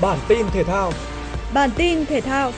Bản 0.01 0.19
tin 0.27 0.45
thể 0.53 0.63
thao 0.63 0.91
Bản 1.53 1.69
tin 1.77 2.05
thể 2.05 2.21
thao 2.21 2.51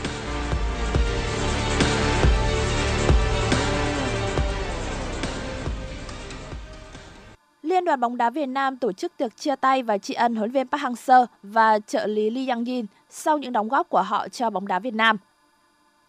Liên 7.61 7.85
đoàn 7.85 7.99
bóng 7.99 8.17
đá 8.17 8.29
Việt 8.29 8.45
Nam 8.45 8.77
tổ 8.77 8.91
chức 8.91 9.17
tiệc 9.17 9.37
chia 9.37 9.55
tay 9.55 9.83
và 9.83 9.97
tri 9.97 10.13
ân 10.13 10.35
huấn 10.35 10.51
viên 10.51 10.67
Park 10.67 10.83
Hang-seo 10.83 11.25
và 11.43 11.79
trợ 11.79 12.07
lý 12.07 12.29
Lee 12.29 12.45
Yang-jin 12.45 12.85
sau 13.09 13.37
những 13.37 13.53
đóng 13.53 13.67
góp 13.67 13.89
của 13.89 14.01
họ 14.01 14.27
cho 14.27 14.49
bóng 14.49 14.67
đá 14.67 14.79
Việt 14.79 14.93
Nam. 14.93 15.17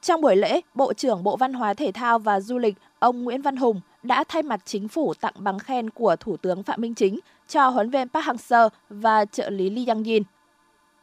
Trong 0.03 0.21
buổi 0.21 0.37
lễ, 0.37 0.61
Bộ 0.75 0.93
trưởng 0.93 1.23
Bộ 1.23 1.37
Văn 1.37 1.53
hóa 1.53 1.75
Thể 1.75 1.93
thao 1.93 2.19
và 2.19 2.41
Du 2.41 2.59
lịch 2.59 2.75
ông 2.99 3.25
Nguyễn 3.25 3.43
Văn 3.43 3.57
Hùng 3.57 3.81
đã 4.03 4.25
thay 4.29 4.43
mặt 4.43 4.61
chính 4.65 4.89
phủ 4.89 5.15
tặng 5.15 5.35
bằng 5.39 5.59
khen 5.59 5.91
của 5.91 6.17
Thủ 6.17 6.37
tướng 6.37 6.63
Phạm 6.63 6.81
Minh 6.81 6.95
Chính 6.95 7.19
cho 7.49 7.69
huấn 7.69 7.91
viên 7.91 8.09
Park 8.09 8.27
Hang-seo 8.27 8.69
và 8.89 9.25
trợ 9.25 9.51
lý 9.51 9.71
Lee 9.71 9.85
Yang-jin 9.85 10.23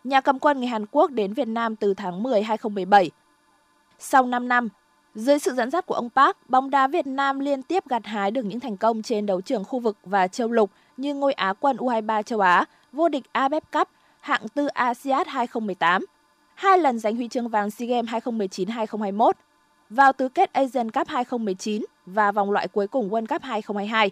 nhà 0.08 0.22
cầm 0.22 0.40
quân 0.40 0.58
người 0.58 0.68
Hàn 0.68 0.86
Quốc 0.92 1.12
đến 1.12 1.34
Việt 1.34 1.48
Nam 1.48 1.76
từ 1.76 1.94
tháng 1.94 2.24
10 2.24 2.44
2017. 2.44 3.12
Sau 4.00 4.26
5 4.26 4.48
năm, 4.48 4.70
dưới 5.16 5.40
sự 5.40 5.54
dẫn 5.54 5.72
dắt 5.72 5.86
của 5.86 5.94
ông 5.94 6.10
Park, 6.10 6.38
bóng 6.50 6.70
đá 6.70 6.88
Việt 6.88 7.08
Nam 7.08 7.40
liên 7.40 7.64
tiếp 7.64 7.84
gặt 7.88 8.06
hái 8.06 8.32
được 8.32 8.46
những 8.46 8.60
thành 8.60 8.78
công 8.78 9.02
trên 9.02 9.26
đấu 9.26 9.42
trường 9.42 9.64
khu 9.64 9.80
vực 9.80 9.98
và 10.04 10.28
châu 10.28 10.52
lục 10.52 10.72
như 10.98 11.16
ngôi 11.16 11.34
Á 11.34 11.54
quân 11.60 11.78
U23 11.78 12.22
châu 12.24 12.40
Á, 12.40 12.66
vô 12.92 13.10
địch 13.10 13.24
AFF 13.34 13.62
Cup, 13.72 13.88
hạng 14.20 14.48
tư 14.48 14.68
ASEAN 14.68 15.28
2018, 15.28 16.06
hai 16.56 16.78
lần 16.78 17.00
giành 17.00 17.16
huy 17.16 17.28
chương 17.28 17.50
vàng 17.50 17.72
SEA 17.72 17.88
Games 17.88 18.24
2019-2021, 18.26 19.32
vào 19.90 20.14
tứ 20.14 20.30
kết 20.30 20.54
Asian 20.54 20.92
Cup 20.92 21.08
2019 21.08 21.86
và 22.06 22.32
vòng 22.32 22.52
loại 22.52 22.68
cuối 22.68 22.88
cùng 22.88 23.10
World 23.10 23.26
Cup 23.26 23.42
2022. 23.42 24.12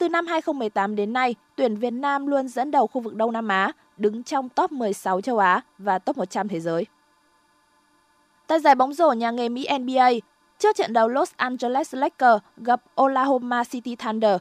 Từ 0.00 0.08
năm 0.08 0.26
2018 0.26 0.96
đến 0.96 1.12
nay, 1.12 1.34
tuyển 1.56 1.76
Việt 1.76 1.90
Nam 1.90 2.26
luôn 2.26 2.48
dẫn 2.48 2.70
đầu 2.70 2.86
khu 2.86 3.00
vực 3.00 3.14
Đông 3.14 3.32
Nam 3.32 3.48
Á, 3.48 3.72
đứng 3.96 4.22
trong 4.22 4.48
top 4.48 4.72
16 4.72 5.20
châu 5.20 5.38
Á 5.38 5.60
và 5.78 5.98
top 5.98 6.16
100 6.16 6.48
thế 6.48 6.60
giới. 6.60 6.86
Tại 8.46 8.60
giải 8.60 8.74
bóng 8.74 8.92
rổ 8.92 9.12
nhà 9.12 9.30
nghề 9.30 9.48
Mỹ 9.48 9.66
NBA, 9.78 10.10
trước 10.58 10.76
trận 10.76 10.92
đấu 10.92 11.08
Los 11.08 11.32
Angeles 11.36 11.94
Lakers 11.94 12.42
gặp 12.56 12.82
Oklahoma 12.94 13.64
City 13.64 13.96
Thunder, 13.96 14.36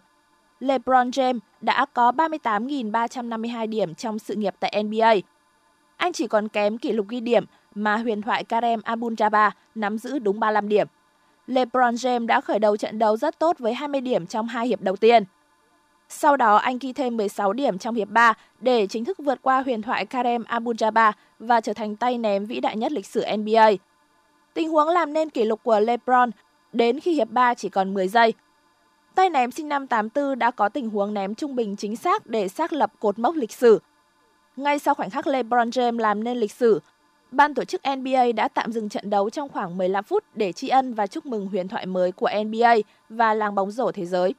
LeBron 0.60 1.10
James 1.10 1.40
đã 1.62 1.86
có 1.94 2.12
38.352 2.12 3.70
điểm 3.70 3.96
trong 3.96 4.20
sự 4.20 4.36
nghiệp 4.36 4.56
tại 4.60 4.84
NBA. 4.84 5.14
Anh 5.98 6.14
chỉ 6.14 6.28
còn 6.28 6.48
kém 6.48 6.78
kỷ 6.78 6.92
lục 6.92 7.08
ghi 7.10 7.20
điểm 7.20 7.46
mà 7.76 7.98
huyền 7.98 8.22
thoại 8.22 8.44
Kareem 8.44 8.80
Abdul-Jabbar 8.80 9.52
nắm 9.76 9.98
giữ 9.98 10.20
đúng 10.20 10.40
35 10.40 10.70
điểm. 10.70 10.88
LeBron 11.48 11.96
James 11.96 12.26
đã 12.26 12.42
khởi 12.42 12.60
đầu 12.60 12.78
trận 12.78 13.00
đấu 13.00 13.18
rất 13.18 13.40
tốt 13.40 13.60
với 13.60 13.74
20 13.74 14.02
điểm 14.02 14.26
trong 14.26 14.48
hai 14.48 14.68
hiệp 14.68 14.82
đầu 14.82 14.96
tiên. 14.96 15.24
Sau 16.10 16.38
đó 16.38 16.56
anh 16.56 16.78
ghi 16.80 16.94
thêm 16.94 17.18
16 17.18 17.54
điểm 17.54 17.78
trong 17.78 17.96
hiệp 17.96 18.10
3 18.10 18.34
để 18.60 18.88
chính 18.88 19.06
thức 19.06 19.18
vượt 19.18 19.40
qua 19.42 19.62
huyền 19.62 19.82
thoại 19.82 20.06
Kareem 20.06 20.44
Abdul-Jabbar 20.44 21.12
và 21.40 21.62
trở 21.62 21.74
thành 21.74 21.96
tay 21.96 22.18
ném 22.18 22.46
vĩ 22.46 22.60
đại 22.60 22.78
nhất 22.78 22.92
lịch 22.92 23.06
sử 23.06 23.24
NBA. 23.38 23.70
Tình 24.54 24.70
huống 24.70 24.88
làm 24.88 25.14
nên 25.14 25.30
kỷ 25.30 25.44
lục 25.44 25.60
của 25.64 25.80
LeBron 25.80 26.32
đến 26.74 27.00
khi 27.00 27.14
hiệp 27.14 27.30
3 27.30 27.54
chỉ 27.54 27.70
còn 27.70 27.94
10 27.94 28.08
giây. 28.08 28.34
Tay 29.16 29.30
ném 29.30 29.52
sinh 29.52 29.70
năm 29.70 29.88
84 29.88 30.40
đã 30.40 30.52
có 30.52 30.70
tình 30.70 30.90
huống 30.90 31.14
ném 31.14 31.36
trung 31.36 31.56
bình 31.56 31.76
chính 31.76 31.96
xác 31.96 32.26
để 32.28 32.48
xác 32.48 32.74
lập 32.74 32.92
cột 33.00 33.20
mốc 33.20 33.36
lịch 33.36 33.52
sử. 33.52 33.80
Ngay 34.58 34.80
sau 34.80 34.94
khoảnh 34.94 35.10
khắc 35.10 35.28
LeBron 35.28 35.70
James 35.70 36.00
làm 36.00 36.24
nên 36.24 36.38
lịch 36.38 36.52
sử, 36.52 36.82
ban 37.32 37.54
tổ 37.54 37.66
chức 37.66 37.82
NBA 37.98 38.32
đã 38.36 38.48
tạm 38.48 38.72
dừng 38.72 38.90
trận 38.90 39.10
đấu 39.10 39.30
trong 39.30 39.50
khoảng 39.50 39.78
15 39.78 40.04
phút 40.04 40.24
để 40.36 40.52
tri 40.52 40.68
ân 40.68 40.94
và 40.94 41.08
chúc 41.08 41.26
mừng 41.26 41.48
huyền 41.48 41.68
thoại 41.68 41.86
mới 41.86 42.12
của 42.12 42.30
NBA 42.46 42.76
và 43.10 43.34
làng 43.34 43.56
bóng 43.56 43.72
rổ 43.72 43.92
thế 43.92 44.06
giới. 44.06 44.34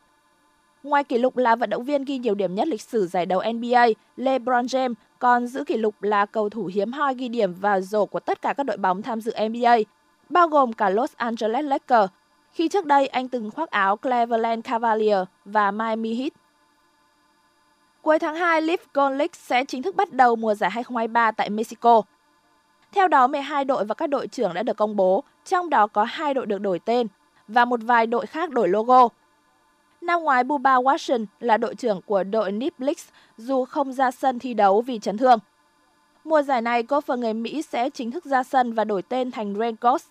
Ngoài 0.82 1.04
kỷ 1.04 1.18
lục 1.18 1.36
là 1.36 1.56
vận 1.56 1.70
động 1.70 1.84
viên 1.84 2.04
ghi 2.04 2.18
nhiều 2.18 2.34
điểm 2.34 2.54
nhất 2.54 2.68
lịch 2.68 2.82
sử 2.82 3.06
giải 3.06 3.26
đấu 3.26 3.42
NBA, 3.52 3.86
LeBron 4.16 4.66
James 4.66 4.94
còn 5.18 5.46
giữ 5.46 5.64
kỷ 5.64 5.76
lục 5.76 6.02
là 6.02 6.26
cầu 6.26 6.48
thủ 6.48 6.70
hiếm 6.74 6.92
hoi 6.92 7.14
ghi 7.14 7.28
điểm 7.28 7.54
và 7.54 7.80
rổ 7.80 8.06
của 8.06 8.20
tất 8.20 8.42
cả 8.42 8.52
các 8.52 8.66
đội 8.66 8.76
bóng 8.76 9.02
tham 9.02 9.20
dự 9.20 9.32
NBA, 9.48 9.76
bao 10.28 10.48
gồm 10.48 10.72
cả 10.72 10.90
Los 10.90 11.12
Angeles 11.16 11.64
Lakers, 11.64 12.12
khi 12.52 12.68
trước 12.68 12.86
đây 12.86 13.06
anh 13.06 13.28
từng 13.28 13.50
khoác 13.50 13.70
áo 13.70 13.96
Cleveland 13.96 14.64
Cavaliers 14.64 15.28
và 15.44 15.70
Miami 15.70 16.14
Heat. 16.14 16.32
Cuối 18.02 18.18
tháng 18.18 18.36
2, 18.36 18.62
Leaf 18.62 18.78
Gold 18.94 19.16
League 19.16 19.32
sẽ 19.32 19.64
chính 19.64 19.82
thức 19.82 19.96
bắt 19.96 20.12
đầu 20.12 20.36
mùa 20.36 20.54
giải 20.54 20.70
2023 20.70 21.30
tại 21.30 21.50
Mexico. 21.50 22.02
Theo 22.92 23.08
đó, 23.08 23.26
12 23.26 23.64
đội 23.64 23.84
và 23.84 23.94
các 23.94 24.06
đội 24.06 24.26
trưởng 24.26 24.54
đã 24.54 24.62
được 24.62 24.76
công 24.76 24.96
bố, 24.96 25.24
trong 25.44 25.70
đó 25.70 25.86
có 25.86 26.04
hai 26.04 26.34
đội 26.34 26.46
được 26.46 26.58
đổi 26.58 26.78
tên 26.78 27.06
và 27.48 27.64
một 27.64 27.80
vài 27.82 28.06
đội 28.06 28.26
khác 28.26 28.50
đổi 28.50 28.68
logo. 28.68 29.08
Năm 30.00 30.22
ngoái, 30.22 30.44
Bubba 30.44 30.76
Watson 30.76 31.26
là 31.40 31.56
đội 31.56 31.74
trưởng 31.74 32.00
của 32.02 32.24
đội 32.24 32.52
Niplix 32.52 33.08
dù 33.36 33.64
không 33.64 33.92
ra 33.92 34.10
sân 34.10 34.38
thi 34.38 34.54
đấu 34.54 34.80
vì 34.80 34.98
chấn 34.98 35.18
thương. 35.18 35.38
Mùa 36.24 36.42
giải 36.42 36.62
này, 36.62 36.82
golfer 36.82 37.18
người 37.18 37.34
Mỹ 37.34 37.62
sẽ 37.62 37.90
chính 37.90 38.10
thức 38.10 38.24
ra 38.24 38.42
sân 38.42 38.72
và 38.72 38.84
đổi 38.84 39.02
tên 39.02 39.30
thành 39.30 39.54
Raincoats. 39.58 40.06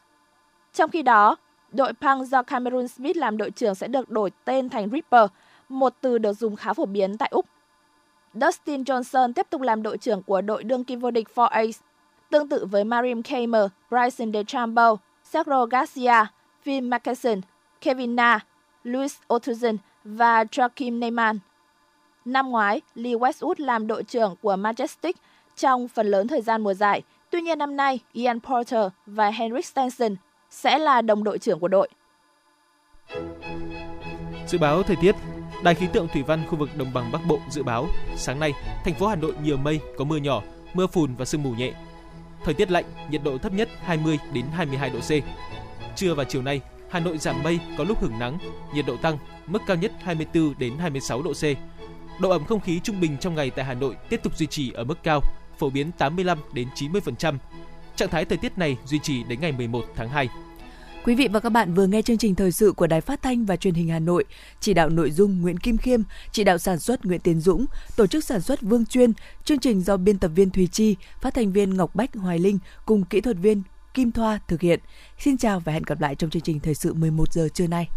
Trong 0.73 0.89
khi 0.89 1.01
đó, 1.01 1.35
đội 1.71 1.93
Punk 1.93 2.27
do 2.27 2.43
Cameron 2.43 2.87
Smith 2.87 3.17
làm 3.17 3.37
đội 3.37 3.51
trưởng 3.51 3.75
sẽ 3.75 3.87
được 3.87 4.09
đổi 4.09 4.31
tên 4.45 4.69
thành 4.69 4.89
Ripper, 4.89 5.29
một 5.69 5.93
từ 6.01 6.17
được 6.17 6.33
dùng 6.33 6.55
khá 6.55 6.73
phổ 6.73 6.85
biến 6.85 7.17
tại 7.17 7.29
Úc. 7.31 7.45
Dustin 8.33 8.81
Johnson 8.81 9.33
tiếp 9.33 9.47
tục 9.49 9.61
làm 9.61 9.83
đội 9.83 9.97
trưởng 9.97 10.23
của 10.23 10.41
đội 10.41 10.63
đương 10.63 10.83
kim 10.83 10.99
vô 10.99 11.11
địch 11.11 11.27
4Ace, 11.35 11.79
tương 12.29 12.49
tự 12.49 12.65
với 12.65 12.83
Marim 12.83 13.23
Kamer, 13.23 13.65
Bryson 13.89 14.33
DeChambeau, 14.33 14.99
Sergio 15.23 15.65
Garcia, 15.65 16.25
Phil 16.61 16.83
Mickelson, 16.83 17.41
Kevin 17.81 18.15
Na, 18.15 18.39
Louis 18.83 19.17
Oosthuizen 19.27 19.77
và 20.03 20.43
Joachim 20.43 20.99
Neyman. 20.99 21.39
Năm 22.25 22.49
ngoái, 22.49 22.81
Lee 22.95 23.13
Westwood 23.13 23.53
làm 23.57 23.87
đội 23.87 24.03
trưởng 24.03 24.35
của 24.41 24.55
Majestic 24.55 25.13
trong 25.55 25.87
phần 25.87 26.07
lớn 26.07 26.27
thời 26.27 26.41
gian 26.41 26.61
mùa 26.61 26.73
giải. 26.73 27.01
Tuy 27.29 27.41
nhiên 27.41 27.59
năm 27.59 27.75
nay, 27.75 27.99
Ian 28.13 28.39
Porter 28.39 28.87
và 29.05 29.29
Henrik 29.29 29.65
Stenson 29.65 30.15
sẽ 30.49 30.77
là 30.77 31.01
đồng 31.01 31.23
đội 31.23 31.37
trưởng 31.37 31.59
của 31.59 31.67
đội. 31.67 31.89
Dự 34.47 34.57
báo 34.57 34.83
thời 34.83 34.95
tiết 35.01 35.15
Đài 35.63 35.75
khí 35.75 35.87
tượng 35.93 36.07
thủy 36.07 36.23
văn 36.23 36.43
khu 36.49 36.57
vực 36.57 36.69
đồng 36.77 36.93
bằng 36.93 37.11
Bắc 37.11 37.19
Bộ 37.27 37.39
dự 37.49 37.63
báo 37.63 37.87
sáng 38.15 38.39
nay 38.39 38.53
thành 38.85 38.93
phố 38.93 39.07
Hà 39.07 39.15
Nội 39.15 39.33
nhiều 39.43 39.57
mây, 39.57 39.79
có 39.97 40.05
mưa 40.05 40.17
nhỏ, 40.17 40.41
mưa 40.73 40.87
phùn 40.87 41.15
và 41.15 41.25
sương 41.25 41.43
mù 41.43 41.51
nhẹ. 41.51 41.73
Thời 42.43 42.53
tiết 42.53 42.71
lạnh, 42.71 42.85
nhiệt 43.09 43.21
độ 43.23 43.37
thấp 43.37 43.53
nhất 43.53 43.69
20 43.83 44.19
đến 44.33 44.45
22 44.53 44.89
độ 44.89 44.99
C. 44.99 45.11
Trưa 45.95 46.13
và 46.13 46.23
chiều 46.23 46.41
nay, 46.41 46.61
Hà 46.89 46.99
Nội 46.99 47.17
giảm 47.17 47.43
mây, 47.43 47.59
có 47.77 47.83
lúc 47.83 48.01
hưởng 48.01 48.19
nắng, 48.19 48.37
nhiệt 48.73 48.85
độ 48.85 48.97
tăng, 48.97 49.17
mức 49.47 49.61
cao 49.67 49.77
nhất 49.77 49.91
24 50.03 50.53
đến 50.57 50.77
26 50.77 51.21
độ 51.21 51.33
C. 51.33 51.43
Độ 52.21 52.29
ẩm 52.29 52.45
không 52.45 52.59
khí 52.59 52.79
trung 52.83 53.01
bình 53.01 53.17
trong 53.17 53.35
ngày 53.35 53.49
tại 53.49 53.65
Hà 53.65 53.73
Nội 53.73 53.95
tiếp 54.09 54.19
tục 54.23 54.37
duy 54.37 54.45
trì 54.45 54.71
ở 54.71 54.83
mức 54.83 55.03
cao, 55.03 55.21
phổ 55.57 55.69
biến 55.69 55.91
85 55.91 56.37
đến 56.53 56.67
90%. 56.75 57.37
Trạng 57.95 58.09
thái 58.09 58.25
thời 58.25 58.37
tiết 58.37 58.57
này 58.57 58.77
duy 58.85 58.99
trì 58.99 59.23
đến 59.23 59.41
ngày 59.41 59.51
11 59.51 59.85
tháng 59.95 60.09
2. 60.09 60.29
Quý 61.03 61.15
vị 61.15 61.27
và 61.27 61.39
các 61.39 61.49
bạn 61.49 61.73
vừa 61.73 61.87
nghe 61.87 62.01
chương 62.01 62.17
trình 62.17 62.35
thời 62.35 62.51
sự 62.51 62.71
của 62.71 62.87
Đài 62.87 63.01
Phát 63.01 63.21
thanh 63.21 63.45
và 63.45 63.55
Truyền 63.55 63.73
hình 63.73 63.89
Hà 63.89 63.99
Nội, 63.99 64.25
chỉ 64.59 64.73
đạo 64.73 64.89
nội 64.89 65.11
dung 65.11 65.41
Nguyễn 65.41 65.57
Kim 65.57 65.77
Khiêm, 65.77 66.01
chỉ 66.31 66.43
đạo 66.43 66.57
sản 66.57 66.79
xuất 66.79 67.05
Nguyễn 67.05 67.19
Tiến 67.19 67.39
Dũng, 67.39 67.65
tổ 67.95 68.07
chức 68.07 68.23
sản 68.23 68.41
xuất 68.41 68.61
Vương 68.61 68.85
Chuyên, 68.85 69.13
chương 69.43 69.59
trình 69.59 69.81
do 69.81 69.97
biên 69.97 70.17
tập 70.17 70.31
viên 70.35 70.49
Thùy 70.49 70.67
Chi, 70.67 70.95
phát 71.21 71.33
thanh 71.33 71.51
viên 71.51 71.77
Ngọc 71.77 71.95
Bách 71.95 72.15
Hoài 72.15 72.39
Linh 72.39 72.59
cùng 72.85 73.03
kỹ 73.03 73.21
thuật 73.21 73.37
viên 73.37 73.61
Kim 73.93 74.11
Thoa 74.11 74.39
thực 74.47 74.61
hiện. 74.61 74.79
Xin 75.17 75.37
chào 75.37 75.59
và 75.59 75.73
hẹn 75.73 75.83
gặp 75.83 76.01
lại 76.01 76.15
trong 76.15 76.29
chương 76.29 76.41
trình 76.41 76.59
thời 76.59 76.75
sự 76.75 76.93
11 76.93 77.33
giờ 77.33 77.49
trưa 77.53 77.67
nay. 77.67 77.89